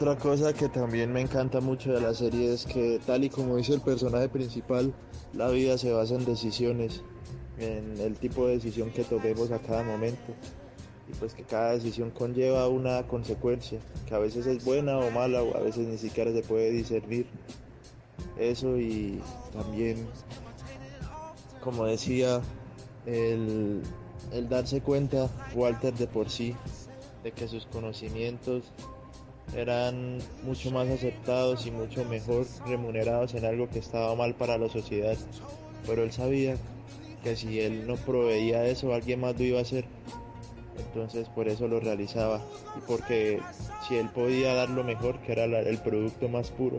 Otra 0.00 0.16
cosa 0.16 0.54
que 0.54 0.70
también 0.70 1.12
me 1.12 1.20
encanta 1.20 1.60
mucho 1.60 1.92
de 1.92 2.00
la 2.00 2.14
serie 2.14 2.54
es 2.54 2.64
que 2.64 2.98
tal 3.04 3.22
y 3.22 3.28
como 3.28 3.56
dice 3.56 3.74
el 3.74 3.82
personaje 3.82 4.30
principal, 4.30 4.94
la 5.34 5.50
vida 5.50 5.76
se 5.76 5.92
basa 5.92 6.14
en 6.14 6.24
decisiones, 6.24 7.02
en 7.58 8.00
el 8.00 8.16
tipo 8.16 8.46
de 8.46 8.54
decisión 8.54 8.90
que 8.92 9.04
tomemos 9.04 9.50
a 9.50 9.58
cada 9.58 9.82
momento. 9.82 10.32
Y 11.06 11.12
pues 11.16 11.34
que 11.34 11.42
cada 11.42 11.72
decisión 11.72 12.12
conlleva 12.12 12.66
una 12.68 13.06
consecuencia, 13.08 13.78
que 14.08 14.14
a 14.14 14.18
veces 14.18 14.46
es 14.46 14.64
buena 14.64 14.96
o 14.96 15.10
mala 15.10 15.42
o 15.42 15.54
a 15.54 15.60
veces 15.60 15.86
ni 15.86 15.98
siquiera 15.98 16.32
se 16.32 16.40
puede 16.40 16.70
discernir. 16.70 17.26
Eso 18.38 18.78
y 18.78 19.20
también, 19.52 20.08
como 21.62 21.84
decía, 21.84 22.40
el, 23.04 23.82
el 24.32 24.48
darse 24.48 24.80
cuenta, 24.80 25.28
Walter 25.54 25.92
de 25.92 26.06
por 26.06 26.30
sí, 26.30 26.56
de 27.22 27.32
que 27.32 27.48
sus 27.48 27.66
conocimientos 27.66 28.62
eran 29.56 30.18
mucho 30.44 30.70
más 30.70 30.88
aceptados 30.88 31.66
y 31.66 31.70
mucho 31.70 32.04
mejor 32.04 32.46
remunerados 32.66 33.34
en 33.34 33.44
algo 33.44 33.68
que 33.68 33.78
estaba 33.78 34.14
mal 34.14 34.34
para 34.34 34.58
la 34.58 34.68
sociedad. 34.68 35.16
Pero 35.86 36.02
él 36.02 36.12
sabía 36.12 36.56
que 37.24 37.36
si 37.36 37.60
él 37.60 37.86
no 37.86 37.96
proveía 37.96 38.64
eso, 38.66 38.94
alguien 38.94 39.20
más 39.20 39.36
lo 39.38 39.44
iba 39.44 39.58
a 39.58 39.62
hacer. 39.62 39.84
Entonces 40.78 41.28
por 41.28 41.48
eso 41.48 41.68
lo 41.68 41.80
realizaba. 41.80 42.40
Y 42.76 42.80
porque 42.86 43.40
si 43.86 43.96
él 43.96 44.08
podía 44.10 44.54
dar 44.54 44.70
lo 44.70 44.84
mejor, 44.84 45.18
que 45.20 45.32
era 45.32 45.44
el 45.44 45.78
producto 45.78 46.28
más 46.28 46.50
puro, 46.50 46.78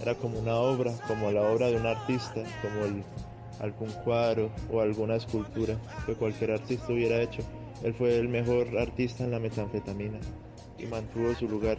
era 0.00 0.14
como 0.14 0.38
una 0.38 0.56
obra, 0.56 0.92
como 1.06 1.30
la 1.30 1.42
obra 1.42 1.68
de 1.68 1.76
un 1.76 1.86
artista, 1.86 2.42
como 2.62 2.86
el- 2.86 3.04
algún 3.60 3.90
cuadro 4.04 4.50
o 4.72 4.80
alguna 4.80 5.16
escultura 5.16 5.76
que 6.06 6.14
cualquier 6.14 6.52
artista 6.52 6.92
hubiera 6.92 7.20
hecho. 7.20 7.42
Él 7.84 7.92
fue 7.94 8.16
el 8.16 8.28
mejor 8.28 8.78
artista 8.78 9.24
en 9.24 9.30
la 9.32 9.38
metanfetamina 9.38 10.18
y 10.82 10.86
mantuvo 10.86 11.34
su 11.34 11.48
lugar. 11.48 11.78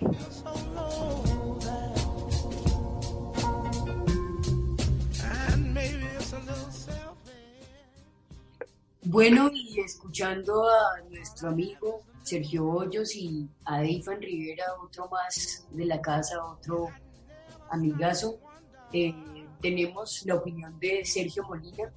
Bueno, 9.03 9.49
y 9.53 9.79
escuchando 9.79 10.69
a 10.69 11.01
nuestro 11.09 11.49
amigo 11.49 12.01
Sergio 12.23 12.65
Hoyos 12.65 13.15
y 13.15 13.49
a 13.65 13.83
Eifan 13.83 14.21
Rivera, 14.21 14.63
otro 14.81 15.09
más 15.09 15.67
de 15.71 15.85
la 15.85 15.99
casa, 15.99 16.43
otro 16.45 16.89
amigazo, 17.69 18.39
eh, 18.93 19.13
tenemos 19.61 20.23
la 20.25 20.35
opinión 20.35 20.79
de 20.79 21.03
Sergio 21.03 21.43
Molina, 21.43 21.91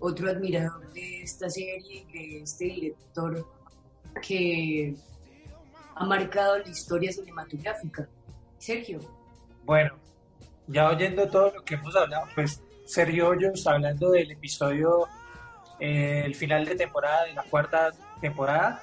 otro 0.00 0.30
admirador 0.30 0.92
de 0.92 1.22
esta 1.22 1.48
serie 1.48 2.06
de 2.12 2.42
este 2.42 2.64
director 2.64 3.46
que 4.20 4.96
ha 6.00 6.06
marcado 6.06 6.58
la 6.58 6.68
historia 6.68 7.12
cinematográfica. 7.12 8.08
Sergio. 8.56 9.00
Bueno, 9.64 9.98
ya 10.66 10.88
oyendo 10.88 11.28
todo 11.28 11.52
lo 11.54 11.62
que 11.62 11.74
hemos 11.74 11.94
hablado, 11.94 12.26
pues 12.34 12.62
Sergio 12.86 13.28
Hoyos 13.28 13.66
hablando 13.66 14.10
del 14.10 14.30
episodio, 14.30 15.06
eh, 15.78 16.22
el 16.24 16.34
final 16.34 16.64
de 16.64 16.74
temporada 16.74 17.24
de 17.24 17.34
la 17.34 17.42
cuarta 17.42 17.90
temporada, 18.18 18.82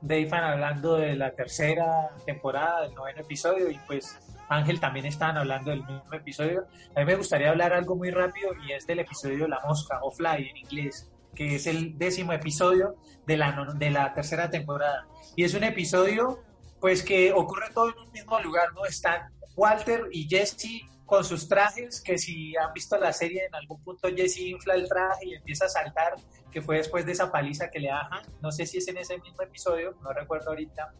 Dayfan 0.00 0.44
hablando 0.44 0.94
de 0.94 1.16
la 1.16 1.32
tercera 1.32 2.10
temporada, 2.24 2.82
del 2.82 2.94
noveno 2.94 3.22
episodio, 3.22 3.68
y 3.68 3.78
pues 3.78 4.16
Ángel 4.48 4.78
también 4.78 5.06
estaban 5.06 5.38
hablando 5.38 5.70
del 5.70 5.80
mismo 5.80 6.12
episodio. 6.12 6.68
A 6.94 7.00
mí 7.00 7.06
me 7.06 7.16
gustaría 7.16 7.50
hablar 7.50 7.72
algo 7.72 7.96
muy 7.96 8.12
rápido 8.12 8.52
y 8.64 8.72
es 8.72 8.86
del 8.86 9.00
episodio 9.00 9.48
La 9.48 9.58
Mosca, 9.66 9.98
o 10.00 10.12
Fly 10.12 10.48
en 10.48 10.56
inglés, 10.58 11.10
que 11.36 11.54
es 11.54 11.68
el 11.68 11.96
décimo 11.96 12.32
episodio 12.32 12.96
de 13.26 13.36
la, 13.36 13.74
de 13.76 13.90
la 13.90 14.12
tercera 14.12 14.50
temporada. 14.50 15.06
Y 15.36 15.44
es 15.44 15.54
un 15.54 15.62
episodio, 15.62 16.42
pues, 16.80 17.04
que 17.04 17.32
ocurre 17.32 17.70
todo 17.72 17.90
en 17.90 17.98
un 17.98 18.10
mismo 18.10 18.40
lugar, 18.40 18.72
¿no? 18.74 18.84
Están 18.84 19.32
Walter 19.54 20.08
y 20.10 20.28
Jesse 20.28 20.82
con 21.04 21.24
sus 21.24 21.48
trajes, 21.48 22.00
que 22.00 22.18
si 22.18 22.56
han 22.56 22.72
visto 22.72 22.98
la 22.98 23.12
serie, 23.12 23.46
en 23.46 23.54
algún 23.54 23.80
punto 23.84 24.08
Jesse 24.08 24.40
infla 24.40 24.74
el 24.74 24.88
traje 24.88 25.26
y 25.26 25.34
empieza 25.34 25.66
a 25.66 25.68
saltar, 25.68 26.14
que 26.50 26.60
fue 26.60 26.78
después 26.78 27.06
de 27.06 27.12
esa 27.12 27.30
paliza 27.30 27.70
que 27.70 27.78
le 27.78 27.88
da 27.88 28.08
Hank. 28.10 28.26
No 28.42 28.50
sé 28.50 28.66
si 28.66 28.78
es 28.78 28.88
en 28.88 28.96
ese 28.96 29.16
mismo 29.18 29.42
episodio, 29.42 29.94
no 30.02 30.12
recuerdo 30.12 30.50
ahorita, 30.50 30.92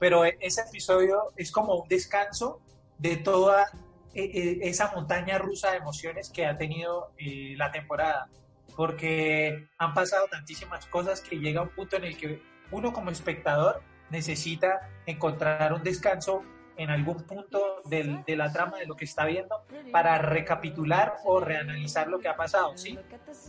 pero 0.00 0.24
e- 0.24 0.36
ese 0.40 0.62
episodio 0.62 1.32
es 1.36 1.52
como 1.52 1.76
un 1.76 1.88
descanso 1.88 2.60
de 2.98 3.18
toda 3.18 3.66
eh, 4.14 4.24
eh, 4.34 4.58
esa 4.62 4.90
montaña 4.92 5.38
rusa 5.38 5.70
de 5.70 5.76
emociones 5.76 6.30
que 6.30 6.46
ha 6.46 6.56
tenido 6.56 7.12
eh, 7.18 7.54
la 7.56 7.70
temporada, 7.70 8.28
porque 8.76 9.68
han 9.78 9.94
pasado 9.94 10.26
tantísimas 10.30 10.86
cosas 10.86 11.20
que 11.20 11.38
llega 11.38 11.62
un 11.62 11.70
punto 11.70 11.96
en 11.96 12.04
el 12.04 12.16
que 12.16 12.42
uno 12.70 12.92
como 12.92 13.10
espectador 13.10 13.82
necesita 14.10 14.88
encontrar 15.06 15.72
un 15.72 15.82
descanso 15.82 16.42
en 16.76 16.90
algún 16.90 17.22
punto 17.22 17.80
del- 17.86 18.22
de 18.24 18.36
la 18.36 18.52
trama 18.52 18.76
de 18.78 18.86
lo 18.86 18.94
que 18.96 19.06
está 19.06 19.24
viendo 19.24 19.64
para 19.90 20.18
recapitular 20.18 21.14
o 21.24 21.40
reanalizar 21.40 22.06
lo 22.08 22.18
que 22.18 22.28
ha 22.28 22.36
pasado, 22.36 22.76
¿sí? 22.76 22.98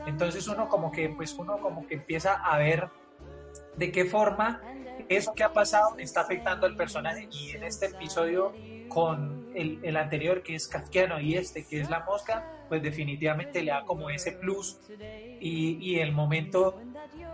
Entonces 0.08 0.48
uno 0.48 0.70
como 0.70 0.92
que, 0.94 1.10
pues 1.10 1.34
uno 1.34 1.58
como 1.60 1.86
que 1.86 1.96
empieza 1.96 2.36
a 2.36 2.58
ver 2.58 2.88
de 3.76 3.92
qué 3.92 4.06
forma 4.06 4.62
eso 5.10 5.34
que 5.34 5.44
ha 5.44 5.52
pasado 5.52 5.96
está 5.98 6.22
afectando 6.22 6.66
al 6.66 6.76
personaje 6.78 7.28
y 7.32 7.52
en 7.52 7.64
este 7.66 7.88
episodio 7.88 8.54
con 8.88 9.48
el, 9.56 9.80
el 9.84 9.98
anterior 9.98 10.44
que 10.44 10.56
es 10.56 10.68
kafkiano 10.68 11.20
y 11.20 11.36
este 11.36 11.66
que 11.66 11.80
es 11.82 11.90
la 11.90 12.02
mosca, 12.02 12.52
pues 12.70 12.82
definitivamente 12.84 13.62
le 13.62 13.72
da 13.72 13.84
como 13.86 14.10
ese 14.10 14.32
plus 14.34 14.80
y, 15.40 15.78
y 15.82 16.00
el 16.00 16.12
momento 16.12 16.80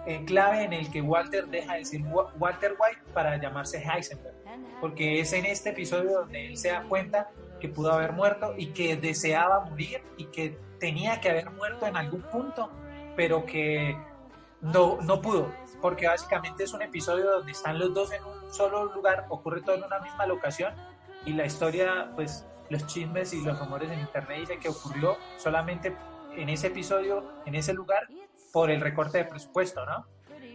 eh, 0.05 0.23
clave 0.25 0.63
en 0.63 0.73
el 0.73 0.91
que 0.91 1.01
Walter 1.01 1.47
deja 1.47 1.75
de 1.75 1.85
ser 1.85 2.01
Wa- 2.03 2.33
Walter 2.37 2.75
White 2.79 3.01
para 3.13 3.37
llamarse 3.37 3.77
Heisenberg, 3.83 4.35
porque 4.81 5.19
es 5.19 5.33
en 5.33 5.45
este 5.45 5.69
episodio 5.71 6.19
donde 6.19 6.47
él 6.47 6.57
se 6.57 6.69
da 6.69 6.83
cuenta 6.83 7.29
que 7.59 7.69
pudo 7.69 7.93
haber 7.93 8.11
muerto 8.11 8.53
y 8.57 8.67
que 8.67 8.97
deseaba 8.97 9.61
morir 9.65 10.01
y 10.17 10.25
que 10.25 10.57
tenía 10.79 11.21
que 11.21 11.29
haber 11.29 11.49
muerto 11.51 11.87
en 11.87 11.95
algún 11.95 12.21
punto, 12.23 12.69
pero 13.15 13.45
que 13.45 13.97
no, 14.61 14.99
no 15.01 15.21
pudo, 15.21 15.51
porque 15.81 16.07
básicamente 16.07 16.63
es 16.65 16.73
un 16.73 16.81
episodio 16.81 17.29
donde 17.31 17.51
están 17.53 17.79
los 17.79 17.93
dos 17.93 18.11
en 18.11 18.23
un 18.23 18.53
solo 18.53 18.93
lugar, 18.93 19.25
ocurre 19.29 19.61
todo 19.61 19.75
en 19.75 19.83
una 19.83 19.99
misma 19.99 20.25
locación 20.25 20.73
y 21.25 21.33
la 21.33 21.45
historia, 21.45 22.11
pues 22.15 22.45
los 22.69 22.85
chismes 22.87 23.33
y 23.33 23.43
los 23.43 23.57
rumores 23.59 23.91
en 23.91 23.99
internet 23.99 24.39
dicen 24.39 24.59
que 24.59 24.69
ocurrió 24.69 25.17
solamente 25.37 25.95
en 26.35 26.49
ese 26.49 26.67
episodio, 26.67 27.41
en 27.45 27.55
ese 27.55 27.73
lugar, 27.73 28.07
por 28.51 28.71
el 28.71 28.81
recorte 28.81 29.19
de 29.19 29.25
presupuesto, 29.25 29.85
¿no? 29.85 30.07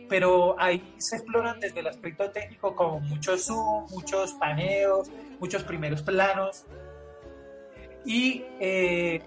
Pero 0.08 0.58
ahí 0.58 0.94
se 0.98 1.16
exploran 1.16 1.60
desde 1.60 1.80
el 1.80 1.86
aspecto 1.86 2.30
técnico 2.30 2.74
como 2.74 3.00
muchos 3.00 3.44
zoom, 3.44 3.86
muchos 3.90 4.32
paneos, 4.34 5.10
muchos 5.38 5.64
primeros 5.64 6.02
planos. 6.02 6.64
Y 8.06 8.44
eh, 8.58 9.20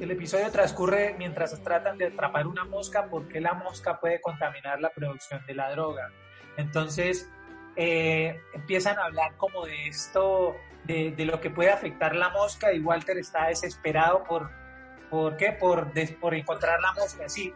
el 0.00 0.10
episodio 0.10 0.50
transcurre 0.50 1.14
mientras 1.16 1.62
tratan 1.62 1.96
de 1.96 2.06
atrapar 2.06 2.46
una 2.46 2.64
mosca 2.64 3.06
porque 3.08 3.40
la 3.40 3.54
mosca 3.54 4.00
puede 4.00 4.20
contaminar 4.20 4.80
la 4.80 4.90
producción 4.90 5.44
de 5.46 5.54
la 5.54 5.70
droga. 5.70 6.10
Entonces 6.56 7.30
eh, 7.76 8.40
empiezan 8.54 8.98
a 8.98 9.04
hablar 9.04 9.36
como 9.36 9.64
de 9.66 9.88
esto, 9.88 10.56
de, 10.84 11.12
de 11.12 11.24
lo 11.24 11.40
que 11.40 11.50
puede 11.50 11.70
afectar 11.70 12.14
la 12.14 12.30
mosca 12.30 12.72
y 12.72 12.80
Walter 12.80 13.18
está 13.18 13.46
desesperado 13.48 14.24
por, 14.24 14.50
¿por 15.10 15.36
qué? 15.36 15.52
Por, 15.52 15.92
des- 15.92 16.12
por 16.12 16.34
encontrar 16.34 16.80
la 16.80 16.92
mosca, 16.92 17.28
sí. 17.28 17.52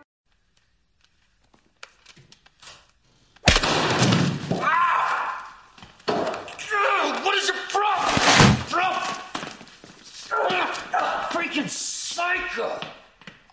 Freaking 11.31 11.69
psycho! 11.69 12.79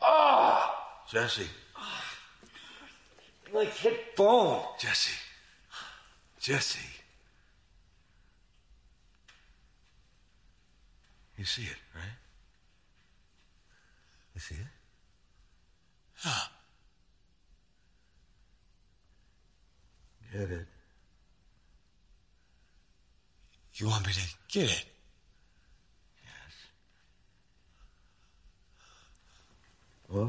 Oh, 0.02 0.60
Jesse, 1.08 1.48
like 3.54 3.72
hit 3.72 4.16
bone. 4.16 4.62
Jesse, 4.80 5.18
Jesse. 6.44 6.78
You 11.38 11.46
see 11.46 11.62
it, 11.62 11.78
right? 11.96 12.18
You 14.36 14.42
see 14.42 14.56
it? 14.56 14.68
Yeah. 16.26 16.32
Get 20.34 20.52
it. 20.52 20.68
You 23.76 23.88
want 23.88 24.06
me 24.06 24.12
to 24.12 24.20
get 24.52 24.70
it? 24.70 24.86
What? 30.10 30.28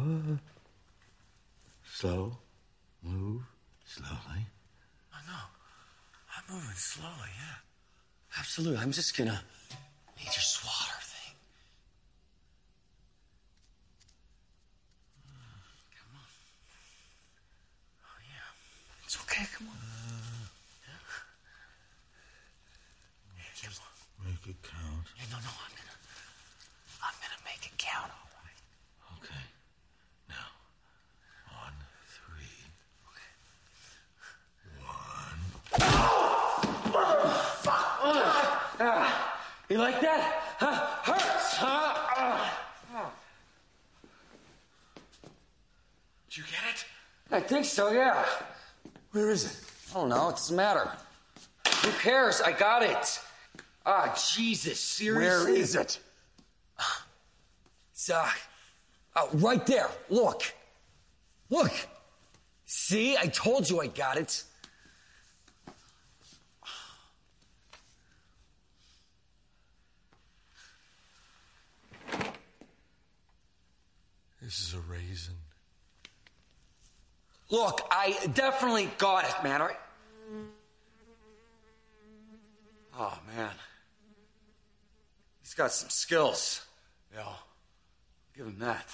Slow. 1.85 2.39
Move 3.03 3.43
slowly. 3.85 4.47
Know. 6.49 6.55
I'm 6.55 6.61
moving 6.61 6.77
slowly, 6.77 7.31
yeah. 7.39 8.39
Absolutely. 8.39 8.79
I'm 8.79 8.93
just 8.93 9.17
gonna 9.17 9.43
need 10.19 10.25
your 10.25 10.33
swatter 10.33 11.01
thing. 11.01 11.35
Come 15.95 16.17
on. 16.17 16.29
Oh, 18.03 18.19
yeah. 18.23 19.05
It's 19.05 19.17
okay, 19.23 19.45
come 19.57 19.69
on. 19.69 19.75
Uh, 19.75 19.81
make 24.25 24.47
it 24.47 24.63
count. 24.63 25.07
Yeah, 25.17 25.25
no, 25.31 25.37
no, 25.37 25.51
I'm 25.53 25.73
gonna, 25.77 25.97
I'm 27.03 27.15
gonna 27.21 27.43
make 27.45 27.65
it 27.67 27.77
count. 27.79 28.11
All 28.11 28.31
right. 28.41 28.61
Okay. 29.21 29.45
Now, 30.29 30.49
one, 31.53 31.77
three. 32.09 32.65
Ah, 38.81 39.39
you 39.69 39.79
like 39.79 40.01
that? 40.01 40.43
Huh? 40.59 41.13
Hurts, 41.13 41.57
huh? 41.57 42.05
Did 46.35 46.39
you 46.39 46.45
get 46.45 46.75
it? 46.75 46.85
I 47.31 47.41
think 47.41 47.65
so, 47.65 47.93
yeah. 47.93 48.25
Where 49.13 49.31
is 49.31 49.45
it? 49.45 49.57
I 49.91 50.01
don't 50.01 50.09
know. 50.09 50.31
It 50.31 50.33
doesn't 50.33 50.57
matter. 50.57 50.91
Who 51.83 51.91
cares? 51.93 52.41
I 52.41 52.51
got 52.51 52.83
it. 52.83 53.21
Ah, 53.87 54.13
Jesus, 54.35 54.81
seriously? 54.81 55.53
Where 55.53 55.61
is 55.61 55.77
it? 55.77 56.01
It's, 57.93 58.11
uh, 58.11 58.29
uh, 59.15 59.27
right 59.35 59.65
there. 59.65 59.89
Look. 60.11 60.43
Look. 61.51 61.73
See? 62.67 63.17
I 63.17 63.27
told 63.27 63.71
you 63.71 63.81
I 63.81 63.87
got 63.87 64.17
it. 64.17 64.43
This 74.45 74.61
is 74.61 74.75
a 74.75 74.81
raisin. 74.93 75.37
Look, 77.49 77.81
I 77.91 78.15
definitely 78.35 78.91
got 78.99 79.25
it, 79.25 79.35
man. 79.43 79.63
All 79.63 79.69
right? 79.69 79.77
Oh, 82.99 83.19
man. 83.35 83.51
He's 85.41 85.55
got 85.55 85.73
some 85.73 85.89
skills. 85.89 86.63
Yeah. 87.15 87.25
Give 88.37 88.47
him 88.47 88.59
that. 88.59 88.87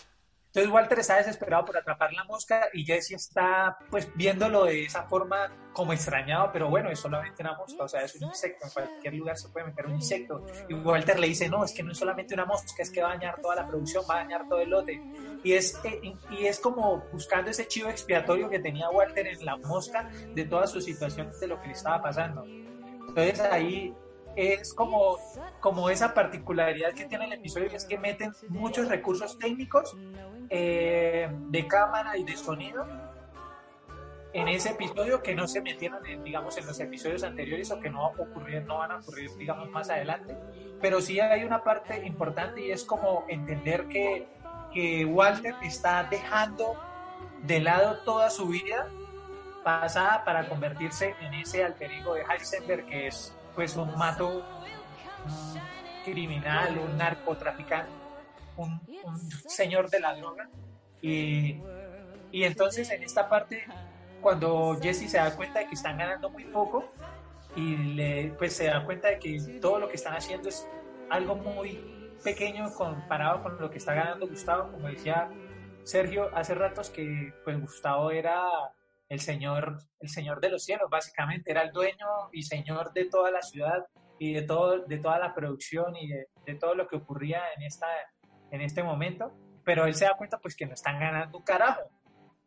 Entonces 0.53 0.73
Walter 0.73 0.99
está 0.99 1.17
desesperado 1.17 1.65
por 1.65 1.77
atrapar 1.77 2.13
la 2.13 2.25
mosca 2.25 2.71
y 2.73 2.85
Jesse 2.85 3.13
está 3.13 3.79
pues 3.89 4.09
viéndolo 4.17 4.65
de 4.65 4.85
esa 4.85 5.05
forma 5.05 5.49
como 5.73 5.93
extrañado, 5.93 6.51
pero 6.53 6.69
bueno, 6.69 6.91
es 6.91 6.99
solamente 6.99 7.41
una 7.41 7.57
mosca, 7.57 7.85
o 7.85 7.89
sea, 7.89 8.03
es 8.03 8.17
un 8.17 8.27
insecto, 8.27 8.67
en 8.67 8.73
cualquier 8.73 9.15
lugar 9.15 9.39
se 9.39 9.49
puede 9.51 9.67
meter 9.67 9.87
un 9.87 9.95
insecto. 9.95 10.45
Y 10.69 10.75
Walter 10.75 11.21
le 11.21 11.29
dice, 11.29 11.49
no, 11.49 11.65
es 11.65 11.73
que 11.73 11.85
no 11.85 11.93
es 11.93 11.99
solamente 11.99 12.35
una 12.35 12.47
mosca, 12.47 12.83
es 12.83 12.91
que 12.91 13.01
va 13.01 13.13
a 13.13 13.15
dañar 13.15 13.41
toda 13.41 13.55
la 13.55 13.69
producción, 13.69 14.03
va 14.11 14.17
a 14.17 14.19
dañar 14.25 14.49
todo 14.49 14.61
el 14.61 14.71
lote. 14.71 15.01
Y 15.45 15.53
es, 15.53 15.79
eh, 15.85 16.17
y 16.31 16.47
es 16.47 16.59
como 16.59 17.05
buscando 17.13 17.53
ese 17.53 17.69
chivo 17.69 17.89
expiatorio 17.89 18.51
que 18.51 18.59
tenía 18.59 18.91
Walter 18.91 19.29
en 19.29 19.45
la 19.45 19.57
mosca 19.57 20.11
de 20.35 20.45
todas 20.47 20.73
sus 20.73 20.85
situaciones 20.85 21.39
de 21.39 21.47
lo 21.47 21.61
que 21.61 21.69
le 21.69 21.75
estaba 21.75 22.03
pasando. 22.03 22.45
Entonces 22.45 23.39
ahí 23.39 23.95
es 24.37 24.75
como, 24.75 25.19
como 25.61 25.91
esa 25.91 26.15
particularidad 26.15 26.93
que 26.93 27.05
tiene 27.05 27.27
el 27.27 27.35
episodio, 27.35 27.69
que 27.69 27.77
es 27.77 27.85
que 27.85 27.99
meten 27.99 28.33
muchos 28.49 28.89
recursos 28.89 29.39
técnicos 29.39 29.97
eh, 30.51 31.29
de 31.31 31.67
cámara 31.67 32.19
y 32.19 32.25
de 32.25 32.37
sonido 32.37 32.87
en 34.33 34.49
ese 34.49 34.71
episodio 34.71 35.23
que 35.23 35.35
no 35.35 35.49
se 35.49 35.61
metieron 35.61 36.05
en, 36.07 36.23
digamos, 36.23 36.57
en 36.57 36.67
los 36.67 36.79
episodios 36.79 37.23
anteriores 37.25 37.71
o 37.71 37.81
que 37.81 37.91
no, 37.91 38.07
ocurrir, 38.07 38.63
no 38.65 38.79
van 38.79 38.93
a 38.93 38.97
ocurrir, 38.99 39.31
digamos, 39.37 39.69
más 39.71 39.91
adelante. 39.91 40.37
Pero 40.81 41.01
sí 41.01 41.19
hay 41.19 41.45
una 41.45 41.65
parte 41.65 42.05
importante 42.07 42.61
y 42.65 42.71
es 42.71 42.85
como 42.85 43.25
entender 43.29 43.87
que, 43.89 44.29
que 44.73 45.05
Walter 45.05 45.55
está 45.63 46.05
dejando 46.05 46.77
de 47.43 47.61
lado 47.61 47.99
toda 48.05 48.31
su 48.31 48.47
vida 48.47 48.87
pasada 49.65 50.25
para 50.25 50.49
convertirse 50.49 51.15
en 51.21 51.35
ese 51.35 51.65
alter 51.65 51.91
ego 51.93 52.15
de 52.15 52.23
Heisenberg 52.23 52.87
que 52.87 53.09
es 53.09 53.37
pues 53.55 53.77
un 53.77 53.97
mato 53.97 54.45
criminal, 56.05 56.79
un 56.79 56.97
narcotraficante, 56.97 57.93
un, 58.57 58.81
señor 59.49 59.91
de 59.91 60.01
la 60.01 60.15
droga. 60.15 60.49
Y, 61.03 61.61
y 62.31 62.45
entonces 62.45 62.91
en 62.91 63.03
esta 63.03 63.29
parte, 63.29 63.65
cuando 64.21 64.79
Jesse 64.81 65.11
se 65.11 65.19
da 65.19 65.35
cuenta 65.35 65.61
de 65.61 65.67
que 65.67 65.75
están 65.75 65.99
ganando 65.99 66.31
muy 66.31 66.45
poco 66.45 66.93
y 67.57 67.77
le, 67.77 68.35
pues 68.39 68.55
se 68.55 68.67
da 68.67 68.85
cuenta 68.85 69.09
de 69.09 69.19
que 69.19 69.39
todo 69.61 69.79
lo 69.79 69.89
que 69.89 69.97
están 69.97 70.15
haciendo 70.15 70.49
es 70.49 70.67
algo 71.09 71.35
muy 71.35 71.81
pequeño 72.23 72.73
comparado 72.75 73.43
con 73.43 73.61
lo 73.61 73.71
que 73.71 73.79
está 73.79 73.95
ganando 73.95 74.29
Gustavo, 74.29 74.71
como 74.73 74.89
decía 74.89 75.31
Sergio 75.85 76.31
hace 76.35 76.55
ratos 76.55 76.91
que 76.91 77.33
pues 77.45 77.61
Gustavo 77.61 78.11
era 78.11 78.45
el 79.09 79.21
señor, 79.21 79.79
el 79.99 80.09
señor 80.09 80.41
de 80.41 80.51
los 80.51 80.65
cielos, 80.65 80.89
básicamente, 80.89 81.51
era 81.51 81.63
el 81.63 81.73
dueño 81.73 82.07
y 82.33 82.45
señor 82.45 82.93
de 82.93 83.07
toda 83.07 83.31
la 83.33 83.43
ciudad 83.43 83.87
y 84.21 84.35
de, 84.35 84.43
todo, 84.43 84.87
de 84.87 84.99
toda 84.99 85.19
la 85.19 85.35
producción 85.35 85.97
y 85.97 86.09
de, 86.09 86.29
de 86.47 86.55
todo 86.55 86.77
lo 86.77 86.87
que 86.87 86.97
ocurría 86.97 87.43
en, 87.57 87.63
esta, 87.63 87.89
en 88.51 88.61
este 88.61 88.83
momento, 88.83 89.33
pero 89.65 89.87
él 89.87 89.95
se 89.95 90.05
da 90.05 90.15
cuenta 90.17 90.39
pues 90.39 90.57
que 90.57 90.67
no 90.67 90.75
están 90.75 90.99
ganando 90.99 91.39
un 91.39 91.45
carajo, 91.45 91.83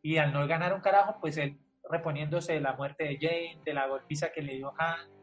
y 0.01 0.17
al 0.17 0.33
no 0.33 0.45
ganar 0.47 0.73
un 0.73 0.81
carajo, 0.81 1.17
pues 1.21 1.37
él 1.37 1.57
reponiéndose 1.89 2.53
de 2.53 2.61
la 2.61 2.73
muerte 2.73 3.03
de 3.05 3.17
Jane, 3.19 3.61
de 3.63 3.73
la 3.73 3.87
golpiza 3.87 4.31
que 4.31 4.41
le 4.41 4.55
dio 4.55 4.73
Han, 4.77 5.13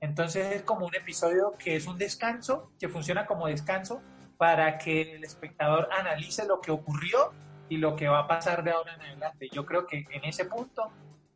entonces 0.00 0.54
es 0.54 0.62
como 0.62 0.86
un 0.86 0.94
episodio 0.94 1.54
que 1.58 1.76
es 1.76 1.86
un 1.86 1.98
descanso, 1.98 2.70
que 2.78 2.88
funciona 2.88 3.26
como 3.26 3.46
descanso 3.46 4.02
para 4.36 4.78
que 4.78 5.16
el 5.16 5.24
espectador 5.24 5.88
analice 5.92 6.46
lo 6.46 6.60
que 6.60 6.70
ocurrió 6.70 7.32
y 7.68 7.78
lo 7.78 7.96
que 7.96 8.08
va 8.08 8.20
a 8.20 8.28
pasar 8.28 8.62
de 8.62 8.70
ahora 8.70 8.94
en 8.94 9.02
adelante. 9.02 9.48
Yo 9.50 9.66
creo 9.66 9.86
que 9.86 10.04
en 10.10 10.24
ese 10.24 10.44
punto, 10.44 10.90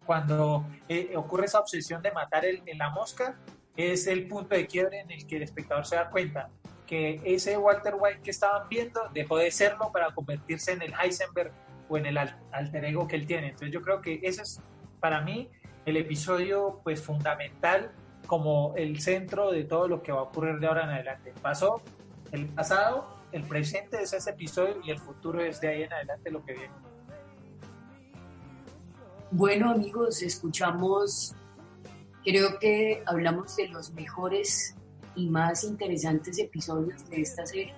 cuando 0.06 0.64
eh, 0.88 1.12
ocurre 1.16 1.46
esa 1.46 1.58
obsesión 1.58 2.02
de 2.02 2.12
matar 2.12 2.44
el, 2.44 2.62
la 2.76 2.90
mosca, 2.90 3.36
es 3.76 4.06
el 4.06 4.28
punto 4.28 4.54
de 4.54 4.66
quiebre 4.66 5.00
en 5.00 5.10
el 5.10 5.26
que 5.26 5.36
el 5.36 5.42
espectador 5.42 5.84
se 5.84 5.96
da 5.96 6.10
cuenta 6.10 6.48
que 6.92 7.22
ese 7.24 7.56
Walter 7.56 7.94
White 7.98 8.20
que 8.22 8.30
estaban 8.30 8.68
viendo 8.68 9.00
dejó 9.14 9.38
de 9.38 9.50
serlo 9.50 9.90
para 9.90 10.14
convertirse 10.14 10.72
en 10.72 10.82
el 10.82 10.92
Heisenberg 10.92 11.50
o 11.88 11.96
en 11.96 12.04
el 12.04 12.18
alter 12.18 12.84
ego 12.84 13.08
que 13.08 13.16
él 13.16 13.26
tiene. 13.26 13.46
Entonces 13.46 13.72
yo 13.72 13.80
creo 13.80 14.02
que 14.02 14.20
ese 14.22 14.42
es 14.42 14.60
para 15.00 15.22
mí 15.22 15.48
el 15.86 15.96
episodio 15.96 16.82
pues 16.84 17.00
fundamental 17.00 17.92
como 18.26 18.74
el 18.76 19.00
centro 19.00 19.50
de 19.52 19.64
todo 19.64 19.88
lo 19.88 20.02
que 20.02 20.12
va 20.12 20.18
a 20.18 20.22
ocurrir 20.24 20.58
de 20.58 20.66
ahora 20.66 20.84
en 20.84 20.90
adelante. 20.90 21.32
Pasó 21.40 21.80
el 22.30 22.44
pasado, 22.48 23.08
el 23.32 23.44
presente 23.44 24.02
es 24.02 24.12
ese 24.12 24.28
episodio 24.28 24.76
y 24.84 24.90
el 24.90 24.98
futuro 24.98 25.40
es 25.40 25.62
de 25.62 25.68
ahí 25.68 25.82
en 25.84 25.94
adelante 25.94 26.30
lo 26.30 26.44
que 26.44 26.52
viene. 26.52 26.74
Bueno 29.30 29.70
amigos, 29.70 30.20
escuchamos, 30.20 31.34
creo 32.22 32.58
que 32.58 33.02
hablamos 33.06 33.56
de 33.56 33.68
los 33.68 33.92
mejores 33.92 34.76
y 35.16 35.28
más 35.28 35.64
interesantes 35.64 36.38
episodios 36.38 37.08
de 37.10 37.20
esta 37.22 37.46
serie. 37.46 37.74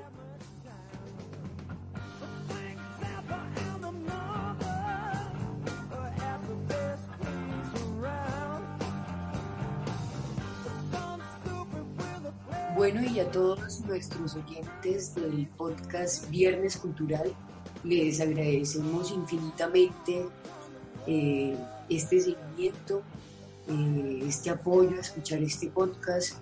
Bueno, 12.76 13.02
y 13.04 13.20
a 13.20 13.30
todos 13.30 13.80
nuestros 13.82 14.34
oyentes 14.34 15.14
del 15.14 15.46
podcast 15.56 16.28
Viernes 16.28 16.76
Cultural, 16.76 17.32
les 17.84 18.20
agradecemos 18.20 19.12
infinitamente 19.12 20.26
eh, 21.06 21.56
este 21.88 22.20
seguimiento, 22.20 23.02
eh, 23.68 24.24
este 24.26 24.50
apoyo 24.50 24.96
a 24.96 25.00
escuchar 25.00 25.42
este 25.42 25.68
podcast. 25.68 26.34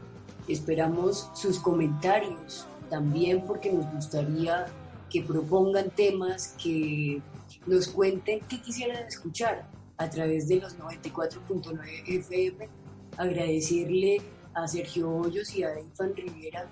Esperamos 0.49 1.31
sus 1.35 1.59
comentarios 1.59 2.67
también 2.91 3.45
porque 3.47 3.73
nos 3.73 3.91
gustaría 3.93 4.67
que 5.09 5.23
propongan 5.23 5.91
temas, 5.91 6.55
que 6.63 7.23
nos 7.67 7.89
cuenten 7.89 8.41
qué 8.49 8.61
quisieran 8.61 9.07
escuchar 9.07 9.69
a 9.99 10.11
través 10.11 10.49
de 10.49 10.57
los 10.57 10.79
94.9 10.79 12.03
FM. 12.07 12.69
Agradecerle 13.17 14.21
a 14.55 14.67
Sergio 14.67 15.11
Hoyos 15.11 15.55
y 15.55 15.63
a 15.63 15.79
Infan 15.79 16.15
Rivera, 16.17 16.67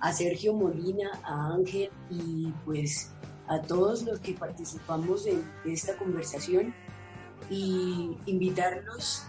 a 0.00 0.12
Sergio 0.12 0.54
Molina, 0.54 1.10
a 1.24 1.54
Ángel 1.54 1.90
y 2.10 2.52
pues 2.64 3.10
a 3.48 3.60
todos 3.62 4.02
los 4.02 4.20
que 4.20 4.34
participamos 4.34 5.26
en 5.26 5.42
esta 5.64 5.96
conversación 5.96 6.74
y 7.50 8.16
invitarlos 8.26 9.24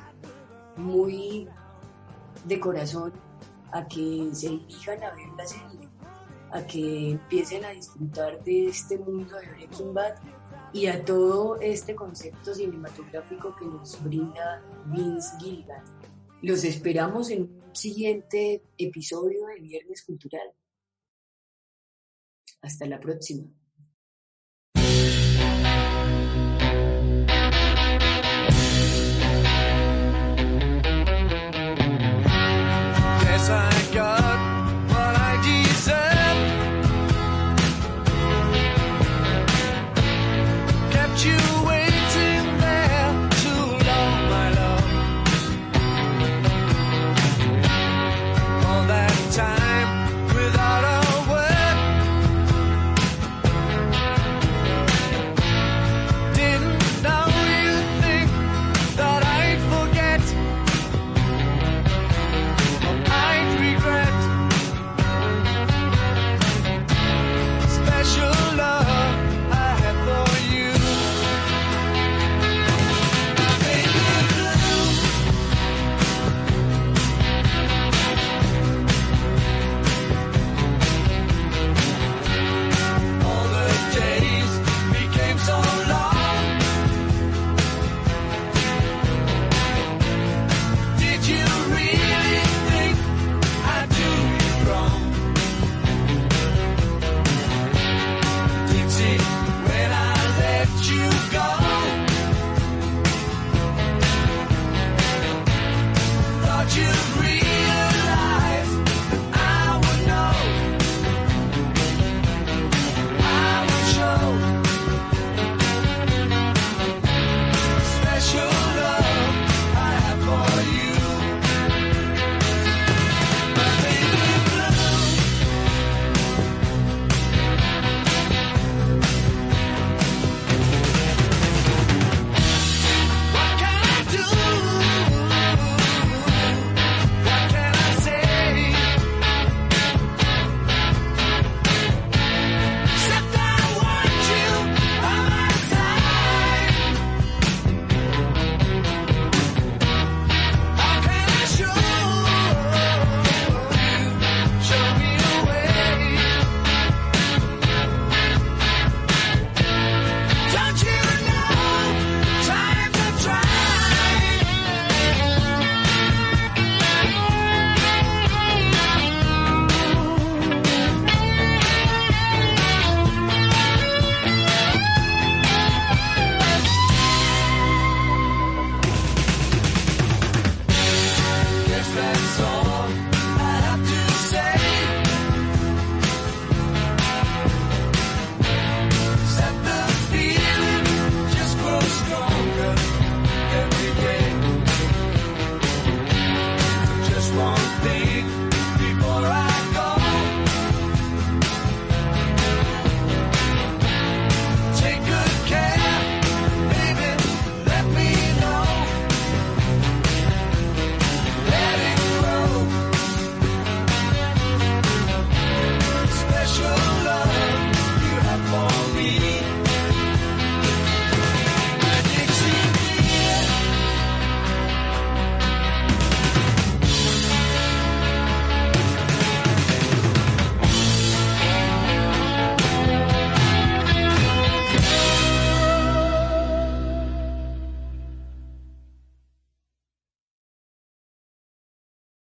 muy 0.75 1.47
de 2.45 2.59
corazón 2.59 3.13
a 3.71 3.87
que 3.87 4.29
se 4.33 4.49
dirijan 4.49 5.03
a 5.03 5.11
ver 5.11 5.29
la 5.37 5.45
serie, 5.45 5.89
a 6.51 6.65
que 6.65 7.11
empiecen 7.11 7.65
a 7.65 7.69
disfrutar 7.69 8.43
de 8.43 8.67
este 8.67 8.97
mundo 8.97 9.35
de 9.35 9.47
Breaking 9.47 9.93
Bad 9.93 10.15
y 10.73 10.87
a 10.87 11.03
todo 11.03 11.59
este 11.59 11.95
concepto 11.95 12.53
cinematográfico 12.53 13.55
que 13.55 13.65
nos 13.65 14.03
brinda 14.03 14.63
Vince 14.87 15.37
Gilligan. 15.39 15.83
Los 16.41 16.63
esperamos 16.63 17.29
en 17.31 17.43
un 17.43 17.75
siguiente 17.75 18.63
episodio 18.77 19.45
de 19.47 19.59
Viernes 19.59 20.03
Cultural. 20.03 20.53
Hasta 22.61 22.85
la 22.85 22.99
próxima. 22.99 23.45